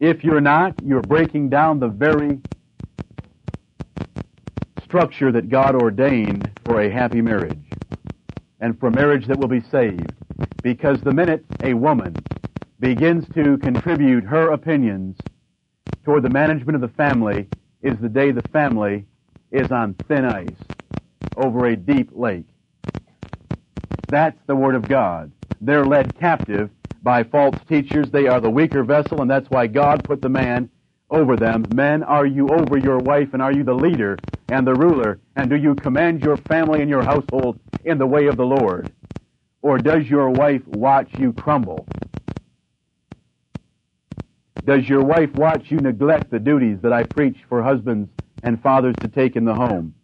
If 0.00 0.24
you're 0.24 0.40
not, 0.40 0.82
you're 0.82 1.02
breaking 1.02 1.50
down 1.50 1.78
the 1.78 1.88
very 1.88 2.40
structure 4.92 5.32
that 5.32 5.48
God 5.48 5.74
ordained 5.74 6.50
for 6.66 6.82
a 6.82 6.90
happy 6.90 7.22
marriage 7.22 7.64
and 8.60 8.78
for 8.78 8.90
marriage 8.90 9.26
that 9.26 9.38
will 9.38 9.48
be 9.48 9.62
saved. 9.70 10.12
Because 10.62 11.00
the 11.00 11.14
minute 11.14 11.42
a 11.62 11.72
woman 11.72 12.14
begins 12.78 13.24
to 13.34 13.56
contribute 13.56 14.22
her 14.22 14.50
opinions 14.50 15.16
toward 16.04 16.22
the 16.22 16.28
management 16.28 16.74
of 16.74 16.82
the 16.82 16.94
family 16.94 17.48
is 17.80 17.96
the 18.02 18.08
day 18.10 18.32
the 18.32 18.46
family 18.52 19.06
is 19.50 19.72
on 19.72 19.94
thin 20.08 20.26
ice 20.26 20.50
over 21.38 21.68
a 21.68 21.74
deep 21.74 22.10
lake. 22.12 22.44
That's 24.10 24.38
the 24.46 24.56
Word 24.56 24.74
of 24.74 24.86
God. 24.86 25.32
They're 25.62 25.86
led 25.86 26.18
captive 26.20 26.68
by 27.02 27.24
false 27.24 27.56
teachers. 27.66 28.10
They 28.10 28.26
are 28.26 28.42
the 28.42 28.50
weaker 28.50 28.84
vessel, 28.84 29.22
and 29.22 29.30
that's 29.30 29.48
why 29.48 29.68
God 29.68 30.04
put 30.04 30.20
the 30.20 30.28
man 30.28 30.68
over 31.08 31.38
them. 31.38 31.64
Men, 31.72 32.02
are 32.02 32.26
you 32.26 32.50
over 32.50 32.76
your 32.76 32.98
wife, 32.98 33.32
and 33.32 33.40
are 33.40 33.52
you 33.52 33.64
the 33.64 33.72
leader 33.72 34.18
and 34.52 34.66
the 34.66 34.74
ruler? 34.74 35.18
And 35.34 35.48
do 35.48 35.56
you 35.56 35.74
command 35.74 36.22
your 36.22 36.36
family 36.36 36.82
and 36.82 36.90
your 36.90 37.02
household 37.02 37.58
in 37.84 37.98
the 37.98 38.06
way 38.06 38.26
of 38.26 38.36
the 38.36 38.44
Lord? 38.44 38.92
Or 39.62 39.78
does 39.78 40.04
your 40.08 40.28
wife 40.28 40.66
watch 40.66 41.08
you 41.18 41.32
crumble? 41.32 41.86
Does 44.64 44.88
your 44.88 45.02
wife 45.02 45.32
watch 45.34 45.70
you 45.70 45.78
neglect 45.78 46.30
the 46.30 46.38
duties 46.38 46.78
that 46.82 46.92
I 46.92 47.04
preach 47.04 47.36
for 47.48 47.62
husbands 47.62 48.10
and 48.42 48.62
fathers 48.62 48.94
to 49.00 49.08
take 49.08 49.36
in 49.36 49.44
the 49.44 49.54
home? 49.54 49.94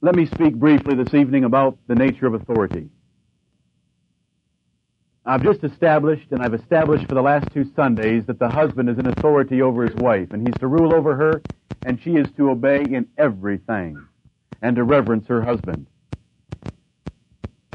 Let 0.00 0.16
me 0.16 0.26
speak 0.26 0.54
briefly 0.54 0.96
this 0.96 1.14
evening 1.14 1.44
about 1.44 1.78
the 1.86 1.94
nature 1.94 2.26
of 2.26 2.34
authority. 2.34 2.88
I've 5.24 5.44
just 5.44 5.62
established, 5.62 6.32
and 6.32 6.42
I've 6.42 6.54
established 6.54 7.06
for 7.08 7.14
the 7.14 7.22
last 7.22 7.52
two 7.52 7.64
Sundays, 7.76 8.24
that 8.26 8.40
the 8.40 8.48
husband 8.48 8.88
is 8.88 8.98
an 8.98 9.06
authority 9.06 9.62
over 9.62 9.84
his 9.84 9.94
wife, 9.94 10.32
and 10.32 10.44
he's 10.44 10.58
to 10.58 10.66
rule 10.66 10.92
over 10.92 11.14
her, 11.14 11.42
and 11.84 12.00
she 12.00 12.16
is 12.16 12.30
to 12.36 12.50
obey 12.50 12.82
in 12.82 13.08
everything, 13.18 14.06
and 14.60 14.76
to 14.76 14.84
reverence 14.84 15.26
her 15.26 15.42
husband. 15.42 15.86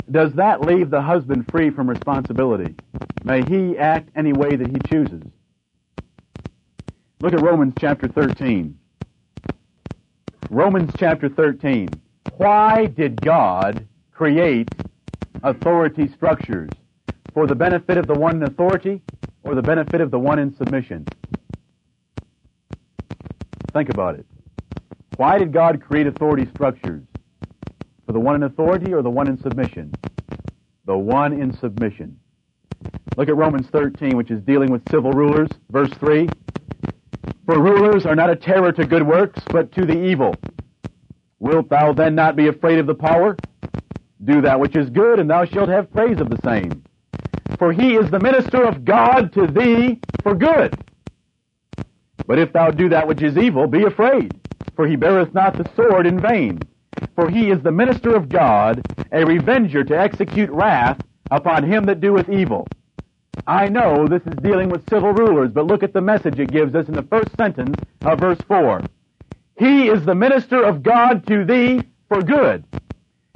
Does 0.10 0.34
that 0.34 0.62
leave 0.62 0.89
the 0.89 1.01
husband 1.01 1.45
free 1.51 1.70
from 1.70 1.89
responsibility? 1.89 2.76
May 3.24 3.43
he 3.43 3.78
act 3.78 4.10
any 4.16 4.32
way 4.32 4.55
that 4.55 4.68
he 4.68 4.78
chooses. 4.88 5.22
Look 7.20 7.34
at 7.34 7.41
Romans 7.41 7.74
chapter 7.80 8.08
13. 8.08 8.78
Romans 10.49 10.91
chapter 10.97 11.28
13. 11.28 11.89
Why 12.38 12.86
did 12.86 13.20
God 13.22 13.86
create 14.12 14.70
authority 15.43 16.08
structures? 16.08 16.70
For 17.34 17.45
the 17.45 17.55
benefit 17.55 17.97
of 17.97 18.08
the 18.08 18.14
one 18.14 18.38
in 18.38 18.43
authority 18.43 19.01
or 19.43 19.55
the 19.55 19.62
benefit 19.62 19.99
of 19.99 20.10
the 20.10 20.20
one 20.20 20.39
in 20.39 20.55
submission? 20.55 21.05
Think 23.74 23.89
about 23.89 24.15
it. 24.15 24.26
Why 25.18 25.38
did 25.38 25.51
God 25.51 25.82
create 25.82 26.07
authority 26.07 26.47
structures? 26.53 27.03
For 28.05 28.13
the 28.13 28.20
one 28.20 28.36
in 28.36 28.43
authority 28.43 28.93
or 28.93 29.01
the 29.01 29.09
one 29.09 29.28
in 29.28 29.38
submission? 29.38 29.91
The 30.86 30.97
one 30.97 31.34
in 31.34 31.51
submission. 31.53 32.20
Look 33.18 33.30
at 33.30 33.36
Romans 33.36 33.68
13, 33.68 34.15
which 34.15 34.32
is 34.32 34.41
dealing 34.43 34.72
with 34.72 34.88
civil 34.89 35.11
rulers, 35.11 35.49
verse 35.72 35.89
3. 35.99 36.30
For 37.45 37.59
rulers 37.59 38.05
are 38.05 38.15
not 38.15 38.30
a 38.30 38.36
terror 38.36 38.72
to 38.74 38.86
good 38.86 39.05
works, 39.05 39.41
but 39.51 39.72
to 39.74 39.86
the 39.86 39.97
evil. 39.97 40.36
Wilt 41.39 41.70
thou 41.70 41.93
then 41.93 42.13
not 42.13 42.36
be 42.36 42.47
afraid 42.47 42.78
of 42.78 42.88
the 42.88 42.95
power? 42.95 43.36
Do 44.24 44.41
that 44.41 44.59
which 44.59 44.76
is 44.76 44.89
good, 44.89 45.20
and 45.20 45.30
thou 45.30 45.45
shalt 45.45 45.70
have 45.70 45.91
praise 45.91 46.20
of 46.20 46.30
the 46.30 46.39
same. 46.43 46.84
For 47.57 47.72
he 47.72 47.95
is 47.95 48.09
the 48.11 48.20
minister 48.20 48.63
of 48.63 48.86
God 48.86 49.34
to 49.34 49.47
thee 49.47 49.99
for 50.22 50.36
good. 50.36 50.78
But 52.26 52.39
if 52.39 52.53
thou 52.53 52.72
do 52.72 52.89
that 52.89 53.07
which 53.07 53.22
is 53.22 53.38
evil, 53.38 53.68
be 53.68 53.84
afraid, 53.84 54.39
for 54.76 54.88
he 54.88 54.95
beareth 54.95 55.34
not 55.34 55.57
the 55.57 55.70
sword 55.76 56.07
in 56.07 56.20
vain. 56.20 56.59
For 57.15 57.30
he 57.30 57.51
is 57.51 57.61
the 57.61 57.72
minister 57.72 58.15
of 58.15 58.30
God, 58.30 58.84
a 59.11 59.26
revenger 59.26 59.84
to 59.84 59.99
execute 59.99 60.49
wrath 60.49 60.99
upon 61.32 61.63
him 61.63 61.86
that 61.86 62.01
doeth 62.01 62.30
evil. 62.30 62.68
I 63.45 63.70
know 63.70 64.07
this 64.07 64.22
is 64.28 64.39
dealing 64.41 64.70
with 64.70 64.89
civil 64.89 65.13
rulers, 65.13 65.51
but 65.51 65.68
look 65.68 65.84
at 65.84 65.93
the 65.93 66.01
message 66.01 66.39
it 66.39 66.51
gives 66.51 66.76
us 66.76 66.88
in 66.88 66.95
the 66.95 67.03
first 67.03 67.36
sentence 67.38 67.78
of 68.03 68.20
verse 68.20 68.39
4. 68.47 68.82
He 69.57 69.88
is 69.88 70.03
the 70.05 70.15
minister 70.15 70.63
of 70.63 70.84
God 70.84 71.26
to 71.28 71.45
thee 71.45 71.82
for 72.09 72.22
good. 72.22 72.63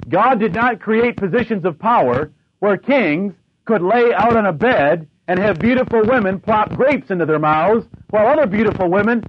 God 0.08 0.38
did 0.38 0.52
not 0.52 0.80
create 0.80 1.16
positions 1.16 1.64
of 1.64 1.78
power 1.78 2.30
where 2.58 2.76
kings 2.76 3.34
could 3.64 3.82
lay 3.82 4.12
out 4.12 4.36
on 4.36 4.46
a 4.46 4.52
bed 4.52 5.08
and 5.32 5.40
have 5.40 5.62
beautiful 5.62 6.02
women 6.04 6.38
plop 6.38 6.68
grapes 6.74 7.10
into 7.10 7.24
their 7.24 7.38
mouths 7.38 7.86
while 8.10 8.26
other 8.26 8.46
beautiful 8.46 8.90
women 8.90 9.24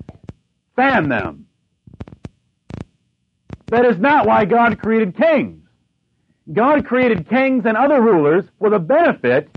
fan 0.76 1.08
them. 1.08 1.46
That 3.70 3.86
is 3.86 3.98
not 3.98 4.28
why 4.28 4.44
God 4.44 4.80
created 4.80 5.16
kings. 5.16 5.66
God 6.52 6.86
created 6.86 7.30
kings 7.30 7.64
and 7.66 7.78
other 7.78 8.02
rulers 8.02 8.44
for 8.60 8.70
the 8.70 8.80
benefit 8.80 9.48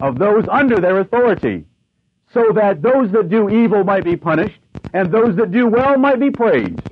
of 0.00 0.18
those 0.18 0.44
under 0.50 0.80
their 0.80 0.98
authority, 0.98 1.66
so 2.34 2.50
that 2.56 2.82
those 2.82 3.12
that 3.12 3.28
do 3.28 3.48
evil 3.48 3.84
might 3.84 4.02
be 4.02 4.16
punished 4.16 4.58
and 4.92 5.12
those 5.12 5.36
that 5.36 5.52
do 5.52 5.68
well 5.68 5.96
might 5.96 6.18
be 6.18 6.32
praised. 6.32 6.82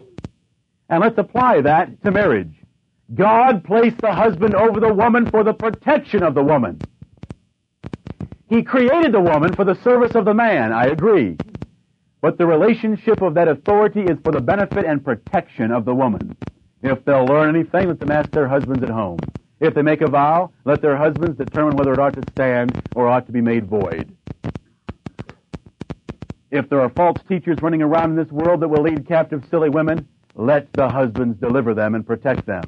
And 0.88 1.00
let's 1.00 1.18
apply 1.18 1.62
that 1.62 2.00
to 2.04 2.12
marriage. 2.12 2.54
God 3.12 3.64
placed 3.64 4.00
the 4.00 4.12
husband 4.12 4.54
over 4.54 4.78
the 4.78 4.94
woman 4.94 5.28
for 5.32 5.42
the 5.42 5.52
protection 5.52 6.22
of 6.22 6.36
the 6.36 6.44
woman. 6.44 6.78
He 8.48 8.62
created 8.62 9.12
the 9.12 9.20
woman 9.20 9.54
for 9.54 9.64
the 9.64 9.74
service 9.82 10.14
of 10.14 10.24
the 10.24 10.34
man, 10.34 10.72
I 10.72 10.86
agree. 10.86 11.36
But 12.20 12.38
the 12.38 12.46
relationship 12.46 13.20
of 13.20 13.34
that 13.34 13.46
authority 13.46 14.02
is 14.02 14.18
for 14.24 14.32
the 14.32 14.40
benefit 14.40 14.84
and 14.86 15.04
protection 15.04 15.70
of 15.70 15.84
the 15.84 15.94
woman. 15.94 16.36
If 16.82 17.04
they'll 17.04 17.26
learn 17.26 17.54
anything, 17.54 17.88
let 17.88 18.00
them 18.00 18.10
ask 18.10 18.30
their 18.30 18.48
husbands 18.48 18.82
at 18.82 18.88
home. 18.88 19.18
If 19.60 19.74
they 19.74 19.82
make 19.82 20.00
a 20.00 20.08
vow, 20.08 20.50
let 20.64 20.80
their 20.80 20.96
husbands 20.96 21.36
determine 21.36 21.76
whether 21.76 21.92
it 21.92 21.98
ought 21.98 22.14
to 22.14 22.22
stand 22.32 22.80
or 22.94 23.08
ought 23.08 23.26
to 23.26 23.32
be 23.32 23.40
made 23.40 23.66
void. 23.66 24.16
If 26.50 26.70
there 26.70 26.80
are 26.80 26.88
false 26.90 27.18
teachers 27.28 27.58
running 27.60 27.82
around 27.82 28.10
in 28.10 28.16
this 28.16 28.32
world 28.32 28.60
that 28.60 28.68
will 28.68 28.82
lead 28.82 29.06
captive 29.06 29.44
silly 29.50 29.68
women, 29.68 30.08
let 30.34 30.72
the 30.72 30.88
husbands 30.88 31.38
deliver 31.38 31.74
them 31.74 31.94
and 31.94 32.06
protect 32.06 32.46
them 32.46 32.62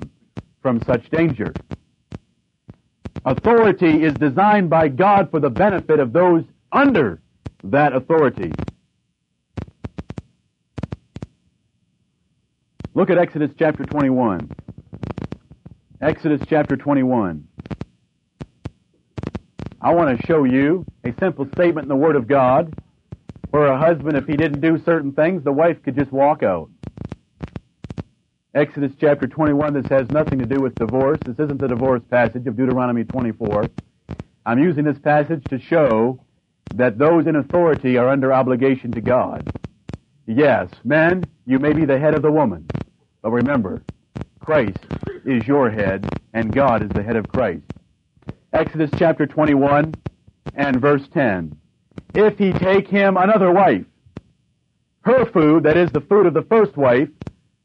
from 0.61 0.83
such 0.83 1.09
danger. 1.11 1.53
Authority 3.25 4.03
is 4.03 4.15
designed 4.15 4.71
by 4.71 4.89
God 4.89 5.31
for 5.31 5.41
the 5.41 5.51
benefit 5.51 6.01
of 6.01 6.13
those 6.13 6.45
under 6.73 7.21
that 7.65 7.95
authority. 7.95 8.53
Look 12.95 13.11
at 13.11 13.19
Exodus 13.19 13.51
chapter 13.59 13.85
21. 13.85 14.51
Exodus 16.01 16.41
chapter 16.49 16.77
21. 16.77 17.47
I 19.83 19.95
want 19.95 20.19
to 20.19 20.27
show 20.27 20.45
you 20.45 20.85
a 21.05 21.13
simple 21.21 21.47
statement 21.55 21.85
in 21.85 21.89
the 21.89 21.97
Word 21.97 22.17
of 22.17 22.27
God 22.27 22.75
where 23.51 23.67
a 23.67 23.79
husband, 23.79 24.17
if 24.17 24.27
he 24.27 24.37
didn't 24.37 24.61
do 24.61 24.83
certain 24.85 25.13
things, 25.13 25.45
the 25.45 25.53
wife 25.53 25.83
could 25.83 25.97
just 25.97 26.13
walk 26.13 26.43
out. 26.43 26.69
Exodus 28.53 28.91
chapter 28.99 29.29
21, 29.29 29.75
this 29.75 29.87
has 29.91 30.11
nothing 30.11 30.41
to 30.41 30.45
do 30.45 30.61
with 30.61 30.75
divorce. 30.75 31.21
This 31.25 31.39
isn't 31.39 31.61
the 31.61 31.69
divorce 31.69 32.03
passage 32.11 32.49
of 32.49 32.57
Deuteronomy 32.57 33.05
24. 33.05 33.67
I'm 34.45 34.59
using 34.59 34.83
this 34.83 34.99
passage 34.99 35.45
to 35.51 35.61
show 35.61 36.19
that 36.75 36.99
those 36.99 37.29
in 37.29 37.37
authority 37.37 37.97
are 37.97 38.09
under 38.09 38.33
obligation 38.33 38.91
to 38.91 39.01
God. 39.01 39.49
Yes, 40.27 40.69
men, 40.83 41.23
you 41.47 41.61
may 41.61 41.73
be 41.73 41.85
the 41.85 41.97
head 41.97 42.17
of 42.17 42.23
the 42.23 42.33
woman. 42.33 42.67
But 43.23 43.31
remember, 43.31 43.85
Christ 44.41 44.85
is 45.25 45.47
your 45.47 45.71
head, 45.71 46.09
and 46.35 46.53
God 46.53 46.83
is 46.83 46.89
the 46.89 47.05
head 47.05 47.15
of 47.15 47.29
Christ. 47.29 47.63
Exodus 48.53 48.91
chapter 48.99 49.27
21 49.27 49.95
and 50.57 50.81
verse 50.81 51.07
10. 51.15 51.57
If 52.17 52.37
he 52.37 52.53
take 52.53 52.89
him 52.89 53.17
another 53.17 53.53
wife, 53.53 53.85
her 55.03 55.25
food, 55.27 55.63
that 55.63 55.77
is 55.77 55.93
the 55.93 56.01
food 56.01 56.27
of 56.27 56.35
the 56.35 56.43
first 56.43 56.77
wife, 56.77 57.09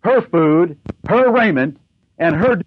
her 0.06 0.22
food, 0.30 0.78
her 1.10 1.32
raiment, 1.32 1.78
and 2.20 2.36
her 2.36 2.62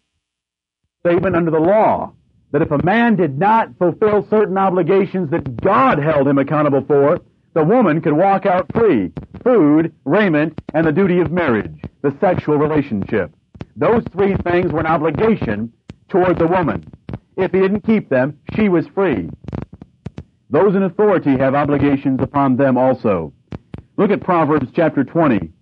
statement 1.01 1.37
under 1.37 1.53
the 1.53 1.61
law, 1.61 2.13
that 2.51 2.63
if 2.63 2.71
a 2.73 2.85
man 2.85 3.15
did 3.15 3.39
not 3.39 3.79
fulfill 3.79 4.27
certain 4.29 4.59
obligations 4.59 5.31
that 5.31 5.57
God 5.63 5.99
held 5.99 6.27
him 6.27 6.39
accountable 6.39 6.85
for, 6.87 7.21
the 7.55 7.63
woman 7.63 8.01
could 8.01 8.13
walk 8.13 8.45
out 8.45 8.67
free. 8.75 9.13
Food, 9.45 9.95
raiment, 10.05 10.59
and 10.75 10.85
the 10.85 10.93
duty 10.93 11.21
of 11.21 11.31
marriage, 11.31 11.81
the 12.03 12.17
sexual 12.21 12.57
relationship. 12.57 13.33
Those 13.77 14.03
three 14.13 14.35
things 14.39 14.73
were 14.73 14.81
an 14.81 14.87
obligation 14.87 15.73
toward 16.09 16.39
the 16.39 16.47
woman. 16.47 16.85
If 17.37 17.53
he 17.53 17.61
didn't 17.61 17.87
keep 17.87 18.09
them, 18.09 18.39
she 18.57 18.69
was 18.69 18.87
free. 18.89 19.31
Those 20.51 20.75
in 20.75 20.83
authority 20.83 21.37
have 21.37 21.55
obligations 21.55 22.19
upon 22.21 22.57
them 22.57 22.77
also. 22.77 23.33
Look 23.97 24.11
at 24.11 24.23
Proverbs 24.23 24.69
chapter 24.75 25.05
20 25.05 25.53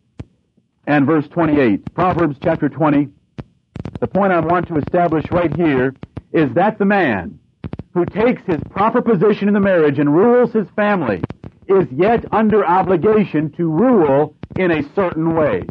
and 0.87 1.07
verse 1.07 1.27
28. 1.29 1.95
Proverbs 1.95 2.37
chapter 2.43 2.69
20. 2.69 3.09
The 4.01 4.07
point 4.07 4.33
I 4.33 4.41
want 4.41 4.69
to 4.69 4.77
establish 4.77 5.25
right 5.31 5.55
here 5.57 5.95
is 6.33 6.53
that 6.55 6.79
the 6.79 6.85
man 6.85 7.39
who 7.95 8.05
takes 8.05 8.43
his 8.47 8.61
proper 8.71 9.01
position 9.01 9.49
in 9.49 9.55
the 9.55 9.61
marriage 9.61 9.99
and 9.99 10.15
rules 10.15 10.53
his 10.53 10.67
family 10.77 11.23
is 11.67 11.87
yet 11.91 12.25
under 12.33 12.65
obligation 12.65 13.51
to 13.53 13.69
rule 13.69 14.37
in 14.57 14.71
a 14.71 14.83
certain 14.95 15.35
way. 15.35 15.65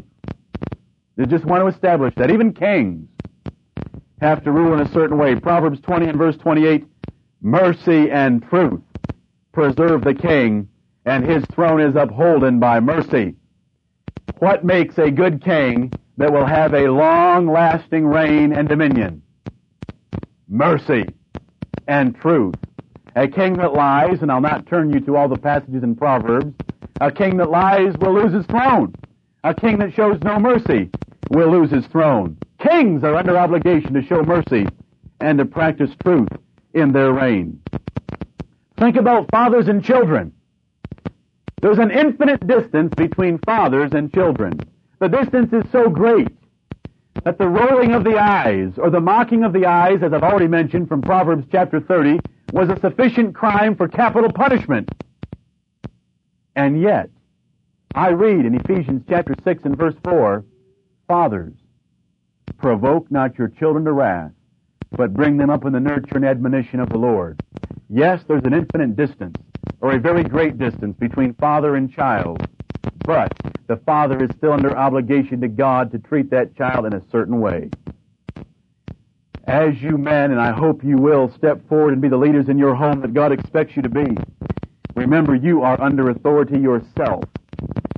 They 1.16 1.26
just 1.26 1.45
want 1.45 1.61
to 1.61 1.68
establish 1.68 2.13
that. 2.16 2.32
Even 2.32 2.53
kings 2.53 3.07
have 4.20 4.43
to 4.43 4.51
rule 4.51 4.74
in 4.74 4.82
a 4.82 4.91
certain 4.91 5.18
way. 5.18 5.36
Proverbs 5.36 5.80
20 5.82 6.07
and 6.07 6.18
verse 6.18 6.36
28, 6.38 6.86
mercy 7.41 8.09
and 8.11 8.43
truth 8.49 8.82
preserve 9.53 10.03
the 10.03 10.13
king, 10.13 10.68
and 11.05 11.26
his 11.26 11.43
throne 11.53 11.80
is 11.80 11.95
upholden 11.95 12.59
by 12.59 12.80
mercy. 12.80 13.36
What 14.39 14.63
makes 14.63 14.97
a 14.97 15.11
good 15.11 15.43
king 15.43 15.93
that 16.17 16.32
will 16.32 16.45
have 16.45 16.73
a 16.73 16.89
long 16.89 17.47
lasting 17.47 18.05
reign 18.05 18.53
and 18.53 18.67
dominion? 18.67 19.21
Mercy 20.47 21.05
and 21.88 22.15
truth. 22.15 22.55
A 23.15 23.28
king 23.28 23.53
that 23.57 23.73
lies, 23.73 24.21
and 24.21 24.32
I'll 24.32 24.41
not 24.41 24.67
turn 24.67 24.91
you 24.91 24.99
to 25.01 25.15
all 25.15 25.30
the 25.30 25.38
passages 25.38 25.84
in 25.84 25.95
Proverbs, 25.95 26.53
a 26.99 27.11
king 27.11 27.38
that 27.38 27.49
lies 27.49 27.95
will 27.97 28.13
lose 28.13 28.34
his 28.34 28.45
throne. 28.45 28.93
A 29.43 29.53
king 29.53 29.78
that 29.80 29.93
shows 29.93 30.19
no 30.23 30.39
mercy 30.39 30.89
will 31.30 31.49
lose 31.49 31.71
his 31.71 31.86
throne. 31.88 32.38
Kings 32.59 33.03
are 33.03 33.15
under 33.15 33.38
obligation 33.38 33.93
to 33.93 34.03
show 34.03 34.23
mercy 34.23 34.67
and 35.21 35.38
to 35.38 35.45
practice 35.45 35.91
truth 36.03 36.30
in 36.73 36.91
their 36.91 37.13
reign. 37.13 37.61
Think 38.78 38.97
about 38.97 39.32
fathers 39.32 39.67
and 39.67 39.84
children. 39.84 40.34
There's 41.62 41.80
an 41.80 41.91
infinite 41.91 42.45
distance 42.45 42.93
between 42.95 43.39
fathers 43.39 43.91
and 43.93 44.14
children. 44.14 44.60
The 44.99 45.08
distance 45.10 45.51
is 45.53 45.64
so 45.72 45.89
great 45.89 46.30
that 47.24 47.38
the 47.38 47.47
rolling 47.47 47.93
of 47.93 48.03
the 48.03 48.18
eyes 48.18 48.74
or 48.78 48.89
the 48.89 48.99
mocking 48.99 49.43
of 49.43 49.53
the 49.53 49.66
eyes, 49.66 50.03
as 50.03 50.14
I've 50.14 50.24
already 50.24 50.47
mentioned 50.47 50.88
from 50.88 51.01
Proverbs 51.01 51.45
chapter 51.51 51.80
30, 51.80 52.20
was 52.53 52.70
a 52.70 52.80
sufficient 52.80 53.34
crime 53.34 53.76
for 53.76 53.88
capital 53.88 54.32
punishment. 54.32 54.89
And 56.56 56.82
yet, 56.82 57.10
I 57.95 58.10
read 58.10 58.45
in 58.45 58.56
Ephesians 58.56 59.03
chapter 59.10 59.34
6 59.43 59.64
and 59.66 59.78
verse 59.78 59.95
4, 60.03 60.43
Fathers, 61.08 61.53
provoke 62.58 63.10
not 63.12 63.38
your 63.38 63.47
children 63.47 63.86
to 63.86 63.91
wrath, 63.91 64.32
but 64.91 65.14
bring 65.14 65.38
them 65.38 65.49
up 65.49 65.66
in 65.66 65.74
the 65.74 65.80
nurture 65.80 66.16
and 66.16 66.26
admonition 66.26 66.80
of 66.80 66.89
the 66.89 66.97
Lord. 66.97 67.41
Yes, 67.89 68.24
there's 68.28 68.43
an 68.45 68.53
infinite 68.53 68.95
distance, 68.95 69.36
or 69.82 69.91
a 69.91 69.99
very 69.99 70.23
great 70.23 70.57
distance 70.57 70.95
between 70.99 71.34
father 71.36 71.76
and 71.76 71.91
child, 71.91 72.45
but 73.05 73.32
the 73.67 73.78
father 73.78 74.23
is 74.23 74.30
still 74.38 74.53
under 74.53 74.76
obligation 74.76 75.41
to 75.41 75.47
God 75.47 75.91
to 75.91 75.99
treat 75.99 76.30
that 76.32 76.55
child 76.55 76.86
in 76.86 76.93
a 76.93 77.01
certain 77.11 77.39
way. 77.39 77.69
As 79.47 79.80
you 79.82 79.97
men, 79.97 80.32
and 80.32 80.41
I 80.41 80.51
hope 80.51 80.84
you 80.84 80.97
will, 80.97 81.32
step 81.38 81.67
forward 81.69 81.93
and 81.93 82.01
be 82.01 82.07
the 82.07 82.17
leaders 82.17 82.49
in 82.49 82.57
your 82.57 82.73
home 82.73 83.01
that 83.01 83.13
God 83.13 83.32
expects 83.32 83.76
you 83.76 83.84
to 83.84 83.89
be, 83.89 84.17
remember 84.95 85.36
you 85.36 85.61
are 85.61 85.80
under 85.80 86.09
authority 86.09 86.57
yourself, 86.59 87.23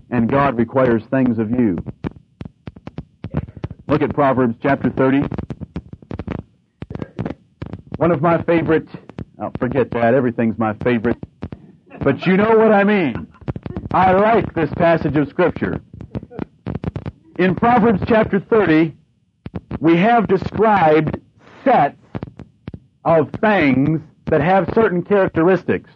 and 0.10 0.30
God 0.30 0.58
requires 0.58 1.04
things 1.06 1.40
of 1.40 1.52
you. 1.52 1.78
Look 3.88 4.02
at 4.02 4.14
Proverbs 4.14 4.56
chapter 4.62 4.90
30. 4.90 5.24
One 7.96 8.12
of 8.12 8.22
my 8.22 8.42
favorite, 8.44 8.88
oh, 9.42 9.52
forget 9.58 9.90
that, 9.92 10.14
everything's 10.14 10.60
my 10.60 10.74
favorite. 10.84 11.18
But 12.02 12.26
you 12.26 12.38
know 12.38 12.58
what 12.58 12.72
I 12.72 12.84
mean. 12.84 13.28
I 13.92 14.12
like 14.12 14.54
this 14.54 14.70
passage 14.76 15.16
of 15.18 15.30
Scripture. 15.30 15.82
In 17.38 17.56
Proverbs 17.56 18.02
chapter 18.08 18.40
30, 18.40 18.96
we 19.80 19.98
have 19.98 20.28
described 20.28 21.20
sets 21.64 21.98
of 23.06 23.30
things 23.42 24.02
that 24.26 24.42
have 24.42 24.70
certain 24.74 25.04
characteristics. 25.04 25.90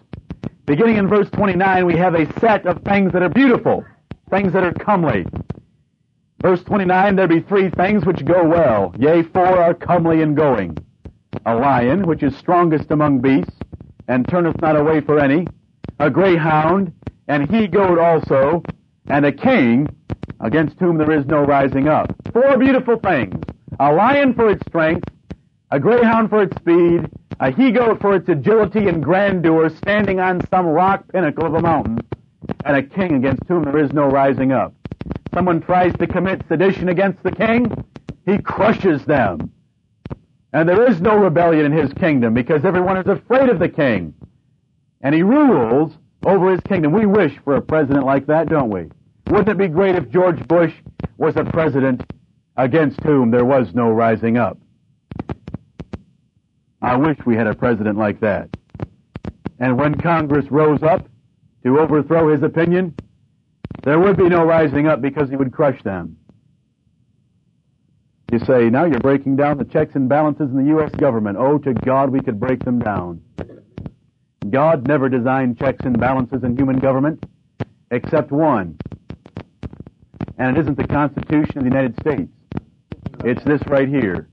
Beginning 0.66 0.98
in 0.98 1.08
verse 1.08 1.30
29, 1.32 1.86
we 1.86 1.98
have 1.98 2.16
a 2.16 2.32
set 2.40 2.66
of 2.66 2.82
things 2.84 3.12
that 3.14 3.24
are 3.24 3.30
beautiful, 3.30 3.84
things 4.30 4.54
that 4.54 4.64
are 4.64 4.74
comely. 4.74 5.26
Verse 6.42 6.64
29, 6.64 7.16
there 7.16 7.28
be 7.28 7.42
three 7.42 7.70
things 7.70 8.06
which 8.06 8.26
go 8.26 8.44
well, 8.46 8.94
yea, 8.98 9.22
four 9.22 9.60
are 9.60 9.74
comely 9.74 10.22
in 10.22 10.34
going. 10.36 10.78
A 11.46 11.56
lion, 11.56 12.08
which 12.08 12.24
is 12.24 12.36
strongest 12.38 12.92
among 12.92 13.20
beasts, 13.20 13.56
and 14.08 14.28
turneth 14.28 14.62
not 14.62 14.76
away 14.76 15.02
for 15.02 15.20
any, 15.20 15.46
a 16.02 16.10
greyhound, 16.10 16.94
and 17.28 17.50
he 17.50 17.68
goat 17.68 17.98
also, 17.98 18.64
and 19.08 19.26
a 19.26 19.32
king, 19.32 19.88
against 20.40 20.80
whom 20.80 20.98
there 20.98 21.12
is 21.12 21.26
no 21.26 21.42
rising 21.44 21.88
up. 21.88 22.14
Four 22.34 22.58
beautiful 22.58 22.98
things. 22.98 23.42
A 23.80 23.92
lion 23.92 24.34
for 24.34 24.50
its 24.50 24.66
strength, 24.68 25.08
a 25.72 25.80
greyhound 25.80 26.30
for 26.30 26.44
its 26.44 26.56
speed, 26.58 27.10
a 27.40 27.52
he-goat 27.52 28.02
for 28.02 28.16
its 28.16 28.28
agility 28.28 28.88
and 28.88 29.04
grandeur 29.04 29.70
standing 29.70 30.20
on 30.20 30.46
some 30.50 30.66
rock 30.66 31.04
pinnacle 31.12 31.46
of 31.46 31.54
a 31.54 31.62
mountain, 31.62 32.00
and 32.66 32.78
a 32.78 32.84
king 32.84 33.16
against 33.16 33.44
whom 33.48 33.64
there 33.64 33.78
is 33.78 33.94
no 33.94 34.08
rising 34.08 34.52
up 34.52 34.74
someone 35.34 35.62
tries 35.62 35.94
to 35.94 36.08
commit 36.08 36.44
sedition 36.48 36.90
against 36.90 37.22
the 37.24 37.32
king, 37.32 37.72
he 38.26 38.38
crushes 38.38 39.06
them. 39.06 39.52
And 40.54 40.68
there 40.68 40.90
is 40.90 41.00
no 41.00 41.16
rebellion 41.16 41.66
in 41.66 41.72
his 41.72 41.94
kingdom 41.94 42.34
because 42.34 42.66
everyone 42.66 42.98
is 42.98 43.08
afraid 43.08 43.50
of 43.50 43.60
the 43.60 43.70
king. 43.70 44.14
And 45.02 45.16
he 45.16 45.24
rules 45.24 45.94
over 46.26 46.52
his 46.52 46.62
kingdom. 46.62 46.92
We 46.92 47.06
wish 47.06 47.38
for 47.44 47.56
a 47.56 47.62
president 47.62 48.06
like 48.06 48.28
that, 48.28 48.50
don't 48.50 48.70
we? 48.70 48.90
Wouldn't 49.28 49.50
it 49.50 49.58
be 49.58 49.68
great 49.68 49.96
if 49.96 50.10
George 50.10 50.46
Bush 50.48 50.74
was 51.18 51.36
a 51.38 51.44
president 51.44 52.04
against 52.58 53.02
whom 53.02 53.32
there 53.32 53.46
was 53.46 53.74
no 53.74 53.90
rising 53.90 54.38
up? 54.38 54.58
I 56.82 56.96
wish 56.96 57.18
we 57.26 57.36
had 57.36 57.48
a 57.48 57.56
president 57.56 57.98
like 57.98 58.20
that. 58.22 58.50
And 59.60 59.78
when 59.78 59.96
Congress 59.96 60.50
rose 60.50 60.82
up 60.82 61.08
to 61.64 61.80
overthrow 61.80 62.32
his 62.32 62.42
opinion, 62.44 62.96
there 63.84 64.00
would 64.00 64.18
be 64.18 64.30
no 64.30 64.44
rising 64.44 64.88
up 64.88 65.02
because 65.02 65.30
he 65.30 65.36
would 65.36 65.54
crush 65.54 65.82
them. 65.84 66.18
You 68.32 68.40
say, 68.40 68.70
now 68.70 68.86
you're 68.86 69.00
breaking 69.00 69.36
down 69.36 69.58
the 69.58 69.66
checks 69.66 69.94
and 69.96 70.08
balances 70.08 70.50
in 70.50 70.58
the 70.58 70.70
U.S. 70.70 70.92
government. 70.92 71.38
Oh, 71.40 71.58
to 71.60 71.74
God 71.74 72.10
we 72.10 72.22
could 72.22 72.40
break 72.40 72.64
them 72.64 72.80
down. 72.80 73.22
God 74.50 74.88
never 74.88 75.08
designed 75.08 75.60
checks 75.60 75.86
and 75.86 76.00
balances 76.00 76.44
in 76.44 76.58
human 76.58 76.80
government 76.80 77.24
except 77.92 78.32
one. 78.32 78.78
And 80.38 80.58
it 80.58 80.62
isn't 80.62 80.78
the 80.78 80.88
Constitution 80.88 81.58
of 81.58 81.64
the 81.64 81.70
United 81.70 81.96
States. 82.00 82.32
It's 83.24 83.44
this 83.44 83.62
right 83.68 83.88
here. 83.88 84.28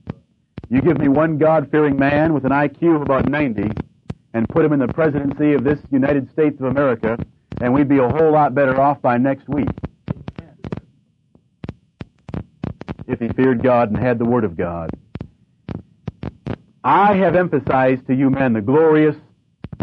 You 0.69 0.81
give 0.81 0.97
me 0.97 1.07
one 1.07 1.37
God-fearing 1.37 1.97
man 1.97 2.33
with 2.33 2.45
an 2.45 2.51
IQ 2.51 2.95
of 2.95 3.01
about 3.01 3.29
90 3.29 3.69
and 4.33 4.47
put 4.49 4.65
him 4.65 4.73
in 4.73 4.79
the 4.79 4.87
presidency 4.87 5.53
of 5.53 5.63
this 5.63 5.79
United 5.91 6.31
States 6.31 6.59
of 6.59 6.67
America, 6.67 7.17
and 7.61 7.73
we'd 7.73 7.87
be 7.87 7.97
a 7.97 8.07
whole 8.07 8.31
lot 8.31 8.55
better 8.55 8.79
off 8.79 9.01
by 9.01 9.17
next 9.17 9.47
week. 9.47 9.69
If 13.07 13.19
he 13.19 13.29
feared 13.29 13.63
God 13.63 13.89
and 13.89 13.97
had 13.97 14.19
the 14.19 14.25
Word 14.25 14.43
of 14.43 14.55
God. 14.55 14.91
I 16.83 17.15
have 17.15 17.35
emphasized 17.35 18.07
to 18.07 18.15
you 18.15 18.29
men 18.29 18.53
the 18.53 18.61
glorious 18.61 19.15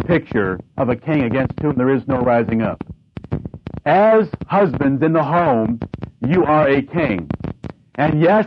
picture 0.05 0.59
of 0.77 0.89
a 0.89 0.97
king 0.97 1.23
against 1.23 1.59
whom 1.61 1.77
there 1.77 1.95
is 1.95 2.07
no 2.07 2.19
rising 2.19 2.63
up. 2.63 2.83
As 3.85 4.29
husbands 4.47 5.03
in 5.03 5.13
the 5.13 5.23
home, 5.23 5.81
you 6.27 6.45
are 6.45 6.69
a 6.69 6.83
king. 6.83 7.31
And 7.97 8.21
yes, 8.21 8.47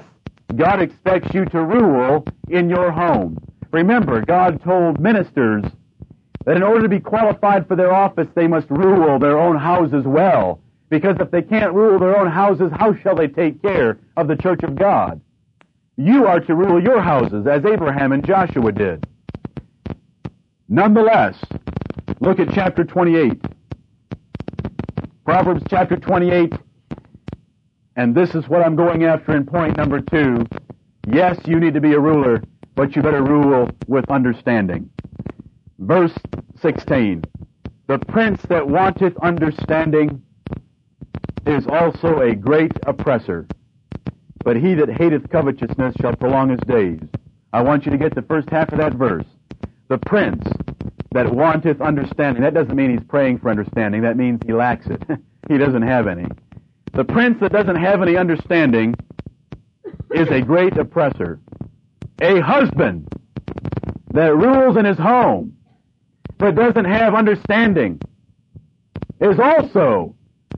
God 0.55 0.81
expects 0.81 1.33
you 1.33 1.45
to 1.45 1.63
rule 1.63 2.25
in 2.49 2.69
your 2.69 2.91
home. 2.91 3.37
Remember, 3.71 4.21
God 4.21 4.61
told 4.63 4.99
ministers 4.99 5.63
that 6.45 6.57
in 6.57 6.63
order 6.63 6.81
to 6.81 6.89
be 6.89 6.99
qualified 6.99 7.67
for 7.67 7.75
their 7.75 7.93
office, 7.93 8.27
they 8.35 8.47
must 8.47 8.69
rule 8.69 9.19
their 9.19 9.37
own 9.37 9.57
houses 9.57 10.03
well. 10.05 10.59
Because 10.89 11.17
if 11.19 11.29
they 11.29 11.43
can't 11.43 11.73
rule 11.73 11.99
their 11.99 12.17
own 12.17 12.27
houses, 12.27 12.71
how 12.75 12.95
shall 12.95 13.15
they 13.15 13.27
take 13.27 13.61
care 13.61 13.99
of 14.17 14.27
the 14.27 14.35
church 14.35 14.63
of 14.63 14.75
God? 14.75 15.21
You 15.97 16.25
are 16.25 16.39
to 16.39 16.55
rule 16.55 16.81
your 16.81 17.01
houses 17.01 17.45
as 17.45 17.63
Abraham 17.65 18.11
and 18.11 18.25
Joshua 18.25 18.71
did. 18.71 19.05
Nonetheless, 20.71 21.35
look 22.19 22.39
at 22.39 22.53
chapter 22.53 22.83
28. 22.83 23.43
Proverbs 25.25 25.63
chapter 25.67 25.95
28, 25.97 26.53
and 27.95 28.13
this 28.13 28.35
is 28.35 28.47
what 28.47 28.61
I'm 28.61 28.75
going 28.75 29.03
after 29.03 29.35
in 29.35 29.47
point 29.47 29.77
number 29.77 29.99
two. 29.99 30.45
Yes, 31.07 31.39
you 31.45 31.59
need 31.59 31.73
to 31.73 31.81
be 31.81 31.93
a 31.93 31.99
ruler, 31.99 32.43
but 32.75 32.95
you 32.95 33.01
better 33.01 33.23
rule 33.23 33.67
with 33.87 34.09
understanding. 34.11 34.89
Verse 35.79 36.13
16. 36.61 37.23
The 37.87 37.97
prince 38.07 38.41
that 38.49 38.67
wanteth 38.67 39.17
understanding 39.23 40.21
is 41.47 41.65
also 41.67 42.19
a 42.19 42.35
great 42.35 42.73
oppressor. 42.85 43.47
But 44.43 44.55
he 44.55 44.75
that 44.75 44.89
hateth 44.89 45.29
covetousness 45.31 45.95
shall 45.99 46.15
prolong 46.15 46.49
his 46.49 46.59
days. 46.67 46.99
I 47.53 47.63
want 47.63 47.85
you 47.85 47.91
to 47.91 47.97
get 47.97 48.13
the 48.13 48.21
first 48.21 48.49
half 48.51 48.71
of 48.71 48.77
that 48.77 48.93
verse. 48.93 49.25
The 49.89 49.97
prince 49.97 50.45
that 51.11 51.33
wanteth 51.33 51.81
understanding. 51.81 52.43
That 52.43 52.53
doesn't 52.53 52.75
mean 52.75 52.91
he's 52.91 53.07
praying 53.07 53.39
for 53.39 53.49
understanding. 53.49 54.03
That 54.03 54.17
means 54.17 54.39
he 54.45 54.53
lacks 54.53 54.85
it. 54.87 55.01
he 55.49 55.57
doesn't 55.57 55.81
have 55.81 56.07
any. 56.07 56.25
The 56.93 57.03
prince 57.03 57.39
that 57.41 57.51
doesn't 57.51 57.75
have 57.75 58.01
any 58.01 58.15
understanding 58.15 58.93
is 60.13 60.29
a 60.29 60.41
great 60.41 60.77
oppressor. 60.77 61.39
A 62.21 62.39
husband 62.39 63.07
that 64.13 64.35
rules 64.35 64.77
in 64.77 64.85
his 64.85 64.97
home 64.97 65.55
but 66.37 66.55
doesn't 66.55 66.85
have 66.85 67.15
understanding 67.15 67.99
is 69.19 69.39
also 69.39 70.15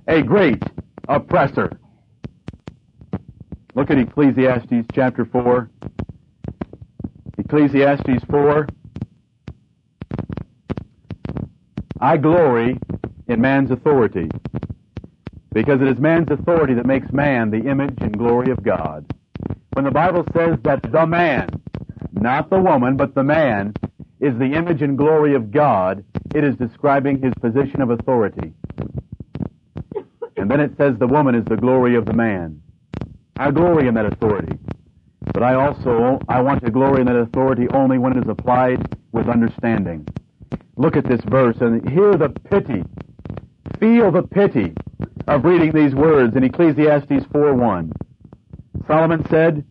a 0.07 0.21
great 0.21 0.61
oppressor. 1.07 1.79
Look 3.75 3.89
at 3.89 3.97
Ecclesiastes 3.97 4.87
chapter 4.93 5.23
4. 5.23 5.69
Ecclesiastes 7.37 8.23
4. 8.29 8.67
I 12.01 12.17
glory 12.17 12.79
in 13.27 13.41
man's 13.41 13.69
authority 13.69 14.29
because 15.53 15.81
it 15.81 15.87
is 15.87 15.99
man's 15.99 16.31
authority 16.31 16.73
that 16.73 16.87
makes 16.87 17.11
man 17.11 17.51
the 17.51 17.69
image 17.69 17.95
and 18.01 18.17
glory 18.17 18.49
of 18.49 18.63
God. 18.63 19.05
When 19.73 19.85
the 19.85 19.91
Bible 19.91 20.25
says 20.33 20.57
that 20.63 20.81
the 20.91 21.05
man, 21.05 21.49
not 22.13 22.49
the 22.49 22.59
woman, 22.59 22.97
but 22.97 23.13
the 23.13 23.23
man, 23.23 23.75
is 24.19 24.35
the 24.39 24.53
image 24.53 24.81
and 24.81 24.97
glory 24.97 25.35
of 25.35 25.51
God, 25.51 26.03
it 26.33 26.43
is 26.43 26.55
describing 26.55 27.21
his 27.21 27.33
position 27.39 27.81
of 27.81 27.91
authority. 27.91 28.53
And 30.37 30.49
then 30.49 30.59
it 30.59 30.75
says 30.77 30.97
the 30.97 31.07
woman 31.07 31.35
is 31.35 31.45
the 31.45 31.55
glory 31.55 31.95
of 31.95 32.05
the 32.05 32.13
man. 32.13 32.61
I 33.37 33.51
glory 33.51 33.87
in 33.87 33.93
that 33.93 34.07
authority. 34.07 34.57
But 35.33 35.43
I 35.43 35.53
also, 35.53 36.19
I 36.27 36.41
want 36.41 36.63
to 36.65 36.71
glory 36.71 37.01
in 37.01 37.07
that 37.07 37.15
authority 37.15 37.67
only 37.69 37.99
when 37.99 38.17
it 38.17 38.23
is 38.23 38.29
applied 38.29 38.97
with 39.11 39.29
understanding. 39.29 40.07
Look 40.77 40.95
at 40.95 41.07
this 41.07 41.21
verse 41.25 41.57
and 41.61 41.87
hear 41.89 42.13
the 42.17 42.29
pity, 42.29 42.83
feel 43.79 44.11
the 44.11 44.23
pity 44.23 44.73
of 45.27 45.45
reading 45.45 45.71
these 45.71 45.93
words 45.93 46.35
in 46.35 46.43
Ecclesiastes 46.43 47.25
4.1. 47.27 47.91
Solomon 48.87 49.25
said, 49.29 49.65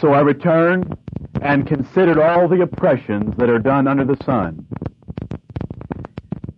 So 0.00 0.12
I 0.12 0.20
returned 0.20 0.96
and 1.42 1.66
considered 1.66 2.18
all 2.18 2.48
the 2.48 2.62
oppressions 2.62 3.34
that 3.36 3.50
are 3.50 3.58
done 3.58 3.88
under 3.88 4.04
the 4.04 4.22
sun. 4.24 4.66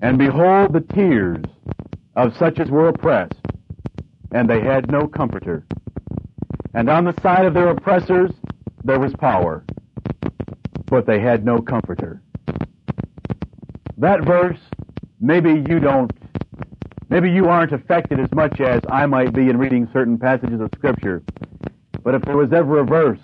And 0.00 0.18
behold 0.18 0.72
the 0.72 0.80
tears 0.80 1.44
of 2.14 2.36
such 2.36 2.61
as 2.61 2.70
were 2.70 2.88
oppressed, 2.88 3.34
and 4.32 4.48
they 4.48 4.61
had 4.61 4.90
no 4.90 5.06
comforter. 5.06 5.66
And 6.74 6.88
on 6.88 7.04
the 7.04 7.14
side 7.22 7.46
of 7.46 7.54
their 7.54 7.68
oppressors 7.68 8.30
there 8.84 9.00
was 9.00 9.12
power, 9.14 9.64
but 10.86 11.06
they 11.06 11.20
had 11.20 11.44
no 11.44 11.59
comforter. 11.59 12.22
That 14.01 14.24
verse, 14.24 14.61
maybe 15.20 15.64
you 15.68 15.80
don't, 15.80 16.12
maybe 17.09 17.32
you 17.32 17.49
aren't 17.49 17.72
affected 17.72 18.20
as 18.20 18.32
much 18.32 18.61
as 18.61 18.80
I 18.88 19.07
might 19.07 19.34
be 19.34 19.49
in 19.49 19.59
reading 19.59 19.88
certain 19.92 20.16
passages 20.16 20.61
of 20.61 20.70
Scripture. 20.76 21.20
But 22.05 22.14
if 22.14 22.22
there 22.22 22.36
was 22.36 22.53
ever 22.53 22.78
a 22.78 22.84
verse 22.84 23.18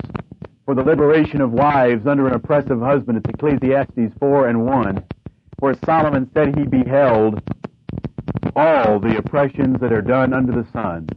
for 0.65 0.75
the 0.75 0.83
liberation 0.83 1.41
of 1.41 1.53
wives 1.53 2.09
under 2.09 2.27
an 2.27 2.35
oppressive 2.35 2.81
husband, 2.81 3.19
it's 3.19 3.31
Ecclesiastes 3.31 4.19
4 4.19 4.49
and 4.49 4.67
1, 4.67 5.05
where 5.61 5.77
Solomon 5.85 6.29
said 6.35 6.59
he 6.59 6.65
beheld 6.65 7.41
all 8.57 8.99
the 8.99 9.17
oppressions 9.17 9.79
that 9.79 9.93
are 9.93 10.03
done 10.03 10.33
under 10.33 10.61
the 10.61 10.69
sun. 10.73 11.09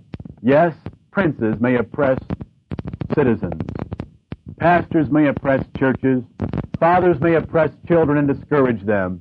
Yes, 0.43 0.75
princes 1.09 1.55
may 1.59 1.77
oppress 1.77 2.19
citizens. 3.15 3.63
Pastors 4.59 5.09
may 5.09 5.27
oppress 5.29 5.65
churches. 5.79 6.21
Fathers 6.79 7.19
may 7.19 7.33
oppress 7.33 7.71
children 7.87 8.19
and 8.19 8.27
discourage 8.27 8.85
them. 8.85 9.19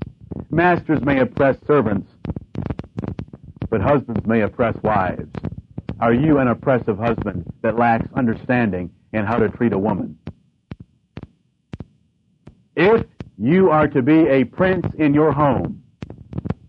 Masters 0.51 1.01
may 1.03 1.21
oppress 1.21 1.57
servants. 1.67 2.11
But 3.69 3.81
husbands 3.81 4.27
may 4.27 4.43
oppress 4.43 4.77
wives. 4.83 5.29
Are 6.01 6.15
you 6.15 6.39
an 6.39 6.49
oppressive 6.49 6.99
husband 6.99 7.53
that 7.63 7.77
lacks 7.77 8.07
understanding 8.15 8.91
in 9.13 9.25
how 9.25 9.39
to 9.39 9.49
treat 9.49 9.73
a 9.73 9.79
woman? 9.79 10.19
If 12.77 13.07
you 13.39 13.71
are 13.71 13.89
to 13.89 14.03
be 14.03 14.29
a 14.29 14.45
prince 14.45 14.87
in 14.99 15.15
your 15.15 15.33
home 15.33 15.83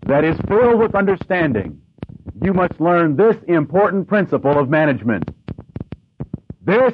that 0.06 0.24
is 0.24 0.38
filled 0.48 0.80
with 0.80 0.96
understanding, 0.96 1.82
you 2.42 2.54
must 2.54 2.80
learn 2.80 3.16
this 3.16 3.36
important 3.48 4.08
principle 4.08 4.58
of 4.58 4.70
management. 4.70 5.30
This 6.64 6.94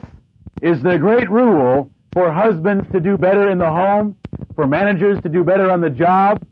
is 0.61 0.81
the 0.81 0.97
great 0.97 1.29
rule 1.29 1.91
for 2.13 2.31
husbands 2.31 2.85
to 2.91 2.99
do 2.99 3.17
better 3.17 3.49
in 3.49 3.57
the 3.57 3.69
home, 3.69 4.15
for 4.55 4.67
managers 4.67 5.21
to 5.21 5.29
do 5.29 5.43
better 5.43 5.69
on 5.69 5.81
the 5.81 5.89
job, 5.89 6.43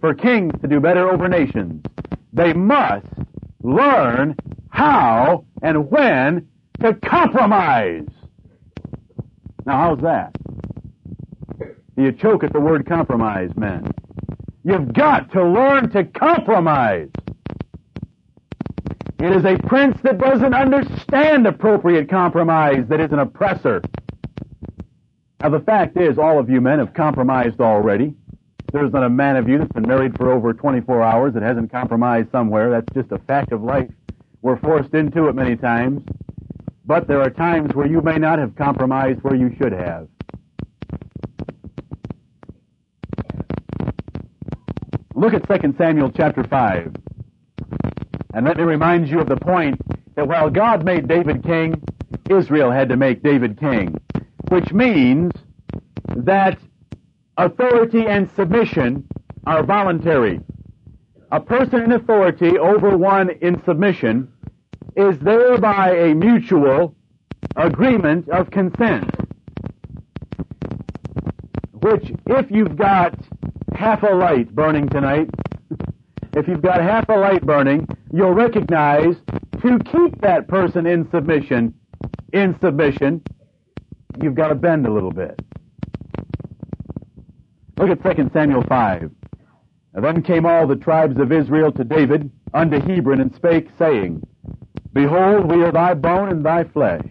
for 0.00 0.14
kings 0.14 0.52
to 0.60 0.68
do 0.68 0.80
better 0.80 1.10
over 1.10 1.28
nations. 1.28 1.82
They 2.32 2.52
must 2.52 3.06
learn 3.62 4.36
how 4.70 5.44
and 5.62 5.90
when 5.90 6.48
to 6.80 6.94
compromise. 6.94 8.06
Now, 9.64 9.78
how's 9.78 10.00
that? 10.00 10.36
You 11.96 12.12
choke 12.12 12.44
at 12.44 12.52
the 12.52 12.60
word 12.60 12.86
compromise, 12.86 13.50
men. 13.56 13.90
You've 14.64 14.92
got 14.92 15.32
to 15.32 15.44
learn 15.44 15.90
to 15.90 16.04
compromise. 16.04 17.08
It 19.18 19.32
is 19.32 19.44
a 19.44 19.56
prince 19.66 19.98
that 20.02 20.18
doesn't 20.18 20.52
understand 20.52 21.46
appropriate 21.46 22.10
compromise 22.10 22.84
that 22.88 23.00
is 23.00 23.12
an 23.12 23.18
oppressor. 23.18 23.80
Now 25.40 25.48
the 25.48 25.60
fact 25.60 25.96
is, 25.96 26.18
all 26.18 26.38
of 26.38 26.50
you 26.50 26.60
men 26.60 26.80
have 26.80 26.92
compromised 26.92 27.60
already. 27.60 28.14
There's 28.76 28.92
not 28.92 29.04
a 29.04 29.08
man 29.08 29.36
of 29.36 29.48
you 29.48 29.56
that's 29.56 29.72
been 29.72 29.88
married 29.88 30.18
for 30.18 30.30
over 30.30 30.52
24 30.52 31.02
hours 31.02 31.32
that 31.32 31.42
hasn't 31.42 31.72
compromised 31.72 32.30
somewhere. 32.30 32.68
That's 32.68 32.86
just 32.92 33.10
a 33.10 33.18
fact 33.20 33.50
of 33.52 33.62
life. 33.62 33.88
We're 34.42 34.58
forced 34.58 34.92
into 34.92 35.28
it 35.28 35.34
many 35.34 35.56
times. 35.56 36.02
But 36.84 37.08
there 37.08 37.22
are 37.22 37.30
times 37.30 37.74
where 37.74 37.86
you 37.86 38.02
may 38.02 38.18
not 38.18 38.38
have 38.38 38.54
compromised 38.54 39.22
where 39.22 39.34
you 39.34 39.56
should 39.56 39.72
have. 39.72 40.08
Look 45.14 45.32
at 45.32 45.48
2 45.48 45.74
Samuel 45.78 46.12
chapter 46.14 46.44
5. 46.44 46.94
And 48.34 48.44
let 48.44 48.58
me 48.58 48.62
remind 48.64 49.08
you 49.08 49.20
of 49.20 49.28
the 49.30 49.38
point 49.38 49.80
that 50.16 50.28
while 50.28 50.50
God 50.50 50.84
made 50.84 51.08
David 51.08 51.42
king, 51.42 51.82
Israel 52.28 52.70
had 52.70 52.90
to 52.90 52.98
make 52.98 53.22
David 53.22 53.58
king. 53.58 53.96
Which 54.50 54.70
means 54.74 55.32
that 56.14 56.58
authority 57.36 58.06
and 58.06 58.30
submission 58.34 59.06
are 59.46 59.62
voluntary. 59.62 60.40
A 61.32 61.40
person 61.40 61.82
in 61.82 61.92
authority 61.92 62.58
over 62.58 62.96
one 62.96 63.30
in 63.40 63.62
submission 63.64 64.32
is 64.96 65.18
thereby 65.18 65.94
a 65.96 66.14
mutual 66.14 66.94
agreement 67.56 68.28
of 68.30 68.50
consent. 68.50 69.10
Which, 71.72 72.12
if 72.26 72.50
you've 72.50 72.76
got 72.76 73.14
half 73.74 74.02
a 74.02 74.14
light 74.14 74.54
burning 74.54 74.88
tonight, 74.88 75.28
if 76.32 76.48
you've 76.48 76.62
got 76.62 76.80
half 76.80 77.08
a 77.08 77.14
light 77.14 77.44
burning, 77.44 77.86
you'll 78.12 78.32
recognize 78.32 79.16
to 79.60 79.78
keep 79.80 80.20
that 80.20 80.48
person 80.48 80.86
in 80.86 81.08
submission, 81.10 81.74
in 82.32 82.58
submission, 82.60 83.22
you've 84.22 84.34
got 84.34 84.48
to 84.48 84.54
bend 84.54 84.86
a 84.86 84.92
little 84.92 85.12
bit. 85.12 85.38
Look 87.78 87.90
at 87.90 88.16
2 88.16 88.30
Samuel 88.32 88.62
5. 88.62 89.10
Then 89.94 90.22
came 90.22 90.46
all 90.46 90.66
the 90.66 90.76
tribes 90.76 91.18
of 91.18 91.32
Israel 91.32 91.72
to 91.72 91.84
David 91.84 92.30
unto 92.54 92.80
Hebron 92.80 93.20
and 93.20 93.34
spake, 93.34 93.68
saying, 93.78 94.22
Behold, 94.92 95.50
we 95.50 95.62
are 95.62 95.72
thy 95.72 95.94
bone 95.94 96.30
and 96.30 96.44
thy 96.44 96.64
flesh. 96.64 97.04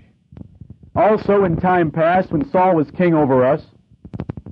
Also 0.95 1.43
in 1.43 1.57
time 1.57 1.91
past, 1.91 2.31
when 2.31 2.49
Saul 2.49 2.75
was 2.75 2.89
king 2.91 3.13
over 3.13 3.45
us, 3.45 3.61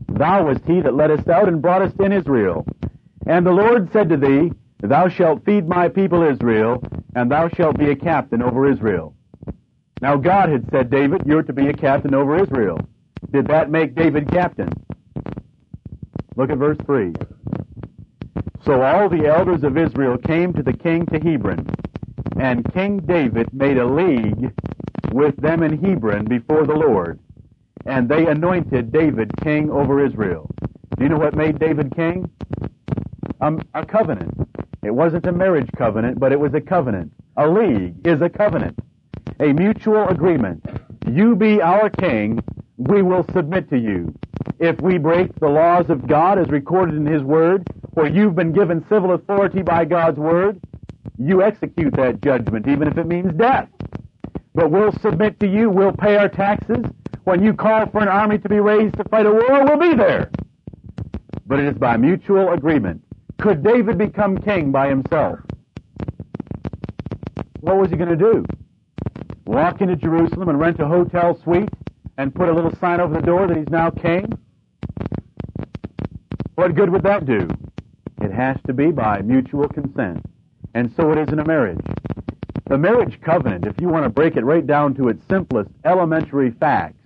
Thou 0.08 0.46
wast 0.46 0.62
he 0.68 0.82
that 0.82 0.94
led 0.94 1.10
us 1.10 1.28
out 1.28 1.48
and 1.48 1.62
brought 1.62 1.82
us 1.82 1.94
in 2.00 2.12
Israel. 2.12 2.66
And 3.26 3.46
the 3.46 3.52
Lord 3.52 3.92
said 3.92 4.10
to 4.10 4.18
thee, 4.18 4.52
Thou 4.82 5.08
shalt 5.08 5.46
feed 5.46 5.68
my 5.68 5.90
people 5.90 6.22
Israel, 6.22 6.84
and 7.16 7.32
thou 7.32 7.50
shalt 7.50 7.80
be 7.80 7.90
a 7.90 7.96
captain 7.96 8.44
over 8.44 8.70
Israel. 8.70 9.16
Now 10.02 10.18
God 10.18 10.50
had 10.50 10.70
said, 10.70 10.92
David, 10.92 11.22
you're 11.26 11.44
to 11.44 11.54
be 11.54 11.70
a 11.70 11.74
captain 11.74 12.14
over 12.14 12.38
Israel. 12.38 12.80
Did 13.32 13.48
that 13.48 13.72
make 13.72 13.96
David 13.96 14.30
captain? 14.30 14.70
Look 16.36 16.50
at 16.50 16.58
verse 16.58 16.78
3. 16.86 17.14
So 18.66 18.82
all 18.82 19.10
the 19.10 19.28
elders 19.28 19.64
of 19.64 19.78
Israel 19.78 20.18
came 20.18 20.54
to 20.54 20.64
the 20.64 20.74
king 20.74 21.06
to 21.08 21.20
Hebron, 21.20 21.68
and 22.40 22.72
King 22.74 23.00
David 23.00 23.54
made 23.54 23.78
a 23.78 23.86
league 23.86 24.52
with 25.12 25.36
them 25.38 25.64
in 25.64 25.78
Hebron 25.84 26.26
before 26.26 26.66
the 26.66 26.74
Lord, 26.74 27.20
and 27.86 28.08
they 28.08 28.26
anointed 28.26 28.92
David 28.92 29.32
king 29.44 29.70
over 29.70 30.04
Israel. 30.04 30.50
Do 30.98 31.04
you 31.04 31.10
know 31.10 31.18
what 31.18 31.36
made 31.36 31.60
David 31.60 31.94
king? 31.96 32.30
Um, 33.42 33.62
a 33.74 33.86
covenant. 33.86 34.34
It 34.84 34.92
wasn't 34.92 35.28
a 35.28 35.32
marriage 35.32 35.70
covenant, 35.78 36.20
but 36.20 36.32
it 36.32 36.40
was 36.40 36.54
a 36.54 36.62
covenant. 36.62 37.12
A 37.38 37.48
league 37.48 37.96
is 38.08 38.22
a 38.22 38.30
covenant. 38.30 38.80
A 39.40 39.52
mutual 39.54 40.08
agreement. 40.08 40.66
You 41.08 41.36
be 41.36 41.62
our 41.62 41.90
king, 41.90 42.44
we 42.78 43.02
will 43.02 43.26
submit 43.34 43.70
to 43.70 43.78
you. 43.78 44.14
If 44.60 44.80
we 44.82 44.98
break 44.98 45.34
the 45.40 45.48
laws 45.50 45.90
of 45.90 46.08
God 46.08 46.40
as 46.40 46.48
recorded 46.50 46.96
in 46.96 47.06
His 47.06 47.24
Word, 47.24 47.68
where 47.92 48.10
you've 48.10 48.36
been 48.36 48.54
given 48.54 48.86
civil 48.88 49.14
authority 49.14 49.62
by 49.62 49.86
God's 49.86 50.20
Word, 50.20 50.60
you 51.18 51.42
execute 51.42 51.96
that 51.96 52.22
judgment, 52.22 52.68
even 52.68 52.88
if 52.88 52.98
it 52.98 53.08
means 53.08 53.34
death. 53.34 53.70
But 54.56 54.72
we'll 54.72 54.94
submit 55.00 55.40
to 55.40 55.48
you, 55.48 55.70
we'll 55.70 55.94
pay 55.94 56.16
our 56.16 56.30
taxes. 56.30 56.86
When 57.24 57.44
you 57.44 57.54
call 57.54 57.90
for 57.90 58.02
an 58.02 58.08
army 58.08 58.38
to 58.40 58.50
be 58.50 58.60
raised 58.60 58.98
to 58.98 59.04
fight 59.06 59.26
a 59.26 59.32
war, 59.32 59.66
we'll 59.66 59.80
be 59.80 59.96
there. 59.96 60.30
But 61.46 61.60
it 61.60 61.66
is 61.68 61.78
by 61.78 61.98
mutual 61.98 62.52
agreement. 62.52 63.04
Could 63.40 63.64
David 63.64 63.98
become 63.98 64.38
king 64.38 64.72
by 64.72 64.88
himself? 64.90 65.40
What 67.62 67.78
was 67.78 67.90
he 67.90 67.96
going 67.96 68.10
to 68.10 68.16
do? 68.16 68.46
Walk 69.46 69.82
into 69.82 69.96
Jerusalem 69.96 70.50
and 70.50 70.60
rent 70.60 70.80
a 70.80 70.88
hotel 70.88 71.40
suite 71.44 71.70
and 72.18 72.34
put 72.34 72.50
a 72.50 72.54
little 72.54 72.76
sign 72.76 73.00
over 73.00 73.14
the 73.14 73.22
door 73.22 73.48
that 73.48 73.58
he's 73.58 73.70
now 73.70 73.90
king? 73.90 74.32
What 76.64 76.76
good 76.76 76.92
would 76.92 77.04
that 77.04 77.26
do? 77.26 77.50
It 78.22 78.32
has 78.32 78.56
to 78.68 78.74
be 78.74 78.92
by 78.92 79.22
mutual 79.22 79.68
consent. 79.68 80.24
And 80.74 80.94
so 80.96 81.12
it 81.12 81.18
is 81.18 81.28
in 81.28 81.40
a 81.40 81.46
marriage. 81.46 81.86
The 82.70 82.78
marriage 82.78 83.20
covenant, 83.20 83.66
if 83.66 83.82
you 83.82 83.90
want 83.90 84.06
to 84.06 84.10
break 84.10 84.38
it 84.38 84.46
right 84.46 84.66
down 84.66 84.96
to 84.96 85.10
its 85.10 85.28
simplest 85.28 85.70
elementary 85.84 86.52
facts, 86.52 87.04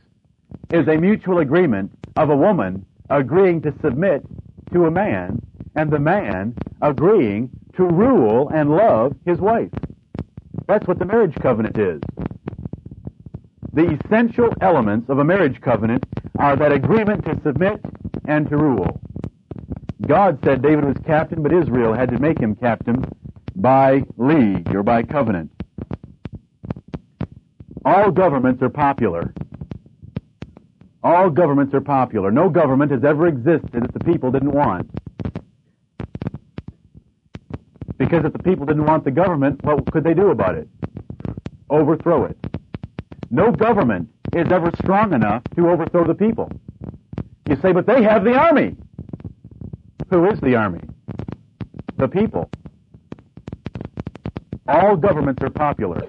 is 0.72 0.88
a 0.88 0.97
mutual 0.97 1.39
agreement 1.39 1.91
of 2.18 2.30
a 2.30 2.38
woman 2.38 2.86
agreeing 3.10 3.64
to 3.64 3.74
submit 3.82 4.24
to 4.74 4.86
a 4.86 4.91
man 4.91 5.41
and 5.76 5.89
the 5.89 5.97
man 5.97 6.53
agreeing 6.84 7.49
to 7.78 7.84
rule 7.84 8.49
and 8.49 8.70
love 8.70 9.16
his 9.26 9.39
wife. 9.39 9.72
That's 10.68 10.88
what 10.88 10.99
the 10.99 11.05
marriage 11.05 11.34
covenant 11.41 11.80
is. 11.80 11.99
The 13.74 13.97
essential 14.05 14.53
elements 14.62 15.10
of 15.10 15.18
a 15.18 15.26
marriage 15.26 15.60
covenant 15.62 16.05
are 16.38 16.55
that 16.55 16.72
agreement 16.72 17.26
to 17.26 17.41
submit 17.41 17.82
and 18.28 18.47
to 18.51 18.58
rule. 18.58 19.01
God 20.08 20.39
said 20.45 20.62
David 20.62 20.86
was 20.86 20.95
captain, 21.05 21.43
but 21.43 21.53
Israel 21.53 21.93
had 21.93 22.10
to 22.12 22.20
make 22.20 22.39
him 22.39 22.55
captain 22.55 23.03
by 23.55 24.03
league 24.16 24.74
or 24.74 24.82
by 24.82 25.03
covenant. 25.03 25.51
All 27.84 28.12
governments 28.12 28.62
are 28.62 28.70
popular. 28.70 29.34
All 31.03 31.30
governments 31.30 31.74
are 31.74 31.82
popular. 31.82 32.32
No 32.32 32.49
government 32.49 32.91
has 32.91 33.03
ever 33.03 33.28
existed 33.28 33.84
that 33.84 33.93
the 33.93 33.99
people 33.99 34.32
didn't 34.32 34.51
want. 34.51 34.89
Because 37.97 38.24
if 38.24 38.32
the 38.32 38.43
people 38.43 38.66
didn't 38.66 38.86
want 38.86 39.03
the 39.03 39.12
government, 39.12 39.64
what 39.64 39.91
could 39.91 40.03
they 40.03 40.14
do 40.14 40.30
about 40.30 40.55
it? 40.55 40.70
Overthrow 41.70 42.26
it. 42.26 42.38
No 43.30 43.51
government 43.51 44.10
is 44.34 44.49
ever 44.51 44.72
strong 44.82 45.14
enough 45.14 45.43
to 45.55 45.70
overthrow 45.70 46.05
the 46.05 46.16
people. 46.16 46.49
You 47.49 47.58
say, 47.62 47.74
but 47.74 47.86
they 47.86 48.03
have 48.03 48.24
the 48.24 48.36
army. 48.36 48.76
Who 50.10 50.26
is 50.26 50.39
the 50.39 50.55
army? 50.55 50.82
The 51.97 52.08
people. 52.08 52.49
All 54.68 54.95
governments 54.95 55.41
are 55.43 55.49
popular, 55.49 56.08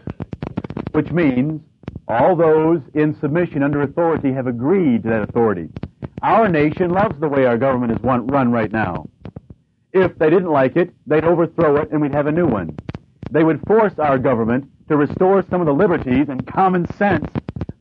which 0.93 1.11
means 1.11 1.61
all 2.07 2.37
those 2.37 2.81
in 2.95 3.19
submission 3.21 3.63
under 3.63 3.83
authority 3.83 4.33
have 4.33 4.47
agreed 4.47 5.03
to 5.03 5.09
that 5.11 5.23
authority. 5.23 5.69
Our 6.23 6.49
nation 6.49 6.91
loves 6.91 7.19
the 7.21 7.29
way 7.29 7.45
our 7.45 7.59
government 7.59 7.93
is 7.93 7.99
run 8.03 8.51
right 8.51 8.71
now. 8.73 9.09
If 9.93 10.19
they 10.19 10.31
didn't 10.31 10.51
like 10.51 10.77
it, 10.77 10.95
they'd 11.07 11.25
overthrow 11.25 11.77
it 11.77 11.91
and 11.91 12.01
we'd 12.01 12.15
have 12.15 12.27
a 12.27 12.33
new 12.33 12.47
one. 12.47 12.77
They 13.31 13.45
would 13.45 13.67
force 13.67 13.99
our 13.99 14.19
government 14.19 14.71
to 14.89 14.97
restore 14.97 15.45
some 15.51 15.61
of 15.61 15.67
the 15.67 15.75
liberties 15.75 16.29
and 16.29 16.47
common 16.47 16.87
sense 16.97 17.27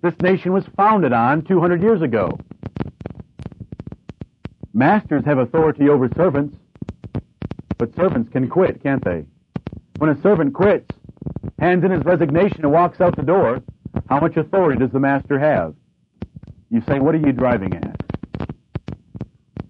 this 0.02 0.14
nation 0.22 0.54
was 0.54 0.64
founded 0.76 1.12
on 1.12 1.42
200 1.44 1.82
years 1.82 2.02
ago. 2.02 2.38
Masters 4.78 5.26
have 5.26 5.40
authority 5.40 5.90
over 5.90 6.08
servants, 6.16 6.56
but 7.80 7.96
servants 7.96 8.32
can 8.32 8.48
quit, 8.48 8.84
can't 8.84 9.04
they? 9.04 9.26
When 9.98 10.12
a 10.12 10.22
servant 10.22 10.54
quits, 10.54 10.96
hands 11.58 11.84
in 11.84 11.90
his 11.90 12.06
resignation 12.06 12.60
and 12.62 12.72
walks 12.72 13.02
out 13.02 13.16
the 13.16 13.24
door, 13.24 13.64
how 14.08 14.20
much 14.20 14.38
authority 14.38 14.78
does 14.78 14.92
the 14.92 15.00
master 15.00 15.40
have? 15.40 15.74
You 16.70 16.84
say, 16.88 17.00
what 17.00 17.16
are 17.16 17.18
you 17.18 17.32
driving 17.32 17.74
at? 17.74 18.04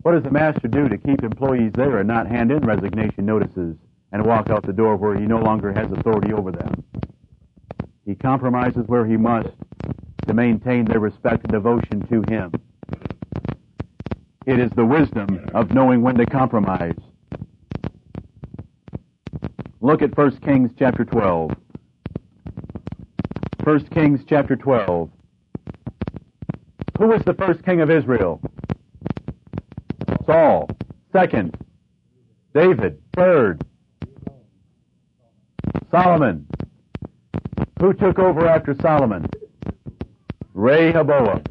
What 0.01 0.11
does 0.11 0.23
the 0.23 0.31
master 0.31 0.67
do 0.67 0.89
to 0.89 0.97
keep 0.97 1.23
employees 1.23 1.71
there 1.73 1.99
and 1.99 2.07
not 2.09 2.27
hand 2.27 2.51
in 2.51 2.65
resignation 2.65 3.25
notices 3.25 3.77
and 4.11 4.25
walk 4.25 4.49
out 4.49 4.65
the 4.65 4.73
door 4.73 4.97
where 4.97 5.17
he 5.17 5.25
no 5.25 5.39
longer 5.39 5.71
has 5.71 5.89
authority 5.89 6.33
over 6.33 6.51
them? 6.51 6.83
He 8.05 8.13
compromises 8.13 8.83
where 8.87 9.05
he 9.05 9.15
must 9.15 9.51
to 10.27 10.33
maintain 10.33 10.83
their 10.83 10.99
respect 10.99 11.45
and 11.45 11.53
devotion 11.53 12.05
to 12.07 12.23
him. 12.29 12.51
It 14.47 14.59
is 14.61 14.71
the 14.77 14.85
wisdom 14.85 15.45
of 15.53 15.73
knowing 15.73 16.01
when 16.01 16.15
to 16.15 16.25
compromise. 16.25 16.95
Look 19.81 20.01
at 20.01 20.17
1 20.17 20.37
Kings 20.37 20.71
chapter 20.79 21.03
12. 21.03 21.51
1 23.65 23.79
Kings 23.87 24.21
chapter 24.25 24.55
12. 24.55 25.09
Who 26.97 27.07
was 27.07 27.21
the 27.25 27.33
first 27.33 27.61
king 27.65 27.81
of 27.81 27.91
Israel? 27.91 28.39
Saul. 30.25 30.69
Second, 31.11 31.57
David. 32.53 33.01
Third, 33.17 33.61
Solomon. 35.91 36.47
Who 37.81 37.93
took 37.93 38.17
over 38.17 38.47
after 38.47 38.77
Solomon? 38.81 39.25
Rehoboam. 40.53 41.43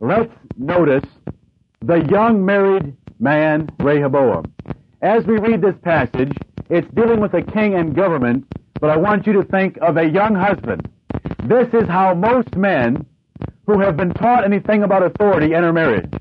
Let's 0.00 0.32
notice 0.58 1.08
the 1.86 2.04
young 2.10 2.44
married 2.44 2.96
man, 3.20 3.70
Rehoboam. 3.78 4.52
As 5.02 5.24
we 5.24 5.38
read 5.38 5.62
this 5.62 5.76
passage, 5.82 6.32
it's 6.68 6.88
dealing 6.94 7.20
with 7.20 7.32
a 7.34 7.42
king 7.42 7.74
and 7.74 7.94
government, 7.94 8.44
but 8.80 8.90
I 8.90 8.96
want 8.96 9.24
you 9.24 9.32
to 9.34 9.44
think 9.44 9.78
of 9.80 9.96
a 9.96 10.04
young 10.04 10.34
husband. 10.34 10.90
This 11.44 11.68
is 11.72 11.88
how 11.88 12.12
most 12.14 12.56
men 12.56 13.06
who 13.66 13.78
have 13.80 13.96
been 13.96 14.12
taught 14.14 14.44
anything 14.44 14.82
about 14.82 15.04
authority 15.04 15.54
enter 15.54 15.72
marriage. 15.72 16.12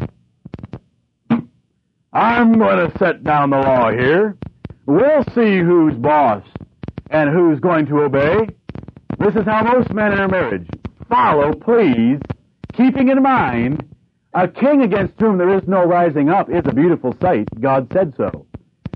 I'm 2.14 2.60
going 2.60 2.92
to 2.92 2.98
set 3.00 3.24
down 3.24 3.50
the 3.50 3.58
law 3.58 3.92
here. 3.92 4.38
We'll 4.86 5.24
see 5.34 5.58
who's 5.58 5.96
boss 5.96 6.44
and 7.10 7.32
who's 7.32 7.60
going 7.60 7.88
to 7.88 8.02
obey. 8.04 8.50
This 9.18 9.36
is 9.36 9.46
how 9.46 9.64
most 9.64 9.92
men 9.92 10.12
enter 10.12 10.28
marriage. 10.28 10.68
Follow, 11.10 11.54
please, 11.54 12.20
keeping 12.74 13.10
in 13.10 13.24
mind 13.24 13.84
a 14.36 14.50
king 14.50 14.82
against 14.82 15.14
whom 15.20 15.38
there 15.38 15.58
is 15.58 15.66
no 15.66 15.86
rising 15.86 16.30
up 16.30 16.50
is 16.50 16.64
a 16.66 16.74
beautiful 16.74 17.16
sight. 17.22 17.48
God 17.60 17.88
said 17.94 18.14
so. 18.18 18.46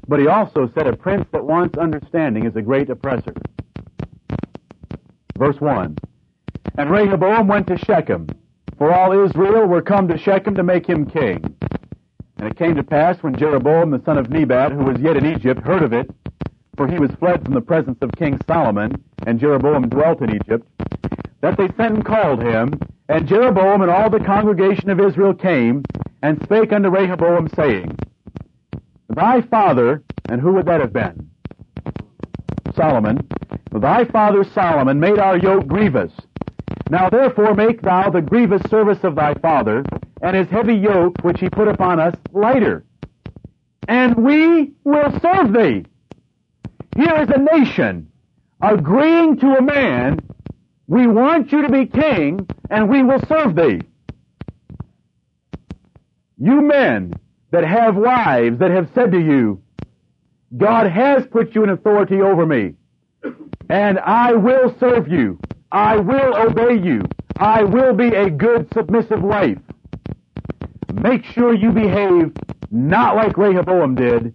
But 0.08 0.20
he 0.20 0.28
also 0.28 0.70
said 0.76 0.86
a 0.86 0.96
prince 0.96 1.26
that 1.32 1.46
wants 1.46 1.78
understanding 1.78 2.46
is 2.46 2.56
a 2.56 2.62
great 2.62 2.90
oppressor. 2.90 3.34
Verse 5.38 5.60
1. 5.62 5.98
And 6.78 6.92
Rehoboam 6.92 7.48
went 7.48 7.68
to 7.68 7.78
Shechem, 7.78 8.28
for 8.78 8.94
all 8.94 9.26
Israel 9.26 9.66
were 9.66 9.82
come 9.82 10.10
to 10.10 10.18
Shechem 10.18 10.56
to 10.56 10.64
make 10.64 10.86
him 10.86 11.10
king. 11.10 11.56
And 12.38 12.48
it 12.48 12.58
came 12.58 12.76
to 12.76 12.84
pass 12.84 13.22
when 13.22 13.36
Jeroboam 13.36 13.92
the 13.92 14.02
son 14.04 14.18
of 14.18 14.30
Nebat, 14.30 14.74
who 14.74 14.84
was 14.84 15.00
yet 15.00 15.16
in 15.16 15.26
Egypt, 15.26 15.62
heard 15.62 15.84
of 15.84 15.94
it, 15.94 16.10
for 16.76 16.88
he 16.88 17.00
was 17.00 17.12
fled 17.20 17.46
from 17.46 17.54
the 17.54 17.62
presence 17.62 17.98
of 18.02 18.12
King 18.18 18.40
Solomon, 18.48 19.04
and 19.26 19.40
Jeroboam 19.40 19.88
dwelt 19.90 20.22
in 20.22 20.36
Egypt, 20.36 20.68
that 21.42 21.58
they 21.58 21.68
sent 21.78 21.96
and 21.96 22.06
called 22.06 22.42
him, 22.42 22.80
and 23.08 23.28
Jeroboam 23.28 23.82
and 23.82 23.92
all 23.92 24.10
the 24.10 24.20
congregation 24.20 24.90
of 24.90 25.00
Israel 25.00 25.34
came, 25.34 25.84
and 26.22 26.42
spake 26.44 26.74
unto 26.74 26.90
Rehoboam, 26.90 27.50
saying, 27.56 27.98
Thy 29.10 29.42
father, 29.42 30.04
and 30.28 30.42
who 30.42 30.54
would 30.54 30.66
that 30.68 30.82
have 30.82 30.94
been? 30.94 31.30
Solomon. 32.76 33.28
Thy 33.72 34.06
father 34.06 34.44
Solomon 34.44 35.00
made 35.00 35.20
our 35.20 35.38
yoke 35.38 35.68
grievous. 35.68 36.12
Now 36.90 37.10
therefore 37.10 37.54
make 37.54 37.82
thou 37.82 38.10
the 38.10 38.22
grievous 38.22 38.62
service 38.70 39.04
of 39.04 39.16
thy 39.16 39.34
father, 39.36 39.84
and 40.22 40.36
his 40.36 40.48
heavy 40.48 40.76
yoke 40.76 41.16
which 41.22 41.40
he 41.40 41.50
put 41.50 41.68
upon 41.68 42.00
us 42.00 42.16
lighter. 42.32 42.84
And 43.88 44.16
we 44.16 44.74
will 44.84 45.12
serve 45.20 45.54
thee. 45.54 45.86
Here 46.96 47.16
is 47.22 47.30
a 47.30 47.56
nation 47.56 48.10
agreeing 48.62 49.38
to 49.38 49.56
a 49.56 49.62
man, 49.62 50.20
we 50.90 51.06
want 51.06 51.52
you 51.52 51.62
to 51.62 51.70
be 51.70 51.86
king 51.86 52.48
and 52.72 52.90
we 52.90 53.04
will 53.04 53.22
serve 53.28 53.56
thee. 53.56 53.80
You 56.40 56.62
men 56.62 57.14
that 57.52 57.64
have 57.64 57.96
wives 57.96 58.58
that 58.58 58.72
have 58.72 58.90
said 58.96 59.12
to 59.12 59.20
you, 59.20 59.62
God 60.58 60.88
has 60.88 61.28
put 61.28 61.54
you 61.54 61.64
in 61.64 61.70
authority 61.70 62.22
over 62.22 62.44
me, 62.44 62.74
and 63.70 64.00
I 64.00 64.34
will 64.34 64.76
serve 64.80 65.08
you. 65.08 65.40
I 65.72 65.98
will 65.98 66.36
obey 66.36 66.82
you. 66.84 67.04
I 67.38 67.64
will 67.64 67.94
be 67.94 68.08
a 68.08 68.32
good 68.32 68.68
submissive 68.74 69.22
wife. 69.22 69.60
Make 70.92 71.24
sure 71.24 71.54
you 71.54 71.72
behave 71.72 72.32
not 72.72 73.16
like 73.16 73.38
Rehoboam 73.38 73.94
did, 73.94 74.34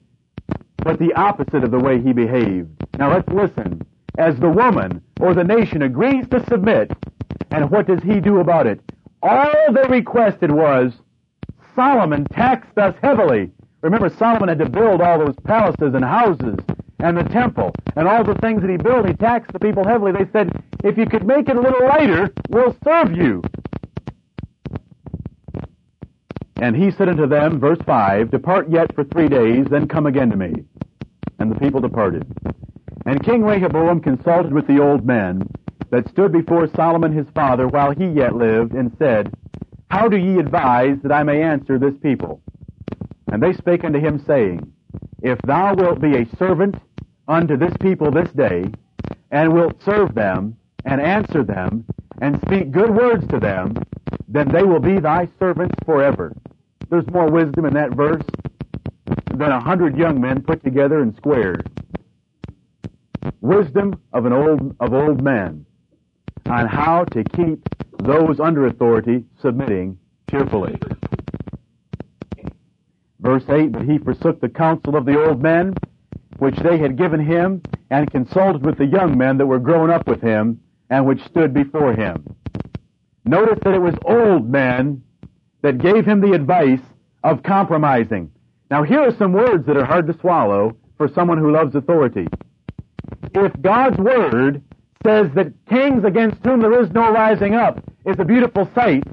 but 0.76 1.00
the 1.00 1.14
opposite 1.14 1.64
of 1.64 1.72
the 1.72 1.80
way 1.80 2.00
he 2.00 2.12
behaved. 2.12 2.70
Now 2.96 3.12
let's 3.12 3.28
listen. 3.28 3.84
As 4.16 4.36
the 4.38 4.48
woman 4.48 5.02
or 5.20 5.34
the 5.34 5.44
nation 5.44 5.82
agrees 5.82 6.26
to 6.28 6.44
submit, 6.46 6.92
and 7.50 7.70
what 7.70 7.86
does 7.86 8.02
he 8.02 8.20
do 8.20 8.38
about 8.38 8.66
it? 8.66 8.80
All 9.22 9.72
they 9.72 9.88
requested 9.88 10.52
was, 10.52 10.92
Solomon 11.74 12.24
taxed 12.26 12.78
us 12.78 12.94
heavily. 13.02 13.50
Remember, 13.80 14.08
Solomon 14.08 14.48
had 14.48 14.58
to 14.60 14.68
build 14.68 15.00
all 15.00 15.18
those 15.18 15.36
palaces 15.44 15.94
and 15.94 16.04
houses 16.04 16.56
and 17.00 17.16
the 17.16 17.24
temple 17.24 17.74
and 17.96 18.06
all 18.06 18.24
the 18.24 18.34
things 18.36 18.60
that 18.62 18.70
he 18.70 18.76
built. 18.76 19.06
He 19.06 19.14
taxed 19.14 19.52
the 19.52 19.58
people 19.58 19.86
heavily. 19.86 20.12
They 20.12 20.30
said, 20.32 20.62
if 20.84 20.96
you 20.96 21.06
could 21.06 21.26
make 21.26 21.48
it 21.48 21.56
a 21.56 21.60
little 21.60 21.86
lighter, 21.86 22.32
we'll 22.48 22.76
serve 22.84 23.12
you. 23.16 23.42
And 26.56 26.76
he 26.76 26.92
said 26.92 27.08
unto 27.08 27.26
them, 27.26 27.58
verse 27.58 27.78
5, 27.84 28.30
Depart 28.30 28.70
yet 28.70 28.94
for 28.94 29.04
three 29.04 29.28
days, 29.28 29.66
then 29.68 29.88
come 29.88 30.06
again 30.06 30.30
to 30.30 30.36
me. 30.36 30.52
And 31.38 31.50
the 31.50 31.58
people 31.58 31.80
departed. 31.80 32.24
And 33.06 33.22
King 33.22 33.44
Rehoboam 33.44 34.00
consulted 34.00 34.52
with 34.52 34.66
the 34.66 34.80
old 34.80 35.04
men 35.04 35.48
that 35.90 36.08
stood 36.08 36.32
before 36.32 36.66
Solomon 36.74 37.12
his 37.12 37.26
father 37.34 37.68
while 37.68 37.92
he 37.92 38.06
yet 38.06 38.34
lived, 38.34 38.72
and 38.72 38.94
said, 38.98 39.32
How 39.90 40.08
do 40.08 40.16
ye 40.16 40.38
advise 40.38 40.96
that 41.02 41.12
I 41.12 41.22
may 41.22 41.42
answer 41.42 41.78
this 41.78 41.94
people? 42.02 42.40
And 43.30 43.42
they 43.42 43.52
spake 43.52 43.84
unto 43.84 44.00
him, 44.00 44.18
saying, 44.26 44.72
If 45.22 45.38
thou 45.42 45.74
wilt 45.74 46.00
be 46.00 46.16
a 46.16 46.36
servant 46.36 46.76
unto 47.28 47.56
this 47.56 47.74
people 47.80 48.10
this 48.10 48.30
day, 48.32 48.64
and 49.30 49.52
wilt 49.52 49.82
serve 49.82 50.14
them, 50.14 50.56
and 50.84 51.00
answer 51.00 51.44
them, 51.44 51.84
and 52.20 52.40
speak 52.42 52.70
good 52.70 52.90
words 52.94 53.26
to 53.28 53.38
them, 53.38 53.74
then 54.28 54.48
they 54.48 54.62
will 54.62 54.80
be 54.80 54.98
thy 54.98 55.28
servants 55.38 55.74
forever. 55.84 56.32
There's 56.88 57.06
more 57.10 57.30
wisdom 57.30 57.66
in 57.66 57.74
that 57.74 57.94
verse 57.94 58.24
than 59.34 59.50
a 59.50 59.60
hundred 59.60 59.96
young 59.96 60.20
men 60.20 60.42
put 60.42 60.62
together 60.64 61.00
and 61.00 61.14
squared. 61.16 61.68
Wisdom 63.40 64.00
of 64.12 64.26
an 64.26 64.32
old 64.32 64.76
of 64.80 64.92
old 64.92 65.22
men 65.22 65.66
on 66.46 66.66
how 66.66 67.04
to 67.04 67.24
keep 67.24 67.68
those 68.02 68.40
under 68.40 68.66
authority 68.66 69.24
submitting 69.40 69.98
cheerfully. 70.30 70.78
Verse 73.20 73.44
8, 73.48 73.72
but 73.72 73.82
he 73.82 73.98
forsook 73.98 74.40
the 74.40 74.48
counsel 74.48 74.96
of 74.96 75.06
the 75.06 75.18
old 75.18 75.42
men, 75.42 75.74
which 76.38 76.56
they 76.56 76.76
had 76.76 76.98
given 76.98 77.20
him, 77.20 77.62
and 77.90 78.10
consulted 78.10 78.64
with 78.64 78.76
the 78.76 78.84
young 78.84 79.16
men 79.16 79.38
that 79.38 79.46
were 79.46 79.58
grown 79.58 79.90
up 79.90 80.06
with 80.06 80.20
him, 80.20 80.60
and 80.90 81.06
which 81.06 81.24
stood 81.24 81.54
before 81.54 81.94
him. 81.94 82.36
Notice 83.24 83.58
that 83.64 83.74
it 83.74 83.80
was 83.80 83.94
old 84.04 84.50
men 84.50 85.02
that 85.62 85.78
gave 85.78 86.04
him 86.04 86.20
the 86.20 86.32
advice 86.32 86.82
of 87.22 87.42
compromising. 87.42 88.30
Now 88.70 88.82
here 88.82 89.00
are 89.00 89.16
some 89.16 89.32
words 89.32 89.66
that 89.66 89.78
are 89.78 89.84
hard 89.84 90.06
to 90.08 90.18
swallow 90.18 90.76
for 90.98 91.08
someone 91.08 91.38
who 91.38 91.50
loves 91.50 91.74
authority. 91.74 92.28
If 93.34 93.60
God's 93.60 93.98
word 93.98 94.62
says 95.04 95.30
that 95.34 95.52
kings 95.68 96.04
against 96.04 96.44
whom 96.44 96.60
there 96.60 96.80
is 96.80 96.90
no 96.92 97.12
rising 97.12 97.54
up 97.54 97.82
is 98.06 98.16
a 98.18 98.24
beautiful 98.24 98.68
sight, 98.74 99.04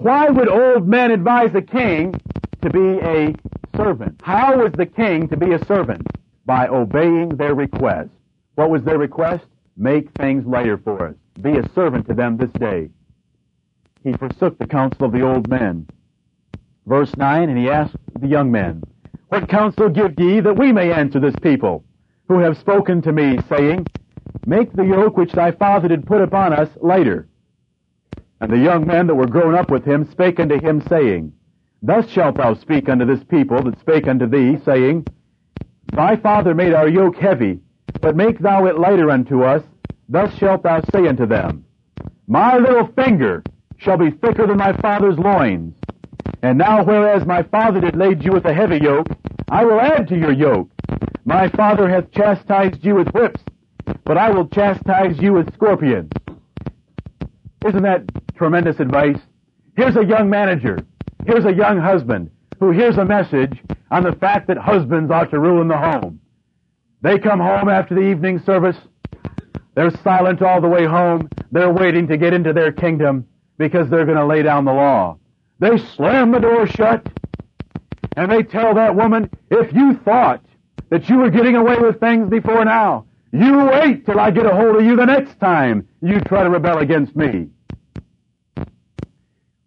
why 0.00 0.28
would 0.28 0.48
old 0.48 0.86
men 0.86 1.10
advise 1.10 1.54
a 1.54 1.62
king 1.62 2.14
to 2.62 2.70
be 2.70 2.98
a 3.00 3.34
servant? 3.76 4.20
How 4.22 4.56
was 4.58 4.72
the 4.72 4.86
king 4.86 5.28
to 5.28 5.36
be 5.36 5.52
a 5.52 5.64
servant? 5.64 6.06
By 6.44 6.68
obeying 6.68 7.30
their 7.30 7.54
request. 7.54 8.10
What 8.54 8.70
was 8.70 8.82
their 8.84 8.98
request? 8.98 9.44
Make 9.76 10.10
things 10.12 10.46
lighter 10.46 10.78
for 10.78 11.08
us. 11.08 11.14
Be 11.40 11.58
a 11.58 11.68
servant 11.74 12.08
to 12.08 12.14
them 12.14 12.36
this 12.36 12.50
day. 12.58 12.90
He 14.02 14.12
forsook 14.12 14.58
the 14.58 14.66
counsel 14.66 15.06
of 15.06 15.12
the 15.12 15.22
old 15.22 15.48
men. 15.48 15.86
Verse 16.86 17.14
9, 17.16 17.48
and 17.48 17.58
he 17.58 17.68
asked 17.68 17.96
the 18.18 18.26
young 18.26 18.50
men, 18.50 18.82
What 19.28 19.48
counsel 19.48 19.88
give 19.88 20.18
ye 20.18 20.40
that 20.40 20.56
we 20.56 20.72
may 20.72 20.92
answer 20.92 21.20
this 21.20 21.36
people, 21.42 21.84
who 22.28 22.38
have 22.38 22.58
spoken 22.58 23.02
to 23.02 23.12
me, 23.12 23.38
saying, 23.48 23.86
Make 24.46 24.72
the 24.72 24.84
yoke 24.84 25.16
which 25.16 25.32
thy 25.32 25.50
father 25.52 25.88
did 25.88 26.06
put 26.06 26.20
upon 26.20 26.52
us 26.52 26.68
lighter. 26.80 27.28
And 28.40 28.50
the 28.52 28.58
young 28.58 28.86
men 28.86 29.06
that 29.06 29.14
were 29.14 29.26
grown 29.26 29.54
up 29.54 29.70
with 29.70 29.84
him 29.84 30.08
spake 30.10 30.38
unto 30.38 30.60
him, 30.60 30.82
saying, 30.88 31.32
Thus 31.82 32.08
shalt 32.08 32.36
thou 32.36 32.54
speak 32.54 32.88
unto 32.88 33.04
this 33.04 33.24
people 33.24 33.62
that 33.62 33.80
spake 33.80 34.06
unto 34.06 34.26
thee, 34.26 34.58
saying, 34.64 35.06
Thy 35.92 36.16
father 36.16 36.54
made 36.54 36.74
our 36.74 36.88
yoke 36.88 37.16
heavy, 37.16 37.60
but 38.00 38.16
make 38.16 38.38
thou 38.38 38.66
it 38.66 38.78
lighter 38.78 39.10
unto 39.10 39.42
us. 39.42 39.62
Thus 40.08 40.32
shalt 40.36 40.62
thou 40.62 40.82
say 40.92 41.06
unto 41.08 41.26
them, 41.26 41.64
My 42.26 42.56
little 42.58 42.86
finger 42.88 43.42
shall 43.78 43.96
be 43.96 44.10
thicker 44.10 44.46
than 44.46 44.58
my 44.58 44.72
father's 44.74 45.18
loins. 45.18 45.74
And 46.42 46.58
now 46.58 46.84
whereas 46.84 47.26
my 47.26 47.42
father 47.42 47.80
did 47.80 47.96
laid 47.96 48.24
you 48.24 48.32
with 48.32 48.44
a 48.44 48.54
heavy 48.54 48.78
yoke, 48.78 49.08
I 49.48 49.64
will 49.64 49.80
add 49.80 50.08
to 50.08 50.18
your 50.18 50.32
yoke. 50.32 50.70
My 51.24 51.48
father 51.50 51.88
hath 51.88 52.10
chastised 52.12 52.84
you 52.84 52.94
with 52.94 53.08
whips, 53.08 53.40
but 54.04 54.16
I 54.16 54.30
will 54.30 54.48
chastise 54.48 55.18
you 55.18 55.34
with 55.34 55.52
scorpions. 55.54 56.10
Isn't 57.66 57.82
that 57.82 58.04
tremendous 58.36 58.80
advice? 58.80 59.18
Here's 59.76 59.96
a 59.96 60.04
young 60.04 60.30
manager. 60.30 60.78
Here's 61.26 61.44
a 61.44 61.52
young 61.52 61.78
husband 61.78 62.30
who 62.60 62.70
hears 62.70 62.96
a 62.96 63.04
message 63.04 63.62
on 63.90 64.02
the 64.02 64.12
fact 64.12 64.48
that 64.48 64.58
husbands 64.58 65.10
ought 65.10 65.30
to 65.30 65.38
rule 65.38 65.60
in 65.60 65.68
the 65.68 65.76
home. 65.76 66.20
They 67.02 67.18
come 67.18 67.40
home 67.40 67.68
after 67.68 67.94
the 67.94 68.00
evening 68.00 68.40
service. 68.40 68.76
They're 69.74 69.96
silent 70.02 70.42
all 70.42 70.60
the 70.60 70.68
way 70.68 70.84
home. 70.84 71.28
They're 71.52 71.72
waiting 71.72 72.08
to 72.08 72.16
get 72.16 72.32
into 72.32 72.52
their 72.52 72.72
kingdom 72.72 73.26
because 73.58 73.88
they're 73.88 74.04
going 74.04 74.18
to 74.18 74.26
lay 74.26 74.42
down 74.42 74.64
the 74.64 74.72
law. 74.72 75.18
They 75.60 75.78
slam 75.78 76.30
the 76.30 76.40
door 76.40 76.66
shut 76.66 77.06
and 78.16 78.32
they 78.32 78.42
tell 78.42 78.74
that 78.74 78.96
woman, 78.96 79.30
if 79.50 79.72
you 79.72 79.94
thought 80.04 80.42
that 80.90 81.08
you 81.08 81.18
were 81.18 81.30
getting 81.30 81.56
away 81.56 81.76
with 81.78 82.00
things 82.00 82.28
before 82.30 82.64
now, 82.64 83.06
you 83.32 83.66
wait 83.66 84.06
till 84.06 84.18
I 84.18 84.30
get 84.30 84.46
a 84.46 84.54
hold 84.54 84.76
of 84.76 84.84
you 84.84 84.96
the 84.96 85.04
next 85.04 85.38
time 85.38 85.86
you 86.00 86.20
try 86.20 86.42
to 86.42 86.50
rebel 86.50 86.78
against 86.78 87.14
me. 87.14 87.48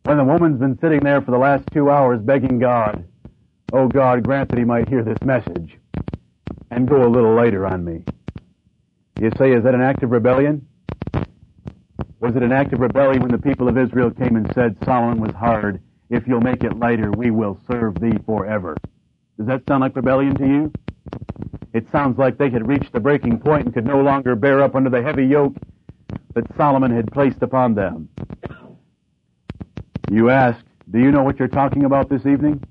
When 0.04 0.18
the 0.18 0.24
woman's 0.24 0.60
been 0.60 0.80
sitting 0.80 1.02
there 1.02 1.22
for 1.22 1.32
the 1.32 1.38
last 1.38 1.64
two 1.72 1.90
hours 1.92 2.20
begging 2.22 2.58
God, 2.58 3.06
oh 3.72 3.88
God, 3.88 4.24
grant 4.24 4.50
that 4.50 4.58
he 4.58 4.66
might 4.66 4.90
hear 4.90 5.04
this 5.04 5.22
message 5.24 5.78
and 6.72 6.88
go 6.88 7.04
a 7.04 7.08
little 7.08 7.36
later 7.36 7.68
on 7.68 7.86
me. 7.86 8.04
You 9.20 9.30
say, 9.38 9.52
is 9.52 9.64
that 9.64 9.76
an 9.76 9.82
act 9.82 10.02
of 10.02 10.10
rebellion? 10.10 10.66
Was 12.20 12.36
it 12.36 12.42
an 12.44 12.52
act 12.52 12.74
of 12.74 12.80
rebellion 12.80 13.22
when 13.22 13.32
the 13.32 13.38
people 13.38 13.68
of 13.68 13.78
Israel 13.78 14.10
came 14.10 14.36
and 14.36 14.52
said, 14.54 14.76
Solomon 14.86 15.22
was 15.22 15.34
hard. 15.36 15.82
If 16.10 16.28
you'll 16.28 16.42
make 16.42 16.64
it 16.64 16.78
lighter, 16.78 17.12
we 17.12 17.30
will 17.30 17.60
serve 17.72 18.00
thee 18.00 18.18
forever. 18.26 18.76
Does 19.38 19.48
that 19.48 19.64
sound 19.68 19.82
like 19.82 19.96
rebellion 19.96 20.36
to 20.36 20.48
you? 20.48 20.72
It 21.74 21.90
sounds 21.92 22.18
like 22.18 22.38
they 22.38 22.50
had 22.50 22.68
reached 22.68 22.92
the 22.92 23.00
breaking 23.00 23.40
point 23.40 23.66
and 23.66 23.74
could 23.74 23.86
no 23.86 24.02
longer 24.02 24.36
bear 24.36 24.62
up 24.62 24.76
under 24.76 24.90
the 24.90 25.02
heavy 25.02 25.26
yoke 25.26 25.56
that 26.34 26.46
Solomon 26.58 26.92
had 26.92 27.12
placed 27.12 27.42
upon 27.42 27.76
them. 27.76 28.10
You 30.10 30.30
ask, 30.30 30.64
do 30.90 31.00
you 31.00 31.12
know 31.12 31.24
what 31.24 31.40
you're 31.40 31.48
talking 31.48 31.86
about 31.86 32.10
this 32.10 32.26
evening? 32.26 32.64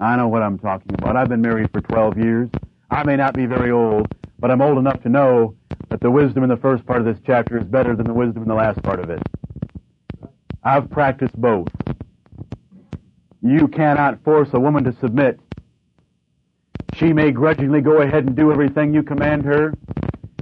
I 0.00 0.16
know 0.16 0.28
what 0.28 0.42
I'm 0.42 0.58
talking 0.58 0.94
about. 0.94 1.16
I've 1.16 1.28
been 1.28 1.40
married 1.40 1.70
for 1.72 1.80
12 1.80 2.18
years. 2.18 2.50
I 2.90 3.02
may 3.04 3.16
not 3.16 3.34
be 3.34 3.46
very 3.46 3.70
old, 3.70 4.06
but 4.38 4.50
I'm 4.50 4.60
old 4.60 4.78
enough 4.78 5.02
to 5.02 5.08
know 5.08 5.56
that 5.88 6.00
the 6.00 6.10
wisdom 6.10 6.42
in 6.42 6.48
the 6.48 6.56
first 6.56 6.86
part 6.86 7.00
of 7.00 7.06
this 7.06 7.18
chapter 7.26 7.58
is 7.58 7.64
better 7.64 7.96
than 7.96 8.06
the 8.06 8.12
wisdom 8.12 8.42
in 8.42 8.48
the 8.48 8.54
last 8.54 8.82
part 8.82 9.00
of 9.00 9.10
it. 9.10 9.22
I've 10.62 10.90
practiced 10.90 11.34
both. 11.40 11.68
You 13.42 13.68
cannot 13.68 14.22
force 14.24 14.50
a 14.52 14.60
woman 14.60 14.84
to 14.84 14.92
submit. 15.00 15.40
She 16.98 17.12
may 17.12 17.30
grudgingly 17.30 17.80
go 17.80 18.00
ahead 18.02 18.24
and 18.24 18.34
do 18.34 18.50
everything 18.50 18.92
you 18.92 19.04
command 19.04 19.44
her 19.44 19.72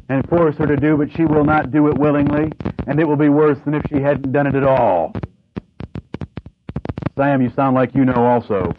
and 0.08 0.26
force 0.28 0.56
her 0.56 0.66
to 0.66 0.76
do, 0.76 0.96
but 0.96 1.12
she 1.14 1.26
will 1.26 1.44
not 1.44 1.70
do 1.70 1.88
it 1.88 1.98
willingly, 1.98 2.50
and 2.86 2.98
it 2.98 3.06
will 3.06 3.16
be 3.16 3.28
worse 3.28 3.58
than 3.64 3.74
if 3.74 3.82
she 3.90 4.00
hadn't 4.00 4.32
done 4.32 4.46
it 4.46 4.54
at 4.54 4.64
all. 4.64 5.12
Sam, 7.18 7.42
you 7.42 7.50
sound 7.50 7.74
like 7.74 7.94
you 7.94 8.06
know 8.06 8.24
also. 8.24 8.72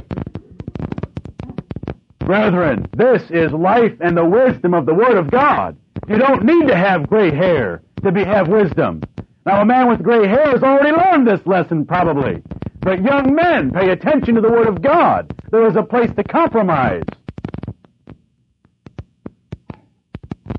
Brethren, 2.20 2.88
this 2.96 3.22
is 3.30 3.52
life 3.52 3.94
and 4.02 4.18
the 4.18 4.26
wisdom 4.26 4.74
of 4.74 4.86
the 4.86 4.94
Word 4.94 5.16
of 5.16 5.30
God. 5.30 5.78
You 6.08 6.18
don't 6.18 6.46
need 6.46 6.68
to 6.68 6.76
have 6.76 7.08
gray 7.08 7.34
hair 7.34 7.84
to 8.04 8.12
be, 8.12 8.24
have 8.24 8.48
wisdom. 8.48 9.02
Now, 9.46 9.62
a 9.62 9.66
man 9.66 9.88
with 9.88 10.02
gray 10.02 10.28
hair 10.28 10.50
has 10.52 10.64
already 10.64 10.92
learned 10.92 11.28
this 11.28 11.46
lesson, 11.46 11.86
probably. 11.86 12.42
But 12.80 13.04
young 13.04 13.36
men, 13.36 13.72
pay 13.72 13.92
attention 13.92 14.36
to 14.36 14.42
the 14.42 14.52
Word 14.52 14.68
of 14.68 14.82
God. 14.82 15.34
There 15.52 15.68
is 15.68 15.76
a 15.76 15.84
place 15.84 16.12
to 16.16 16.24
compromise. 16.24 17.04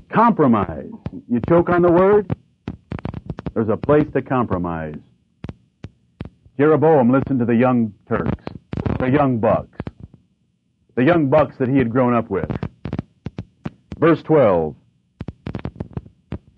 Compromise. 0.09 0.89
You 1.29 1.39
choke 1.47 1.69
on 1.69 1.81
the 1.81 1.91
word? 1.91 2.35
There's 3.53 3.69
a 3.69 3.77
place 3.77 4.07
to 4.13 4.21
compromise. 4.21 4.95
Jeroboam 6.57 7.11
listened 7.11 7.39
to 7.39 7.45
the 7.45 7.55
young 7.55 7.93
Turks, 8.07 8.43
the 8.99 9.09
young 9.09 9.39
bucks, 9.39 9.77
the 10.95 11.03
young 11.03 11.29
bucks 11.29 11.55
that 11.57 11.69
he 11.69 11.77
had 11.77 11.89
grown 11.89 12.13
up 12.13 12.29
with. 12.29 12.49
Verse 13.97 14.21
12. 14.23 14.75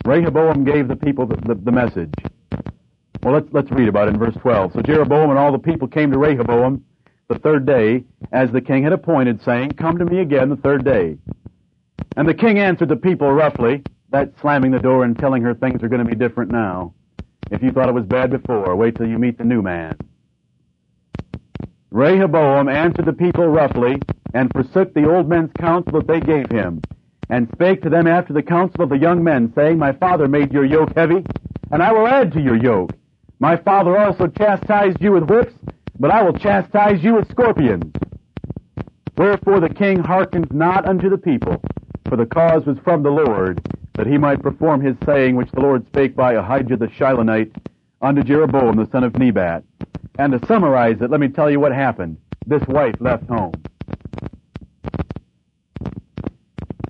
Rehoboam 0.06 0.64
gave 0.64 0.88
the 0.88 0.96
people 0.96 1.28
the, 1.28 1.36
the, 1.36 1.56
the 1.56 1.72
message. 1.72 2.14
Well, 3.22 3.36
let's, 3.36 3.48
let's 3.52 3.72
read 3.72 3.88
about 3.88 4.08
it 4.08 4.16
in 4.16 4.20
verse 4.20 4.36
12. 4.42 4.74
So 4.74 4.82
Jeroboam 4.82 5.30
and 5.30 5.38
all 5.38 5.52
the 5.52 5.60
people 5.60 5.88
came 5.88 6.12
to 6.12 6.18
Rehoboam 6.18 6.84
the 7.28 7.38
third 7.40 7.66
day, 7.66 8.04
as 8.32 8.52
the 8.52 8.62
king 8.62 8.84
had 8.84 8.94
appointed, 8.94 9.42
saying, 9.44 9.72
Come 9.72 10.00
to 10.00 10.06
me 10.06 10.20
again 10.20 10.50
the 10.50 10.56
third 10.56 10.84
day. 10.84 11.18
And 12.18 12.28
the 12.28 12.34
king 12.34 12.60
answered 12.60 12.90
the 12.90 12.96
people 12.96 13.32
roughly, 13.32 13.84
that 14.12 14.34
slamming 14.42 14.72
the 14.72 14.80
door 14.80 15.06
and 15.06 15.18
telling 15.18 15.42
her 15.44 15.54
things 15.54 15.82
are 15.82 15.88
going 15.88 16.04
to 16.04 16.10
be 16.10 16.16
different 16.16 16.52
now. 16.52 16.94
If 17.50 17.64
you 17.64 17.72
thought 17.72 17.90
it 17.90 17.96
was 17.96 18.06
bad 18.06 18.30
before, 18.30 18.76
wait 18.76 18.96
till 18.96 19.08
you 19.08 19.18
meet 19.18 19.38
the 19.38 19.46
new 19.46 19.62
man. 19.62 19.98
Rehoboam 21.92 22.70
answered 22.70 23.06
the 23.06 23.14
people 23.14 23.48
roughly, 23.48 24.02
and 24.34 24.52
forsook 24.54 24.94
the 24.94 25.10
old 25.10 25.28
men's 25.28 25.52
counsel 25.60 25.94
that 25.94 26.08
they 26.08 26.22
gave 26.22 26.50
him, 26.50 26.82
and 27.30 27.50
spake 27.54 27.82
to 27.82 27.90
them 27.90 28.08
after 28.08 28.34
the 28.34 28.42
counsel 28.42 28.84
of 28.84 28.90
the 28.90 28.98
young 28.98 29.24
men, 29.24 29.52
saying, 29.56 29.78
My 29.78 29.92
father 29.94 30.28
made 30.28 30.54
your 30.54 30.66
yoke 30.66 30.96
heavy, 30.96 31.24
and 31.72 31.84
I 31.84 31.92
will 31.92 32.08
add 32.08 32.32
to 32.34 32.42
your 32.42 32.56
yoke. 32.56 32.92
My 33.40 33.58
father 33.58 33.98
also 33.98 34.28
chastised 34.28 35.02
you 35.02 35.14
with 35.14 35.30
whips, 35.30 35.54
but 36.00 36.12
I 36.12 36.24
will 36.24 36.34
chastise 36.34 37.04
you 37.04 37.16
with 37.16 37.30
scorpions. 37.30 37.92
Wherefore 39.18 39.60
the 39.60 39.74
king 39.74 40.00
hearkened 40.00 40.54
not 40.54 40.88
unto 40.88 41.10
the 41.10 41.18
people, 41.18 41.62
for 42.12 42.18
the 42.18 42.26
cause 42.26 42.66
was 42.66 42.78
from 42.84 43.04
the 43.04 43.10
Lord, 43.10 43.66
that 43.94 44.06
he 44.06 44.18
might 44.18 44.44
perform 44.44 44.82
his 44.82 44.98
saying 45.06 45.38
which 45.38 45.50
the 45.52 45.62
Lord 45.62 45.88
spake 45.88 46.14
by 46.14 46.34
Ahijah 46.34 46.76
the 46.76 46.88
Shilonite 46.88 47.56
unto 48.02 48.22
Jeroboam 48.22 48.76
the 48.76 48.90
son 48.92 49.06
of 49.06 49.18
Nebat. 49.18 49.64
And 50.20 50.34
to 50.34 50.46
summarize 50.46 50.98
it, 51.00 51.10
let 51.10 51.22
me 51.22 51.30
tell 51.30 51.50
you 51.50 51.62
what 51.62 51.72
happened. 51.72 52.18
This 52.46 52.64
wife 52.68 52.96
left 53.00 53.30
home. 53.30 53.54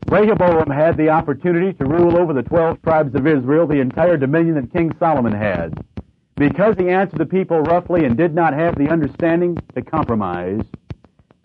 Rehoboam 0.07 0.71
had 0.71 0.97
the 0.97 1.09
opportunity 1.09 1.73
to 1.73 1.85
rule 1.85 2.17
over 2.17 2.33
the 2.33 2.41
twelve 2.41 2.81
tribes 2.81 3.13
of 3.13 3.27
Israel, 3.27 3.67
the 3.67 3.79
entire 3.79 4.17
dominion 4.17 4.55
that 4.55 4.73
King 4.73 4.91
Solomon 4.97 5.33
had. 5.33 5.85
Because 6.35 6.75
he 6.79 6.89
answered 6.89 7.19
the 7.19 7.27
people 7.27 7.61
roughly 7.61 8.05
and 8.05 8.17
did 8.17 8.33
not 8.33 8.55
have 8.55 8.75
the 8.75 8.89
understanding 8.89 9.55
to 9.75 9.83
compromise, 9.83 10.63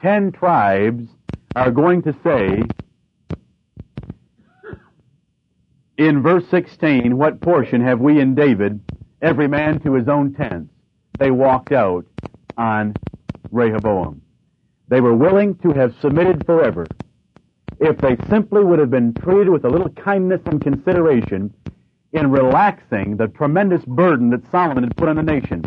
ten 0.00 0.32
tribes 0.32 1.10
are 1.54 1.70
going 1.70 2.00
to 2.04 2.16
say, 2.24 2.62
in 5.98 6.22
verse 6.22 6.44
16, 6.50 7.16
what 7.16 7.40
portion 7.40 7.80
have 7.80 8.00
we 8.00 8.20
in 8.20 8.34
David? 8.34 8.80
Every 9.22 9.48
man 9.48 9.80
to 9.80 9.94
his 9.94 10.08
own 10.08 10.34
tents. 10.34 10.72
They 11.18 11.30
walked 11.30 11.72
out 11.72 12.04
on 12.58 12.94
Rehoboam. 13.50 14.20
They 14.88 15.00
were 15.00 15.14
willing 15.14 15.56
to 15.58 15.72
have 15.72 15.94
submitted 16.00 16.44
forever 16.44 16.86
if 17.80 17.98
they 17.98 18.16
simply 18.28 18.64
would 18.64 18.78
have 18.78 18.90
been 18.90 19.14
treated 19.14 19.48
with 19.48 19.64
a 19.64 19.68
little 19.68 19.90
kindness 19.90 20.40
and 20.46 20.60
consideration 20.60 21.52
in 22.12 22.30
relaxing 22.30 23.16
the 23.16 23.28
tremendous 23.28 23.84
burden 23.84 24.30
that 24.30 24.50
Solomon 24.50 24.84
had 24.84 24.96
put 24.96 25.08
on 25.08 25.16
the 25.16 25.22
nation. 25.22 25.64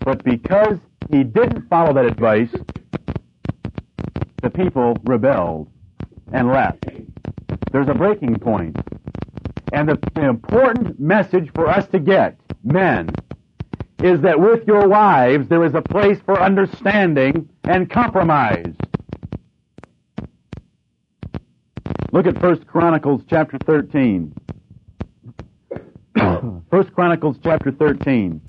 But 0.00 0.22
because 0.24 0.78
he 1.10 1.24
didn't 1.24 1.68
follow 1.68 1.92
that 1.94 2.04
advice, 2.04 2.50
the 4.42 4.50
people 4.50 4.96
rebelled 5.04 5.68
and 6.32 6.48
left. 6.48 6.86
There's 7.72 7.88
a 7.88 7.94
breaking 7.94 8.38
point. 8.38 8.76
And 9.72 9.88
the, 9.88 9.98
the 10.14 10.28
important 10.28 11.00
message 11.00 11.50
for 11.54 11.68
us 11.68 11.86
to 11.88 11.98
get, 11.98 12.38
men, 12.62 13.10
is 14.02 14.20
that 14.20 14.38
with 14.38 14.66
your 14.66 14.88
wives 14.88 15.48
there 15.48 15.64
is 15.64 15.74
a 15.74 15.82
place 15.82 16.18
for 16.24 16.40
understanding 16.40 17.48
and 17.64 17.90
compromise. 17.90 18.74
Look 22.12 22.26
at 22.26 22.40
1 22.40 22.64
Chronicles 22.64 23.22
chapter 23.28 23.58
13. 23.58 24.34
1 26.14 26.90
Chronicles 26.94 27.36
chapter 27.42 27.72
13. 27.72 28.40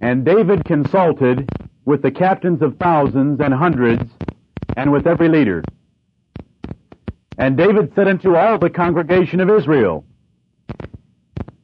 And 0.00 0.24
David 0.24 0.64
consulted 0.64 1.48
with 1.84 2.02
the 2.02 2.10
captains 2.10 2.60
of 2.60 2.76
thousands 2.78 3.40
and 3.40 3.54
hundreds 3.54 4.10
and 4.76 4.90
with 4.90 5.06
every 5.06 5.28
leader. 5.28 5.62
And 7.38 7.56
David 7.56 7.92
said 7.94 8.08
unto 8.08 8.36
all 8.36 8.58
the 8.58 8.70
congregation 8.70 9.40
of 9.40 9.50
Israel, 9.50 10.04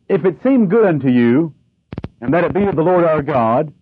If 0.08 0.24
it 0.24 0.42
seem 0.42 0.68
good 0.68 0.86
unto 0.86 1.08
you, 1.08 1.54
and 2.20 2.32
that 2.32 2.44
it 2.44 2.54
be 2.54 2.64
of 2.64 2.76
the 2.76 2.82
Lord 2.82 3.04
our 3.04 3.22
God, 3.22 3.72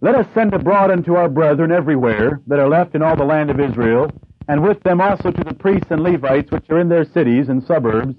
let 0.00 0.14
us 0.14 0.26
send 0.34 0.54
abroad 0.54 0.90
unto 0.90 1.14
our 1.14 1.28
brethren 1.28 1.72
everywhere 1.72 2.40
that 2.46 2.58
are 2.58 2.68
left 2.68 2.94
in 2.94 3.02
all 3.02 3.16
the 3.16 3.24
land 3.24 3.50
of 3.50 3.60
Israel, 3.60 4.10
and 4.48 4.62
with 4.62 4.82
them 4.82 5.00
also 5.00 5.30
to 5.30 5.44
the 5.44 5.54
priests 5.54 5.90
and 5.90 6.02
Levites 6.02 6.50
which 6.50 6.68
are 6.70 6.78
in 6.78 6.88
their 6.88 7.04
cities 7.04 7.48
and 7.48 7.62
suburbs, 7.64 8.14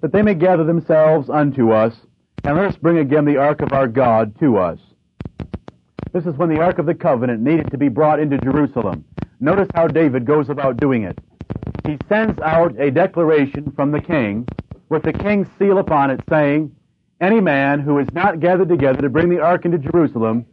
that 0.00 0.12
they 0.12 0.22
may 0.22 0.34
gather 0.34 0.64
themselves 0.64 1.30
unto 1.30 1.72
us, 1.72 1.94
and 2.44 2.56
let 2.56 2.66
us 2.66 2.76
bring 2.76 2.98
again 2.98 3.24
the 3.24 3.38
ark 3.38 3.62
of 3.62 3.72
our 3.72 3.88
God 3.88 4.38
to 4.40 4.58
us. 4.58 4.78
This 6.12 6.26
is 6.26 6.36
when 6.36 6.50
the 6.50 6.60
ark 6.60 6.78
of 6.78 6.86
the 6.86 6.94
covenant 6.94 7.40
needed 7.40 7.70
to 7.70 7.78
be 7.78 7.88
brought 7.88 8.20
into 8.20 8.38
Jerusalem. 8.38 9.04
Notice 9.40 9.68
how 9.74 9.88
David 9.88 10.26
goes 10.26 10.48
about 10.48 10.76
doing 10.76 11.02
it. 11.04 11.18
He 11.86 11.98
sends 12.08 12.40
out 12.40 12.78
a 12.80 12.90
declaration 12.90 13.72
from 13.76 13.92
the 13.92 14.00
king 14.00 14.46
with 14.88 15.02
the 15.02 15.12
king's 15.12 15.48
seal 15.58 15.78
upon 15.78 16.10
it 16.10 16.20
saying, 16.28 16.74
any 17.20 17.40
man 17.40 17.80
who 17.80 17.98
is 17.98 18.08
not 18.12 18.40
gathered 18.40 18.68
together 18.68 19.02
to 19.02 19.08
bring 19.08 19.28
the 19.28 19.40
ark 19.40 19.64
into 19.64 19.78
Jerusalem, 19.78 20.46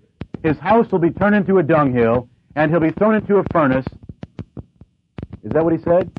his 0.44 0.58
house 0.58 0.92
will 0.92 1.00
be 1.00 1.12
turned 1.12 1.36
into 1.36 1.58
a 1.58 1.64
dunghill, 1.64 2.30
and 2.56 2.72
he'll 2.72 2.80
be 2.80 2.92
thrown 2.92 3.16
into 3.16 3.38
a 3.38 3.44
furnace, 3.52 3.86
is 5.44 5.52
that 5.52 5.64
what 5.64 5.74
he 5.74 5.80
said? 5.80 6.12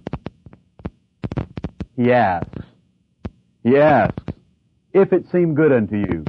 He 1.97 2.13
asks. 2.13 2.63
He 3.63 3.79
asks, 3.79 4.23
if 4.93 5.13
it 5.13 5.31
seem 5.31 5.55
good 5.55 5.73
unto 5.73 5.97
you. 5.97 6.25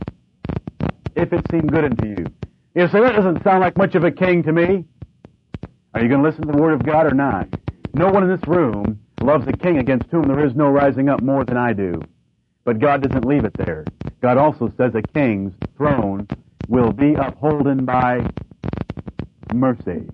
If 1.15 1.33
it 1.33 1.45
seem 1.51 1.67
good 1.67 1.85
unto 1.85 2.07
you. 2.07 2.25
You 2.75 2.87
say, 2.87 3.01
that 3.01 3.15
doesn't 3.15 3.43
sound 3.43 3.61
like 3.61 3.77
much 3.77 3.95
of 3.95 4.03
a 4.03 4.11
king 4.11 4.43
to 4.43 4.51
me. 4.51 4.85
Are 5.93 6.01
you 6.01 6.09
going 6.09 6.23
to 6.23 6.27
listen 6.27 6.45
to 6.47 6.51
the 6.51 6.61
word 6.61 6.73
of 6.73 6.85
God 6.85 7.05
or 7.05 7.13
not? 7.13 7.47
No 7.95 8.09
one 8.09 8.23
in 8.23 8.29
this 8.29 8.47
room 8.47 8.99
loves 9.21 9.47
a 9.47 9.53
king 9.53 9.77
against 9.77 10.09
whom 10.09 10.23
there 10.23 10.45
is 10.45 10.55
no 10.55 10.67
rising 10.69 11.09
up 11.09 11.21
more 11.21 11.45
than 11.45 11.57
I 11.57 11.73
do. 11.73 12.01
But 12.63 12.79
God 12.79 13.03
doesn't 13.03 13.25
leave 13.25 13.45
it 13.45 13.53
there. 13.53 13.85
God 14.21 14.37
also 14.37 14.73
says 14.77 14.95
a 14.95 15.01
king's 15.01 15.53
throne 15.77 16.27
will 16.67 16.91
be 16.91 17.13
upholden 17.13 17.85
by 17.85 18.25
mercy. 19.53 20.07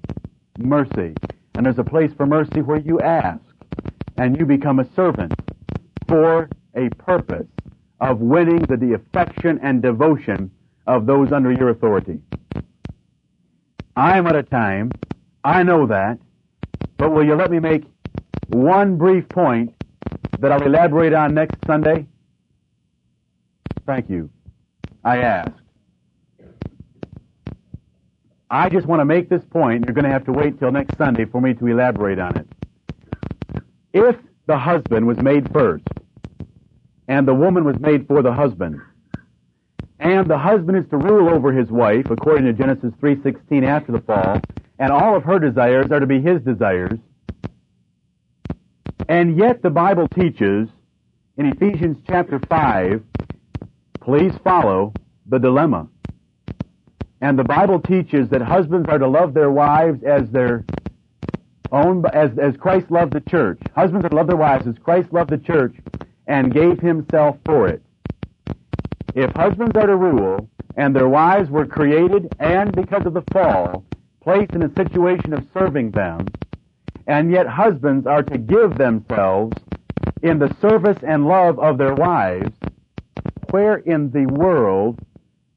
Mercy. 0.57 1.13
And 1.55 1.65
there's 1.65 1.79
a 1.79 1.83
place 1.83 2.11
for 2.17 2.25
mercy 2.25 2.61
where 2.61 2.79
you 2.79 2.99
ask 2.99 3.41
and 4.17 4.37
you 4.37 4.45
become 4.45 4.79
a 4.79 4.93
servant 4.93 5.33
for 6.07 6.49
a 6.75 6.89
purpose 6.97 7.47
of 8.01 8.19
winning 8.19 8.59
the, 8.63 8.75
the 8.77 8.93
affection 8.93 9.59
and 9.61 9.81
devotion 9.81 10.51
of 10.85 11.05
those 11.05 11.31
under 11.31 11.51
your 11.51 11.69
authority. 11.69 12.19
I'm 13.95 14.27
at 14.27 14.35
a 14.35 14.43
time, 14.43 14.91
I 15.43 15.63
know 15.63 15.85
that, 15.87 16.19
but 16.99 17.11
will 17.11 17.25
you 17.25 17.33
let 17.33 17.49
me 17.49 17.59
make 17.59 17.85
one 18.49 18.97
brief 18.97 19.27
point 19.29 19.73
that 20.39 20.51
I'll 20.51 20.61
elaborate 20.61 21.13
on 21.13 21.33
next 21.33 21.55
Sunday? 21.65 22.05
Thank 23.87 24.09
you. 24.09 24.29
I 25.03 25.19
asked. 25.19 25.53
I 28.51 28.67
just 28.67 28.85
want 28.85 28.99
to 28.99 29.05
make 29.05 29.29
this 29.29 29.43
point. 29.49 29.85
You're 29.85 29.93
going 29.93 30.05
to 30.05 30.11
have 30.11 30.25
to 30.25 30.33
wait 30.33 30.59
till 30.59 30.71
next 30.71 30.97
Sunday 30.97 31.23
for 31.23 31.39
me 31.39 31.53
to 31.53 31.67
elaborate 31.67 32.19
on 32.19 32.37
it. 32.37 32.47
If 33.93 34.17
the 34.47 34.57
husband 34.57 35.07
was 35.07 35.17
made 35.19 35.51
first, 35.53 35.85
and 37.07 37.27
the 37.27 37.33
woman 37.33 37.63
was 37.63 37.79
made 37.79 38.07
for 38.07 38.21
the 38.21 38.33
husband, 38.33 38.81
and 39.99 40.29
the 40.29 40.37
husband 40.37 40.77
is 40.77 40.89
to 40.89 40.97
rule 40.97 41.29
over 41.29 41.53
his 41.53 41.69
wife, 41.69 42.09
according 42.09 42.45
to 42.45 42.53
Genesis 42.53 42.91
3.16 43.01 43.65
after 43.65 43.93
the 43.93 44.01
fall, 44.01 44.41
and 44.79 44.91
all 44.91 45.15
of 45.15 45.23
her 45.23 45.37
desires 45.37 45.91
are 45.91 45.99
to 45.99 46.07
be 46.07 46.21
his 46.21 46.41
desires, 46.41 46.97
and 49.09 49.37
yet 49.37 49.61
the 49.61 49.69
Bible 49.69 50.07
teaches 50.07 50.69
in 51.37 51.45
Ephesians 51.47 51.97
chapter 52.07 52.39
5, 52.49 53.01
please 54.01 54.33
follow 54.43 54.93
the 55.27 55.39
dilemma. 55.39 55.87
And 57.21 57.37
the 57.37 57.43
Bible 57.43 57.79
teaches 57.79 58.29
that 58.29 58.41
husbands 58.41 58.87
are 58.89 58.97
to 58.97 59.07
love 59.07 59.33
their 59.33 59.51
wives 59.51 60.03
as 60.03 60.29
their 60.29 60.63
own, 61.71 62.03
as, 62.13 62.31
as 62.37 62.55
Christ 62.57 62.89
loved 62.89 63.13
the 63.13 63.21
church. 63.21 63.59
Husbands 63.75 64.05
are 64.05 64.09
to 64.09 64.15
love 64.15 64.27
their 64.27 64.37
wives 64.37 64.67
as 64.67 64.75
Christ 64.83 65.11
loved 65.11 65.29
the 65.29 65.37
church 65.37 65.75
and 66.27 66.53
gave 66.53 66.79
himself 66.79 67.37
for 67.45 67.67
it. 67.67 67.81
If 69.15 69.31
husbands 69.35 69.75
are 69.75 69.87
to 69.87 69.95
rule, 69.95 70.49
and 70.77 70.95
their 70.95 71.09
wives 71.09 71.49
were 71.49 71.65
created 71.65 72.33
and 72.39 72.73
because 72.73 73.05
of 73.05 73.13
the 73.13 73.23
fall, 73.33 73.83
placed 74.21 74.51
in 74.51 74.63
a 74.63 74.73
situation 74.75 75.33
of 75.33 75.45
serving 75.53 75.91
them, 75.91 76.25
and 77.07 77.31
yet 77.31 77.47
husbands 77.47 78.05
are 78.05 78.23
to 78.23 78.37
give 78.37 78.77
themselves 78.77 79.57
in 80.21 80.39
the 80.39 80.55
service 80.61 80.97
and 81.07 81.25
love 81.25 81.59
of 81.59 81.77
their 81.77 81.95
wives, 81.95 82.51
where 83.51 83.77
in 83.77 84.11
the 84.11 84.25
world 84.25 84.99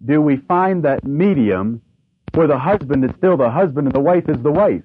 do 0.05 0.21
we 0.21 0.37
find 0.37 0.83
that 0.85 1.05
medium 1.05 1.81
where 2.35 2.47
the 2.47 2.59
husband 2.59 3.05
is 3.05 3.11
still 3.19 3.37
the 3.37 3.51
husband 3.51 3.87
and 3.87 3.95
the 3.95 4.01
wife 4.01 4.29
is 4.29 4.43
the 4.43 4.51
wife? 4.51 4.83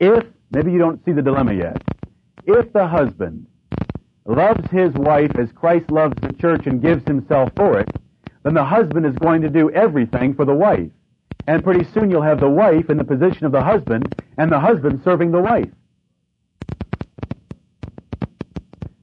If, 0.00 0.24
maybe 0.50 0.72
you 0.72 0.78
don't 0.78 1.04
see 1.04 1.12
the 1.12 1.22
dilemma 1.22 1.54
yet, 1.54 1.82
if 2.46 2.72
the 2.72 2.86
husband 2.86 3.46
loves 4.26 4.70
his 4.70 4.92
wife 4.94 5.34
as 5.38 5.50
Christ 5.52 5.90
loves 5.90 6.14
the 6.20 6.32
church 6.34 6.66
and 6.66 6.82
gives 6.82 7.02
himself 7.06 7.50
for 7.56 7.78
it, 7.80 7.88
then 8.42 8.54
the 8.54 8.64
husband 8.64 9.06
is 9.06 9.14
going 9.16 9.42
to 9.42 9.48
do 9.48 9.70
everything 9.70 10.34
for 10.34 10.44
the 10.44 10.54
wife. 10.54 10.90
And 11.46 11.64
pretty 11.64 11.84
soon 11.92 12.10
you'll 12.10 12.22
have 12.22 12.40
the 12.40 12.48
wife 12.48 12.90
in 12.90 12.98
the 12.98 13.04
position 13.04 13.46
of 13.46 13.52
the 13.52 13.62
husband 13.62 14.14
and 14.36 14.52
the 14.52 14.60
husband 14.60 15.00
serving 15.04 15.32
the 15.32 15.40
wife. 15.40 15.70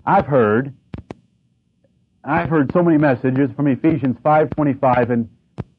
I've 0.06 0.28
heard 0.28 0.74
I've 2.24 2.50
heard 2.50 2.72
so 2.74 2.84
many 2.84 2.98
messages 2.98 3.52
from 3.56 3.68
Ephesians 3.68 4.18
5:25 4.24 5.10
and 5.10 5.30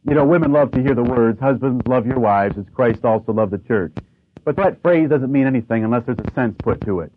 you 0.08 0.14
know 0.14 0.24
women 0.24 0.52
love 0.52 0.72
to 0.72 0.82
hear 0.82 0.94
the 0.94 1.02
words 1.02 1.40
husbands 1.40 1.86
love 1.86 2.06
your 2.06 2.18
wives 2.18 2.58
as 2.58 2.64
Christ 2.74 3.04
also 3.04 3.32
loved 3.32 3.52
the 3.52 3.58
church. 3.58 3.94
But 4.44 4.56
that 4.56 4.82
phrase 4.82 5.08
doesn't 5.08 5.30
mean 5.30 5.46
anything 5.46 5.84
unless 5.84 6.04
there's 6.06 6.18
a 6.18 6.32
sense 6.34 6.56
put 6.62 6.84
to 6.84 7.00
it. 7.00 7.12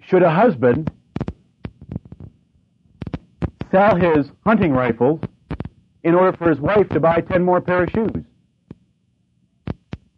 Should 0.00 0.22
a 0.22 0.30
husband 0.30 0.90
sell 3.74 3.96
his 3.96 4.30
hunting 4.46 4.72
rifles 4.72 5.20
in 6.04 6.14
order 6.14 6.36
for 6.36 6.48
his 6.48 6.60
wife 6.60 6.88
to 6.90 7.00
buy 7.00 7.20
10 7.20 7.42
more 7.42 7.60
pair 7.60 7.82
of 7.82 7.90
shoes? 7.90 8.24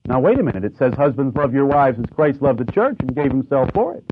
Now 0.04 0.20
wait 0.20 0.38
a 0.38 0.42
minute. 0.42 0.62
It 0.62 0.76
says 0.76 0.92
husbands 0.94 1.34
love 1.34 1.54
your 1.54 1.64
wives 1.64 1.98
as 1.98 2.04
Christ 2.14 2.42
loved 2.42 2.58
the 2.58 2.70
church 2.70 2.96
and 3.00 3.16
gave 3.16 3.30
himself 3.30 3.70
for 3.72 3.94
it. 3.94 4.04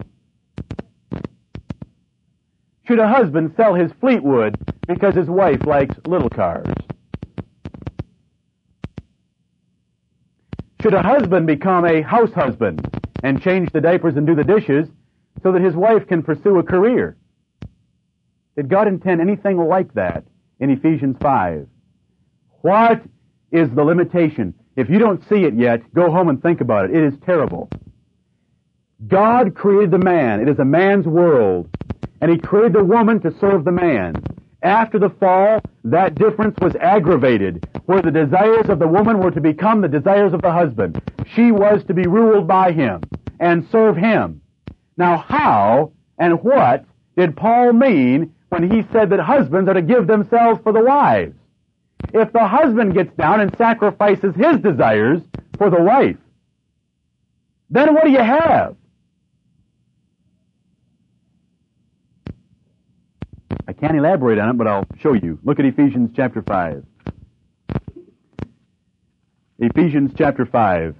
Should 2.88 2.98
a 2.98 3.08
husband 3.08 3.52
sell 3.54 3.74
his 3.74 3.92
Fleetwood 4.00 4.56
because 4.88 5.14
his 5.14 5.28
wife 5.28 5.66
likes 5.66 5.94
little 6.06 6.30
cars? 6.30 6.66
Should 10.80 10.94
a 10.94 11.02
husband 11.02 11.46
become 11.46 11.84
a 11.84 12.00
house 12.00 12.32
husband 12.32 12.80
and 13.22 13.42
change 13.42 13.70
the 13.72 13.80
diapers 13.82 14.16
and 14.16 14.26
do 14.26 14.34
the 14.34 14.44
dishes 14.44 14.88
so 15.42 15.52
that 15.52 15.60
his 15.60 15.74
wife 15.74 16.06
can 16.06 16.22
pursue 16.22 16.58
a 16.58 16.62
career? 16.62 17.18
Did 18.56 18.68
God 18.68 18.88
intend 18.88 19.20
anything 19.20 19.58
like 19.58 19.92
that 19.94 20.24
in 20.60 20.70
Ephesians 20.70 21.16
5? 21.20 21.66
What 22.62 23.02
is 23.50 23.68
the 23.70 23.82
limitation? 23.84 24.54
If 24.76 24.88
you 24.88 24.98
don't 24.98 25.26
see 25.28 25.44
it 25.44 25.54
yet, 25.54 25.92
go 25.92 26.10
home 26.10 26.28
and 26.28 26.42
think 26.42 26.60
about 26.60 26.86
it. 26.86 26.96
It 26.96 27.04
is 27.04 27.14
terrible. 27.24 27.68
God 29.06 29.54
created 29.54 29.90
the 29.90 29.98
man. 29.98 30.40
It 30.40 30.48
is 30.48 30.58
a 30.58 30.64
man's 30.64 31.06
world. 31.06 31.68
And 32.20 32.30
he 32.30 32.38
created 32.38 32.74
the 32.74 32.84
woman 32.84 33.20
to 33.20 33.34
serve 33.38 33.64
the 33.64 33.72
man. 33.72 34.22
After 34.62 34.98
the 34.98 35.10
fall, 35.10 35.60
that 35.84 36.14
difference 36.14 36.56
was 36.60 36.74
aggravated, 36.76 37.68
where 37.84 38.00
the 38.00 38.10
desires 38.10 38.70
of 38.70 38.78
the 38.78 38.88
woman 38.88 39.18
were 39.18 39.30
to 39.30 39.40
become 39.40 39.82
the 39.82 39.88
desires 39.88 40.32
of 40.32 40.40
the 40.40 40.52
husband. 40.52 41.02
She 41.34 41.52
was 41.52 41.84
to 41.84 41.94
be 41.94 42.06
ruled 42.06 42.48
by 42.48 42.72
him 42.72 43.02
and 43.40 43.68
serve 43.70 43.96
him. 43.96 44.40
Now 44.96 45.18
how 45.18 45.92
and 46.18 46.42
what 46.42 46.86
did 47.16 47.36
Paul 47.36 47.74
mean 47.74 48.33
when 48.54 48.70
he 48.70 48.86
said 48.92 49.10
that 49.10 49.18
husbands 49.18 49.68
are 49.68 49.74
to 49.74 49.82
give 49.82 50.06
themselves 50.06 50.60
for 50.62 50.72
the 50.72 50.80
wives? 50.80 51.34
If 52.12 52.32
the 52.32 52.46
husband 52.46 52.94
gets 52.94 53.12
down 53.16 53.40
and 53.40 53.54
sacrifices 53.56 54.32
his 54.36 54.58
desires 54.58 55.20
for 55.58 55.70
the 55.70 55.82
wife, 55.82 56.16
then 57.68 57.94
what 57.94 58.04
do 58.04 58.10
you 58.10 58.22
have? 58.22 58.76
I 63.66 63.72
can't 63.72 63.96
elaborate 63.96 64.38
on 64.38 64.50
it, 64.50 64.56
but 64.56 64.68
I'll 64.68 64.86
show 65.00 65.14
you. 65.14 65.40
Look 65.42 65.58
at 65.58 65.64
Ephesians 65.64 66.10
chapter 66.14 66.40
5. 66.40 66.84
Ephesians 69.58 70.12
chapter 70.16 70.46
5. 70.46 70.94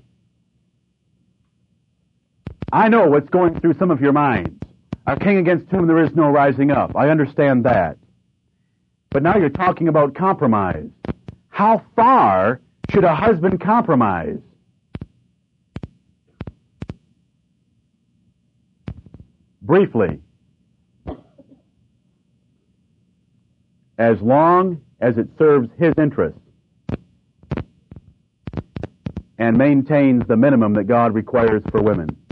I 2.72 2.88
know 2.88 3.08
what's 3.08 3.28
going 3.28 3.60
through 3.60 3.74
some 3.74 3.92
of 3.92 4.00
your 4.00 4.12
minds. 4.12 4.63
A 5.06 5.18
king 5.18 5.36
against 5.36 5.70
whom 5.70 5.86
there 5.86 6.02
is 6.02 6.14
no 6.14 6.30
rising 6.30 6.70
up. 6.70 6.96
I 6.96 7.10
understand 7.10 7.64
that. 7.64 7.98
But 9.10 9.22
now 9.22 9.36
you're 9.36 9.50
talking 9.50 9.88
about 9.88 10.14
compromise. 10.14 10.88
How 11.48 11.84
far 11.94 12.60
should 12.90 13.04
a 13.04 13.14
husband 13.14 13.60
compromise? 13.60 14.38
Briefly, 19.62 20.20
as 23.98 24.20
long 24.20 24.80
as 25.00 25.16
it 25.16 25.28
serves 25.38 25.68
his 25.78 25.94
interest 25.96 26.38
and 29.38 29.56
maintains 29.56 30.26
the 30.26 30.36
minimum 30.36 30.74
that 30.74 30.84
God 30.84 31.14
requires 31.14 31.62
for 31.70 31.82
women. 31.82 32.23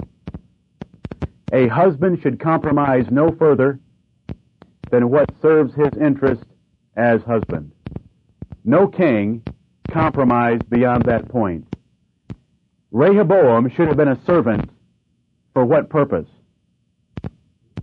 A 1.52 1.68
husband 1.68 2.20
should 2.22 2.40
compromise 2.40 3.04
no 3.10 3.30
further 3.30 3.78
than 4.90 5.10
what 5.10 5.30
serves 5.42 5.74
his 5.74 5.90
interest 6.00 6.44
as 6.96 7.20
husband. 7.22 7.72
No 8.64 8.86
king 8.86 9.42
compromised 9.90 10.68
beyond 10.70 11.04
that 11.04 11.28
point. 11.28 11.66
Rehoboam 12.90 13.70
should 13.70 13.88
have 13.88 13.96
been 13.96 14.08
a 14.08 14.24
servant 14.24 14.70
for 15.52 15.64
what 15.64 15.90
purpose? 15.90 16.28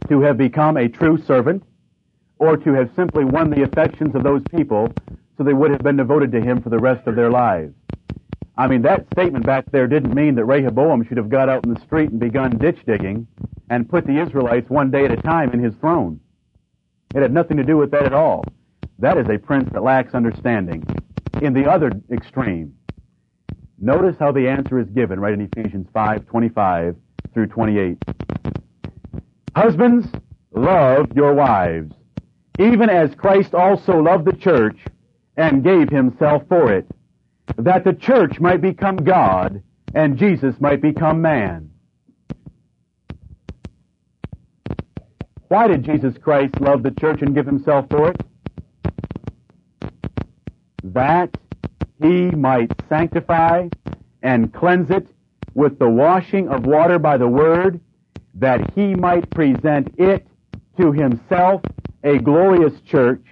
To 0.09 0.21
have 0.21 0.37
become 0.37 0.77
a 0.77 0.89
true 0.89 1.21
servant 1.21 1.63
or 2.39 2.57
to 2.57 2.73
have 2.73 2.89
simply 2.95 3.25
won 3.25 3.51
the 3.51 3.63
affections 3.63 4.15
of 4.15 4.23
those 4.23 4.41
people 4.49 4.91
so 5.37 5.43
they 5.43 5.53
would 5.53 5.71
have 5.71 5.83
been 5.83 5.97
devoted 5.97 6.31
to 6.31 6.41
him 6.41 6.61
for 6.61 6.69
the 6.69 6.79
rest 6.79 7.05
of 7.07 7.15
their 7.15 7.29
lives. 7.29 7.73
I 8.59 8.67
mean, 8.67 8.81
that 8.83 9.07
statement 9.13 9.45
back 9.45 9.71
there 9.71 9.87
didn't 9.87 10.13
mean 10.13 10.35
that 10.35 10.45
Rehoboam 10.45 11.05
should 11.07 11.17
have 11.17 11.29
got 11.29 11.49
out 11.49 11.65
in 11.65 11.73
the 11.73 11.79
street 11.79 12.11
and 12.11 12.19
begun 12.19 12.57
ditch 12.57 12.77
digging 12.85 13.25
and 13.69 13.89
put 13.89 14.05
the 14.05 14.21
Israelites 14.21 14.69
one 14.69 14.91
day 14.91 15.05
at 15.05 15.11
a 15.11 15.21
time 15.21 15.51
in 15.51 15.63
his 15.63 15.73
throne. 15.75 16.19
It 17.15 17.21
had 17.21 17.33
nothing 17.33 17.57
to 17.57 17.63
do 17.63 17.77
with 17.77 17.89
that 17.91 18.05
at 18.05 18.13
all. 18.13 18.43
That 18.99 19.17
is 19.17 19.27
a 19.29 19.37
prince 19.37 19.69
that 19.71 19.81
lacks 19.81 20.13
understanding. 20.13 20.85
In 21.41 21.53
the 21.53 21.71
other 21.71 21.91
extreme, 22.11 22.75
notice 23.79 24.17
how 24.19 24.31
the 24.31 24.47
answer 24.47 24.77
is 24.77 24.89
given 24.89 25.19
right 25.19 25.33
in 25.33 25.49
Ephesians 25.55 25.87
5, 25.93 26.27
25 26.27 26.95
through 27.33 27.47
28. 27.47 27.97
Husbands, 29.55 30.05
love 30.51 31.07
your 31.15 31.33
wives 31.33 31.93
even 32.59 32.89
as 32.89 33.15
Christ 33.15 33.55
also 33.55 33.99
loved 34.01 34.25
the 34.25 34.33
church 34.33 34.77
and 35.37 35.63
gave 35.63 35.89
himself 35.89 36.43
for 36.49 36.71
it, 36.73 36.85
that 37.57 37.83
the 37.83 37.93
church 37.93 38.39
might 38.39 38.61
become 38.61 38.97
God 38.97 39.61
and 39.93 40.17
Jesus 40.17 40.55
might 40.59 40.81
become 40.81 41.21
man. 41.21 41.71
Why 45.47 45.67
did 45.67 45.83
Jesus 45.83 46.15
Christ 46.21 46.61
love 46.61 46.83
the 46.83 46.91
church 46.91 47.21
and 47.21 47.33
give 47.33 47.47
himself 47.47 47.87
for 47.89 48.11
it? 48.11 48.21
That 50.83 51.35
he 52.01 52.29
might 52.31 52.71
sanctify 52.87 53.69
and 54.21 54.53
cleanse 54.53 54.91
it 54.91 55.07
with 55.55 55.79
the 55.79 55.89
washing 55.89 56.49
of 56.49 56.65
water 56.65 56.99
by 56.99 57.17
the 57.17 57.27
word, 57.27 57.81
that 58.35 58.73
he 58.75 58.93
might 58.93 59.29
present 59.31 59.93
it 59.97 60.27
to 60.79 60.91
himself 60.91 61.61
a 62.03 62.19
glorious 62.19 62.79
church, 62.81 63.25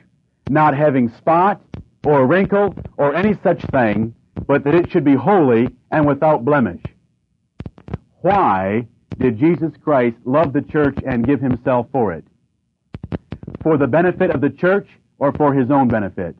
not 0.50 0.76
having 0.76 1.10
spot 1.10 1.62
or 2.08 2.26
wrinkle 2.26 2.74
or 2.96 3.14
any 3.14 3.38
such 3.44 3.62
thing, 3.66 4.16
but 4.48 4.64
that 4.64 4.74
it 4.74 4.90
should 4.90 5.04
be 5.04 5.14
holy 5.14 5.68
and 5.92 6.08
without 6.08 6.46
blemish. 6.46 6.82
Why 8.22 8.88
did 9.20 9.38
Jesus 9.38 9.74
Christ 9.84 10.16
love 10.24 10.54
the 10.54 10.62
church 10.62 10.98
and 11.06 11.28
give 11.28 11.42
himself 11.42 11.88
for 11.92 12.14
it? 12.14 12.24
For 13.62 13.78
the 13.78 13.88
benefit 13.88 14.30
of 14.32 14.40
the 14.40 14.50
church 14.50 14.88
or 15.20 15.34
for 15.34 15.54
his 15.54 15.70
own 15.70 15.90
benefit? 15.90 16.38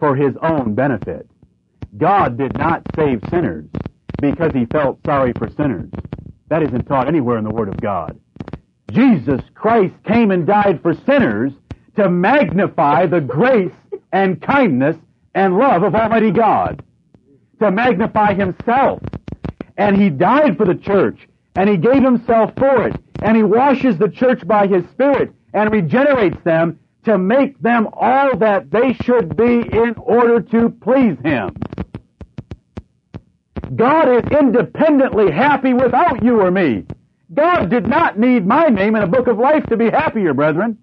For 0.00 0.16
his 0.16 0.34
own 0.42 0.74
benefit. 0.74 1.28
God 1.98 2.36
did 2.36 2.58
not 2.58 2.82
save 2.96 3.20
sinners 3.30 3.66
because 4.20 4.50
he 4.52 4.66
felt 4.66 4.98
sorry 5.06 5.32
for 5.38 5.48
sinners. 5.50 5.88
That 6.48 6.64
isn't 6.64 6.86
taught 6.86 7.06
anywhere 7.06 7.38
in 7.38 7.44
the 7.44 7.54
Word 7.54 7.68
of 7.68 7.80
God. 7.80 8.18
Jesus 8.92 9.40
Christ 9.54 9.94
came 10.06 10.30
and 10.30 10.46
died 10.46 10.82
for 10.82 10.94
sinners 11.06 11.52
to 11.96 12.10
magnify 12.10 13.06
the 13.06 13.20
grace 13.20 13.72
and 14.12 14.40
kindness 14.40 14.96
and 15.34 15.56
love 15.56 15.82
of 15.82 15.94
Almighty 15.94 16.30
God. 16.30 16.82
To 17.60 17.70
magnify 17.70 18.34
Himself. 18.34 19.00
And 19.76 19.96
He 19.96 20.10
died 20.10 20.56
for 20.56 20.66
the 20.66 20.74
church. 20.74 21.26
And 21.54 21.68
He 21.68 21.76
gave 21.76 22.02
Himself 22.02 22.52
for 22.56 22.88
it. 22.88 22.96
And 23.22 23.36
He 23.36 23.42
washes 23.42 23.98
the 23.98 24.08
church 24.08 24.46
by 24.46 24.66
His 24.66 24.84
Spirit 24.90 25.32
and 25.54 25.72
regenerates 25.72 26.42
them 26.44 26.78
to 27.04 27.18
make 27.18 27.58
them 27.60 27.88
all 27.92 28.36
that 28.36 28.70
they 28.70 28.92
should 29.04 29.36
be 29.36 29.60
in 29.72 29.94
order 29.96 30.40
to 30.40 30.70
please 30.82 31.16
Him. 31.24 31.54
God 33.74 34.08
is 34.08 34.38
independently 34.38 35.30
happy 35.30 35.72
without 35.72 36.22
you 36.22 36.40
or 36.40 36.50
me. 36.50 36.84
God 37.34 37.70
did 37.70 37.86
not 37.86 38.18
need 38.18 38.46
my 38.46 38.66
name 38.66 38.94
in 38.94 39.02
a 39.02 39.06
book 39.06 39.26
of 39.26 39.38
life 39.38 39.64
to 39.66 39.76
be 39.76 39.88
happier, 39.90 40.34
brethren. 40.34 40.78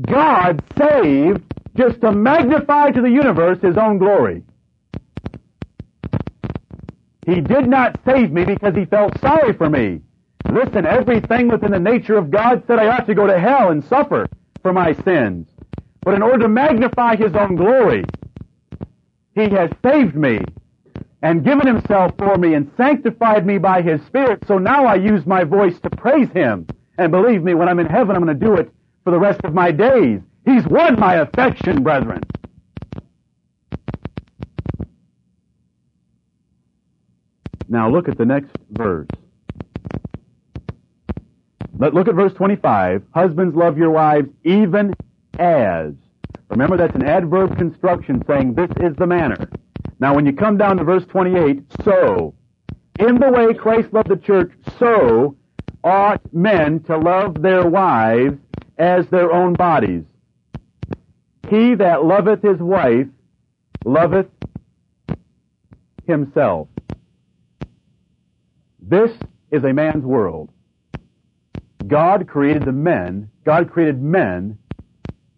God 0.00 0.62
saved 0.78 1.42
just 1.76 2.00
to 2.00 2.12
magnify 2.12 2.90
to 2.90 3.02
the 3.02 3.10
universe 3.10 3.58
His 3.60 3.76
own 3.76 3.98
glory. 3.98 4.42
He 7.26 7.40
did 7.40 7.68
not 7.68 8.00
save 8.04 8.32
me 8.32 8.44
because 8.44 8.74
He 8.74 8.84
felt 8.86 9.20
sorry 9.20 9.52
for 9.52 9.68
me. 9.68 10.00
Listen, 10.50 10.86
everything 10.86 11.48
within 11.48 11.70
the 11.70 11.78
nature 11.78 12.16
of 12.16 12.30
God 12.30 12.64
said 12.66 12.78
I 12.78 12.88
ought 12.88 13.06
to 13.06 13.14
go 13.14 13.26
to 13.26 13.38
hell 13.38 13.70
and 13.70 13.84
suffer 13.84 14.26
for 14.62 14.72
my 14.72 14.94
sins. 15.04 15.48
But 16.02 16.14
in 16.14 16.22
order 16.22 16.40
to 16.40 16.48
magnify 16.48 17.16
His 17.16 17.34
own 17.34 17.56
glory, 17.56 18.04
He 19.34 19.50
has 19.50 19.70
saved 19.84 20.16
me 20.16 20.40
and 21.22 21.44
given 21.44 21.66
Himself 21.66 22.12
for 22.18 22.36
me 22.36 22.54
and 22.54 22.70
sanctified 22.76 23.46
me 23.46 23.58
by 23.58 23.80
His 23.80 24.00
Spirit. 24.06 24.42
So 24.46 24.58
now 24.58 24.86
I 24.86 24.96
use 24.96 25.24
my 25.24 25.44
voice 25.44 25.78
to 25.80 25.90
praise 25.90 26.28
Him. 26.30 26.66
And 26.98 27.10
believe 27.10 27.42
me, 27.42 27.54
when 27.54 27.68
I'm 27.68 27.78
in 27.78 27.86
heaven, 27.86 28.16
I'm 28.16 28.24
going 28.24 28.38
to 28.38 28.46
do 28.46 28.54
it 28.54 28.70
for 29.04 29.10
the 29.10 29.18
rest 29.18 29.40
of 29.44 29.54
my 29.54 29.70
days. 29.70 30.20
He's 30.44 30.66
won 30.66 30.98
my 30.98 31.14
affection, 31.16 31.82
brethren. 31.82 32.22
Now 37.68 37.88
look 37.88 38.08
at 38.08 38.18
the 38.18 38.26
next 38.26 38.50
verse. 38.70 39.08
Let 41.78 41.94
look 41.94 42.06
at 42.06 42.14
verse 42.14 42.34
25. 42.34 43.02
Husbands 43.14 43.56
love 43.56 43.78
your 43.78 43.90
wives 43.90 44.28
even 44.44 44.94
as. 45.38 45.94
Remember 46.50 46.76
that's 46.76 46.94
an 46.94 47.04
adverb 47.04 47.56
construction 47.56 48.22
saying 48.26 48.54
this 48.54 48.70
is 48.80 48.94
the 48.96 49.06
manner. 49.06 49.48
Now 50.02 50.16
when 50.16 50.26
you 50.26 50.32
come 50.32 50.56
down 50.56 50.78
to 50.78 50.84
verse 50.84 51.04
28, 51.10 51.62
so, 51.84 52.34
in 52.98 53.20
the 53.20 53.30
way 53.30 53.54
Christ 53.54 53.92
loved 53.92 54.08
the 54.08 54.16
church, 54.16 54.50
so 54.76 55.36
ought 55.84 56.20
men 56.34 56.80
to 56.88 56.98
love 56.98 57.40
their 57.40 57.68
wives 57.68 58.36
as 58.76 59.06
their 59.10 59.32
own 59.32 59.52
bodies. 59.52 60.02
He 61.48 61.76
that 61.76 62.04
loveth 62.04 62.42
his 62.42 62.58
wife 62.58 63.06
loveth 63.84 64.26
himself. 66.04 66.66
This 68.80 69.12
is 69.52 69.62
a 69.62 69.72
man's 69.72 70.04
world. 70.04 70.50
God 71.86 72.26
created 72.26 72.64
the 72.64 72.72
men, 72.72 73.30
God 73.44 73.70
created 73.70 74.02
men 74.02 74.58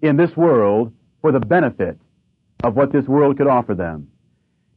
in 0.01 0.17
this 0.17 0.35
world 0.35 0.91
for 1.21 1.33
the 1.33 1.41
benefit 1.41 1.99
of 2.63 2.77
what 2.77 2.93
this 2.93 3.05
world 3.05 3.37
could 3.37 3.47
offer 3.47 3.75
them. 3.75 4.09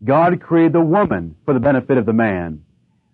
God 0.04 0.40
created 0.42 0.74
the 0.74 0.82
woman 0.82 1.36
for 1.46 1.54
the 1.54 1.60
benefit 1.60 1.98
of 1.98 2.06
the 2.06 2.14
man. 2.14 2.64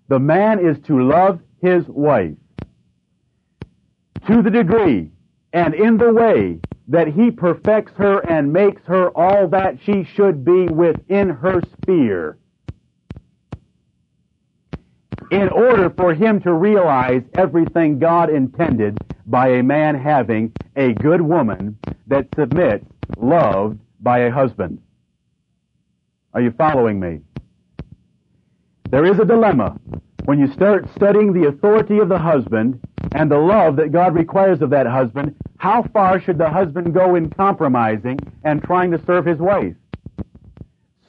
The 0.09 0.19
man 0.19 0.59
is 0.59 0.77
to 0.85 1.01
love 1.01 1.39
his 1.61 1.87
wife 1.87 2.35
to 4.27 4.41
the 4.41 4.49
degree 4.49 5.11
and 5.53 5.73
in 5.73 5.97
the 5.97 6.11
way 6.11 6.59
that 6.87 7.07
he 7.07 7.31
perfects 7.31 7.93
her 7.97 8.19
and 8.19 8.51
makes 8.51 8.81
her 8.85 9.09
all 9.09 9.47
that 9.47 9.77
she 9.85 10.03
should 10.03 10.43
be 10.43 10.65
within 10.65 11.29
her 11.29 11.61
sphere 11.81 12.37
in 15.31 15.49
order 15.49 15.89
for 15.89 16.13
him 16.13 16.39
to 16.41 16.53
realize 16.53 17.23
everything 17.33 17.97
God 17.97 18.29
intended 18.29 18.97
by 19.25 19.47
a 19.49 19.63
man 19.63 19.95
having 19.95 20.51
a 20.75 20.93
good 20.93 21.21
woman 21.21 21.77
that 22.07 22.27
submits, 22.35 22.85
loved 23.17 23.79
by 24.01 24.19
a 24.19 24.31
husband. 24.31 24.79
Are 26.33 26.41
you 26.41 26.51
following 26.51 26.99
me? 26.99 27.21
There 28.89 29.05
is 29.05 29.19
a 29.19 29.25
dilemma 29.25 29.79
when 30.25 30.39
you 30.39 30.51
start 30.53 30.87
studying 30.95 31.33
the 31.33 31.47
authority 31.47 31.99
of 31.99 32.09
the 32.09 32.19
husband 32.19 32.79
and 33.13 33.29
the 33.29 33.37
love 33.37 33.75
that 33.77 33.91
God 33.91 34.15
requires 34.15 34.61
of 34.61 34.69
that 34.71 34.87
husband. 34.87 35.35
How 35.57 35.83
far 35.93 36.19
should 36.19 36.37
the 36.37 36.49
husband 36.49 36.93
go 36.93 37.15
in 37.15 37.29
compromising 37.29 38.19
and 38.43 38.63
trying 38.63 38.91
to 38.91 39.05
serve 39.05 39.25
his 39.25 39.39
wife? 39.39 39.75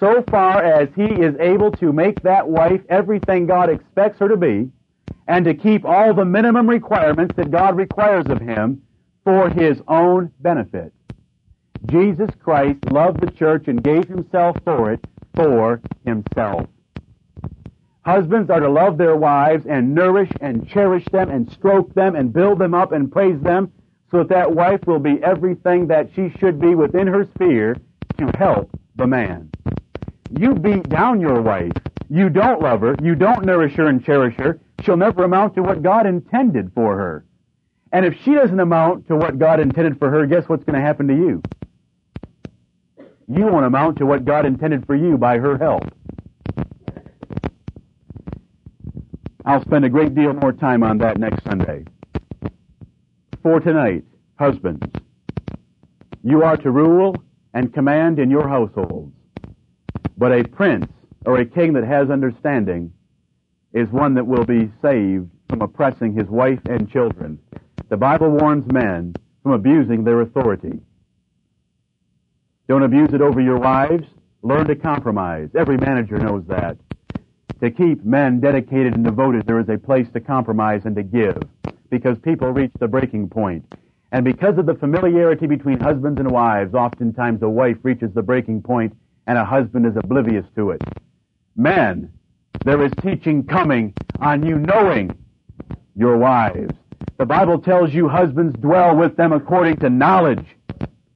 so 0.04 0.22
far 0.30 0.62
as 0.62 0.88
he 0.94 1.04
is 1.04 1.34
able 1.40 1.70
to 1.70 1.92
make 1.92 2.20
that 2.22 2.46
wife 2.46 2.80
everything 2.88 3.46
God 3.46 3.70
expects 3.70 4.18
her 4.18 4.28
to 4.28 4.36
be, 4.36 4.70
and 5.26 5.44
to 5.46 5.54
keep 5.54 5.84
all 5.84 6.12
the 6.12 6.26
minimum 6.26 6.68
requirements 6.68 7.34
that 7.36 7.50
God 7.50 7.76
requires 7.76 8.26
of 8.26 8.40
him 8.40 8.82
for 9.24 9.48
his 9.48 9.80
own 9.88 10.30
benefit. 10.40 10.92
Jesus 11.86 12.28
Christ 12.42 12.78
loved 12.90 13.20
the 13.20 13.30
church 13.30 13.68
and 13.68 13.82
gave 13.82 14.06
himself 14.06 14.56
for 14.64 14.92
it 14.92 15.00
for 15.34 15.80
himself. 16.04 16.66
Husbands 18.04 18.50
are 18.50 18.60
to 18.60 18.68
love 18.68 18.98
their 18.98 19.16
wives 19.16 19.64
and 19.66 19.94
nourish 19.94 20.30
and 20.40 20.68
cherish 20.68 21.04
them 21.10 21.30
and 21.30 21.50
stroke 21.50 21.94
them 21.94 22.14
and 22.14 22.32
build 22.32 22.58
them 22.58 22.74
up 22.74 22.92
and 22.92 23.10
praise 23.10 23.40
them 23.40 23.72
so 24.10 24.18
that 24.18 24.28
that 24.28 24.54
wife 24.54 24.80
will 24.86 24.98
be 24.98 25.22
everything 25.22 25.86
that 25.88 26.10
she 26.14 26.30
should 26.38 26.60
be 26.60 26.74
within 26.74 27.06
her 27.06 27.26
sphere 27.34 27.76
to 28.18 28.30
help 28.36 28.70
the 28.96 29.06
man. 29.06 29.50
You 30.38 30.54
beat 30.54 30.88
down 30.88 31.20
your 31.20 31.40
wife. 31.40 31.72
You 32.10 32.28
don't 32.28 32.60
love 32.60 32.82
her. 32.82 32.94
You 33.02 33.14
don't 33.14 33.44
nourish 33.44 33.74
her 33.74 33.88
and 33.88 34.04
cherish 34.04 34.34
her. 34.36 34.60
She'll 34.82 34.96
never 34.96 35.24
amount 35.24 35.54
to 35.54 35.62
what 35.62 35.82
God 35.82 36.06
intended 36.06 36.72
for 36.74 36.96
her. 36.96 37.24
And 37.92 38.04
if 38.04 38.14
she 38.22 38.34
doesn't 38.34 38.58
amount 38.60 39.06
to 39.08 39.16
what 39.16 39.38
God 39.38 39.60
intended 39.60 39.98
for 39.98 40.10
her, 40.10 40.26
guess 40.26 40.48
what's 40.48 40.64
going 40.64 40.78
to 40.78 40.84
happen 40.84 41.08
to 41.08 41.14
you? 41.14 41.42
You 43.26 43.46
won't 43.46 43.64
amount 43.64 43.98
to 43.98 44.06
what 44.06 44.24
God 44.24 44.44
intended 44.46 44.86
for 44.86 44.94
you 44.94 45.16
by 45.16 45.38
her 45.38 45.56
help. 45.56 45.84
I'll 49.46 49.62
spend 49.62 49.84
a 49.84 49.90
great 49.90 50.14
deal 50.14 50.32
more 50.32 50.52
time 50.52 50.82
on 50.82 50.98
that 50.98 51.18
next 51.18 51.44
Sunday. 51.44 51.84
For 53.42 53.60
tonight, 53.60 54.04
husbands, 54.38 54.86
you 56.22 56.42
are 56.42 56.56
to 56.58 56.70
rule 56.70 57.14
and 57.52 57.72
command 57.72 58.18
in 58.18 58.30
your 58.30 58.48
households. 58.48 59.12
But 60.16 60.32
a 60.32 60.44
prince 60.44 60.90
or 61.26 61.38
a 61.38 61.44
king 61.44 61.74
that 61.74 61.84
has 61.84 62.10
understanding 62.10 62.92
is 63.72 63.88
one 63.88 64.14
that 64.14 64.26
will 64.26 64.44
be 64.44 64.70
saved 64.80 65.28
from 65.48 65.60
oppressing 65.60 66.14
his 66.14 66.28
wife 66.28 66.60
and 66.66 66.90
children. 66.90 67.38
The 67.88 67.96
Bible 67.96 68.30
warns 68.30 68.70
men 68.72 69.14
from 69.42 69.52
abusing 69.52 70.04
their 70.04 70.22
authority. 70.22 70.80
Don't 72.68 72.82
abuse 72.82 73.12
it 73.12 73.20
over 73.20 73.40
your 73.40 73.58
wives. 73.58 74.06
Learn 74.42 74.66
to 74.66 74.76
compromise. 74.76 75.48
Every 75.54 75.76
manager 75.76 76.18
knows 76.18 76.44
that. 76.48 76.76
To 77.60 77.70
keep 77.70 78.04
men 78.04 78.40
dedicated 78.40 78.94
and 78.94 79.04
devoted, 79.04 79.46
there 79.46 79.60
is 79.60 79.68
a 79.68 79.78
place 79.78 80.06
to 80.12 80.20
compromise 80.20 80.82
and 80.84 80.96
to 80.96 81.02
give 81.02 81.42
because 81.90 82.18
people 82.18 82.50
reach 82.50 82.72
the 82.78 82.88
breaking 82.88 83.28
point. 83.28 83.64
And 84.12 84.24
because 84.24 84.58
of 84.58 84.66
the 84.66 84.74
familiarity 84.74 85.46
between 85.46 85.80
husbands 85.80 86.20
and 86.20 86.30
wives, 86.30 86.74
oftentimes 86.74 87.42
a 87.42 87.48
wife 87.48 87.78
reaches 87.82 88.12
the 88.14 88.22
breaking 88.22 88.62
point 88.62 88.96
and 89.26 89.38
a 89.38 89.44
husband 89.44 89.86
is 89.86 89.96
oblivious 89.96 90.46
to 90.56 90.70
it. 90.70 90.82
Men, 91.56 92.12
there 92.64 92.84
is 92.84 92.92
teaching 93.02 93.44
coming 93.44 93.94
on 94.20 94.44
you 94.44 94.58
knowing 94.58 95.16
your 95.96 96.16
wives. 96.16 96.74
The 97.18 97.26
Bible 97.26 97.58
tells 97.58 97.92
you 97.92 98.08
husbands 98.08 98.58
dwell 98.58 98.96
with 98.96 99.16
them 99.16 99.32
according 99.32 99.76
to 99.76 99.90
knowledge. 99.90 100.44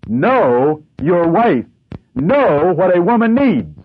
Know 0.08 0.82
your 1.02 1.28
wife. 1.28 1.66
Know 2.14 2.72
what 2.74 2.96
a 2.96 3.00
woman 3.00 3.34
needs 3.34 3.78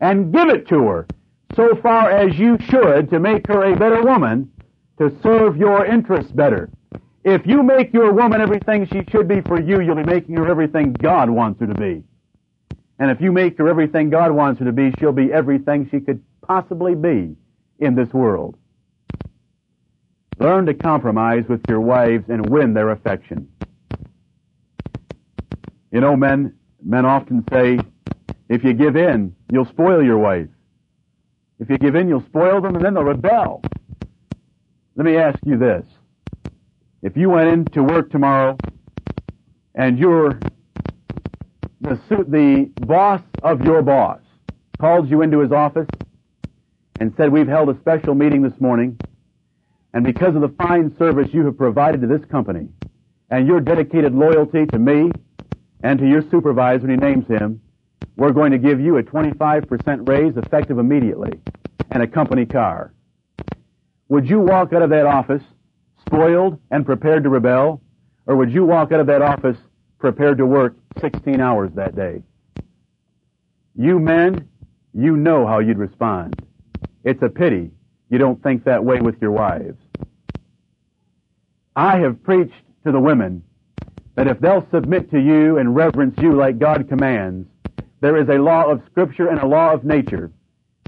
and 0.00 0.32
give 0.32 0.48
it 0.48 0.68
to 0.68 0.86
her 0.86 1.06
so 1.54 1.74
far 1.82 2.10
as 2.10 2.38
you 2.38 2.56
should 2.58 3.10
to 3.10 3.18
make 3.18 3.46
her 3.48 3.64
a 3.64 3.76
better 3.76 4.02
woman 4.02 4.50
to 4.98 5.12
serve 5.22 5.56
your 5.56 5.84
interests 5.84 6.32
better. 6.32 6.70
If 7.24 7.46
you 7.46 7.62
make 7.62 7.92
your 7.92 8.12
woman 8.12 8.40
everything 8.40 8.86
she 8.86 9.02
should 9.10 9.26
be 9.26 9.40
for 9.40 9.60
you, 9.60 9.80
you'll 9.80 9.96
be 9.96 10.04
making 10.04 10.36
her 10.36 10.48
everything 10.48 10.92
God 10.92 11.28
wants 11.28 11.60
her 11.60 11.66
to 11.66 11.74
be. 11.74 12.04
And 12.98 13.10
if 13.10 13.20
you 13.20 13.32
make 13.32 13.58
her 13.58 13.68
everything 13.68 14.10
God 14.10 14.30
wants 14.30 14.60
her 14.60 14.64
to 14.64 14.72
be, 14.72 14.92
she'll 14.98 15.12
be 15.12 15.32
everything 15.32 15.88
she 15.90 16.00
could 16.00 16.22
possibly 16.40 16.94
be 16.94 17.36
in 17.80 17.94
this 17.94 18.12
world. 18.12 18.56
Learn 20.38 20.66
to 20.66 20.74
compromise 20.74 21.44
with 21.48 21.62
your 21.68 21.80
wives 21.80 22.24
and 22.28 22.48
win 22.48 22.74
their 22.74 22.90
affection. 22.90 23.48
You 25.96 26.02
know, 26.02 26.14
men, 26.14 26.52
men 26.84 27.06
often 27.06 27.42
say, 27.50 27.78
if 28.50 28.62
you 28.62 28.74
give 28.74 28.96
in, 28.96 29.34
you'll 29.50 29.64
spoil 29.64 30.04
your 30.04 30.18
wife. 30.18 30.50
If 31.58 31.70
you 31.70 31.78
give 31.78 31.94
in, 31.94 32.06
you'll 32.06 32.26
spoil 32.26 32.60
them 32.60 32.76
and 32.76 32.84
then 32.84 32.92
they'll 32.92 33.02
rebel. 33.02 33.62
Let 34.94 35.06
me 35.06 35.16
ask 35.16 35.38
you 35.46 35.56
this. 35.56 35.86
If 37.00 37.16
you 37.16 37.30
went 37.30 37.48
into 37.48 37.82
work 37.82 38.10
tomorrow 38.10 38.58
and 39.74 39.98
your 39.98 40.38
the, 41.80 41.98
the 42.10 42.70
boss 42.84 43.22
of 43.42 43.62
your 43.62 43.80
boss 43.80 44.20
called 44.78 45.08
you 45.08 45.22
into 45.22 45.38
his 45.40 45.50
office 45.50 45.88
and 47.00 47.14
said, 47.16 47.32
we've 47.32 47.48
held 47.48 47.70
a 47.70 47.80
special 47.80 48.14
meeting 48.14 48.42
this 48.42 48.60
morning, 48.60 49.00
and 49.94 50.04
because 50.04 50.34
of 50.34 50.42
the 50.42 50.54
fine 50.58 50.94
service 50.98 51.28
you 51.32 51.46
have 51.46 51.56
provided 51.56 52.02
to 52.02 52.06
this 52.06 52.26
company, 52.30 52.68
and 53.30 53.46
your 53.46 53.60
dedicated 53.60 54.14
loyalty 54.14 54.66
to 54.66 54.78
me 54.78 55.10
and 55.86 56.00
to 56.00 56.08
your 56.08 56.22
supervisor 56.32 56.88
when 56.88 56.90
he 56.90 56.96
names 56.96 57.28
him, 57.28 57.60
we're 58.16 58.32
going 58.32 58.50
to 58.50 58.58
give 58.58 58.80
you 58.80 58.96
a 58.96 59.04
25% 59.04 60.08
raise 60.08 60.36
effective 60.36 60.80
immediately 60.80 61.30
and 61.92 62.02
a 62.02 62.08
company 62.08 62.44
car. 62.44 62.92
Would 64.08 64.28
you 64.28 64.40
walk 64.40 64.72
out 64.72 64.82
of 64.82 64.90
that 64.90 65.06
office 65.06 65.44
spoiled 66.04 66.58
and 66.72 66.84
prepared 66.84 67.22
to 67.22 67.28
rebel, 67.28 67.80
or 68.26 68.34
would 68.34 68.52
you 68.52 68.64
walk 68.64 68.90
out 68.90 68.98
of 68.98 69.06
that 69.06 69.22
office 69.22 69.56
prepared 70.00 70.38
to 70.38 70.46
work 70.46 70.74
16 71.00 71.40
hours 71.40 71.70
that 71.76 71.94
day? 71.94 72.20
You 73.76 74.00
men, 74.00 74.48
you 74.92 75.16
know 75.16 75.46
how 75.46 75.60
you'd 75.60 75.78
respond. 75.78 76.34
It's 77.04 77.22
a 77.22 77.28
pity 77.28 77.70
you 78.10 78.18
don't 78.18 78.42
think 78.42 78.64
that 78.64 78.84
way 78.84 79.00
with 79.00 79.22
your 79.22 79.30
wives. 79.30 79.78
I 81.76 81.98
have 81.98 82.24
preached 82.24 82.54
to 82.84 82.90
the 82.90 83.00
women 83.00 83.44
that 84.16 84.26
if 84.26 84.40
they'll 84.40 84.66
submit 84.70 85.10
to 85.10 85.20
you 85.20 85.58
and 85.58 85.76
reverence 85.76 86.16
you 86.20 86.32
like 86.32 86.58
God 86.58 86.88
commands, 86.88 87.46
there 88.00 88.16
is 88.16 88.28
a 88.28 88.42
law 88.42 88.64
of 88.64 88.82
Scripture 88.90 89.28
and 89.28 89.38
a 89.38 89.46
law 89.46 89.72
of 89.72 89.84
nature 89.84 90.32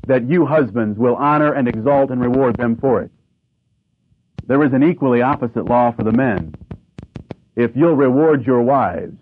that 0.07 0.29
you 0.29 0.47
husbands 0.47 0.99
will 0.99 1.15
honor 1.17 1.53
and 1.53 1.69
exalt 1.69 2.11
and 2.11 2.21
reward 2.21 2.57
them 2.57 2.77
for 2.77 3.03
it. 3.03 3.11
There 4.47 4.65
is 4.65 4.73
an 4.73 4.83
equally 4.83 5.21
opposite 5.21 5.67
law 5.67 5.93
for 5.93 6.05
the 6.05 6.13
men. 6.13 6.55
If 7.55 7.73
you'll 7.75 7.97
reward 7.97 8.47
your 8.47 8.63
wives, 8.63 9.17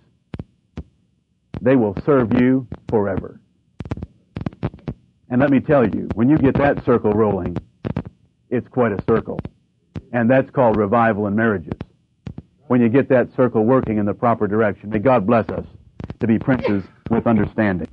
they 1.61 1.75
will 1.75 1.97
serve 2.05 2.33
you 2.41 2.69
forever. 2.89 3.41
And 5.29 5.41
let 5.41 5.51
me 5.51 5.59
tell 5.59 5.85
you, 5.85 6.09
when 6.15 6.29
you 6.29 6.39
get 6.39 6.57
that 6.59 6.85
circle 6.85 7.13
rolling, 7.13 7.57
it's 8.51 8.69
quite 8.69 8.93
a 8.93 9.03
circle. 9.09 9.41
And 10.13 10.31
that's 10.31 10.51
called 10.51 10.77
revival 10.77 11.27
in 11.27 11.35
marriages. 11.35 11.79
When 12.69 12.81
you 12.81 12.89
get 12.89 13.09
that 13.11 13.29
circle 13.37 13.65
working 13.65 13.99
in 13.99 14.07
the 14.07 14.15
proper 14.15 14.47
direction. 14.49 14.91
May 14.91 14.99
God 14.99 15.27
bless 15.27 15.51
us 15.51 15.65
to 16.21 16.27
be 16.27 16.39
princes 16.39 16.83
with 17.11 17.27
understanding. 17.27 17.89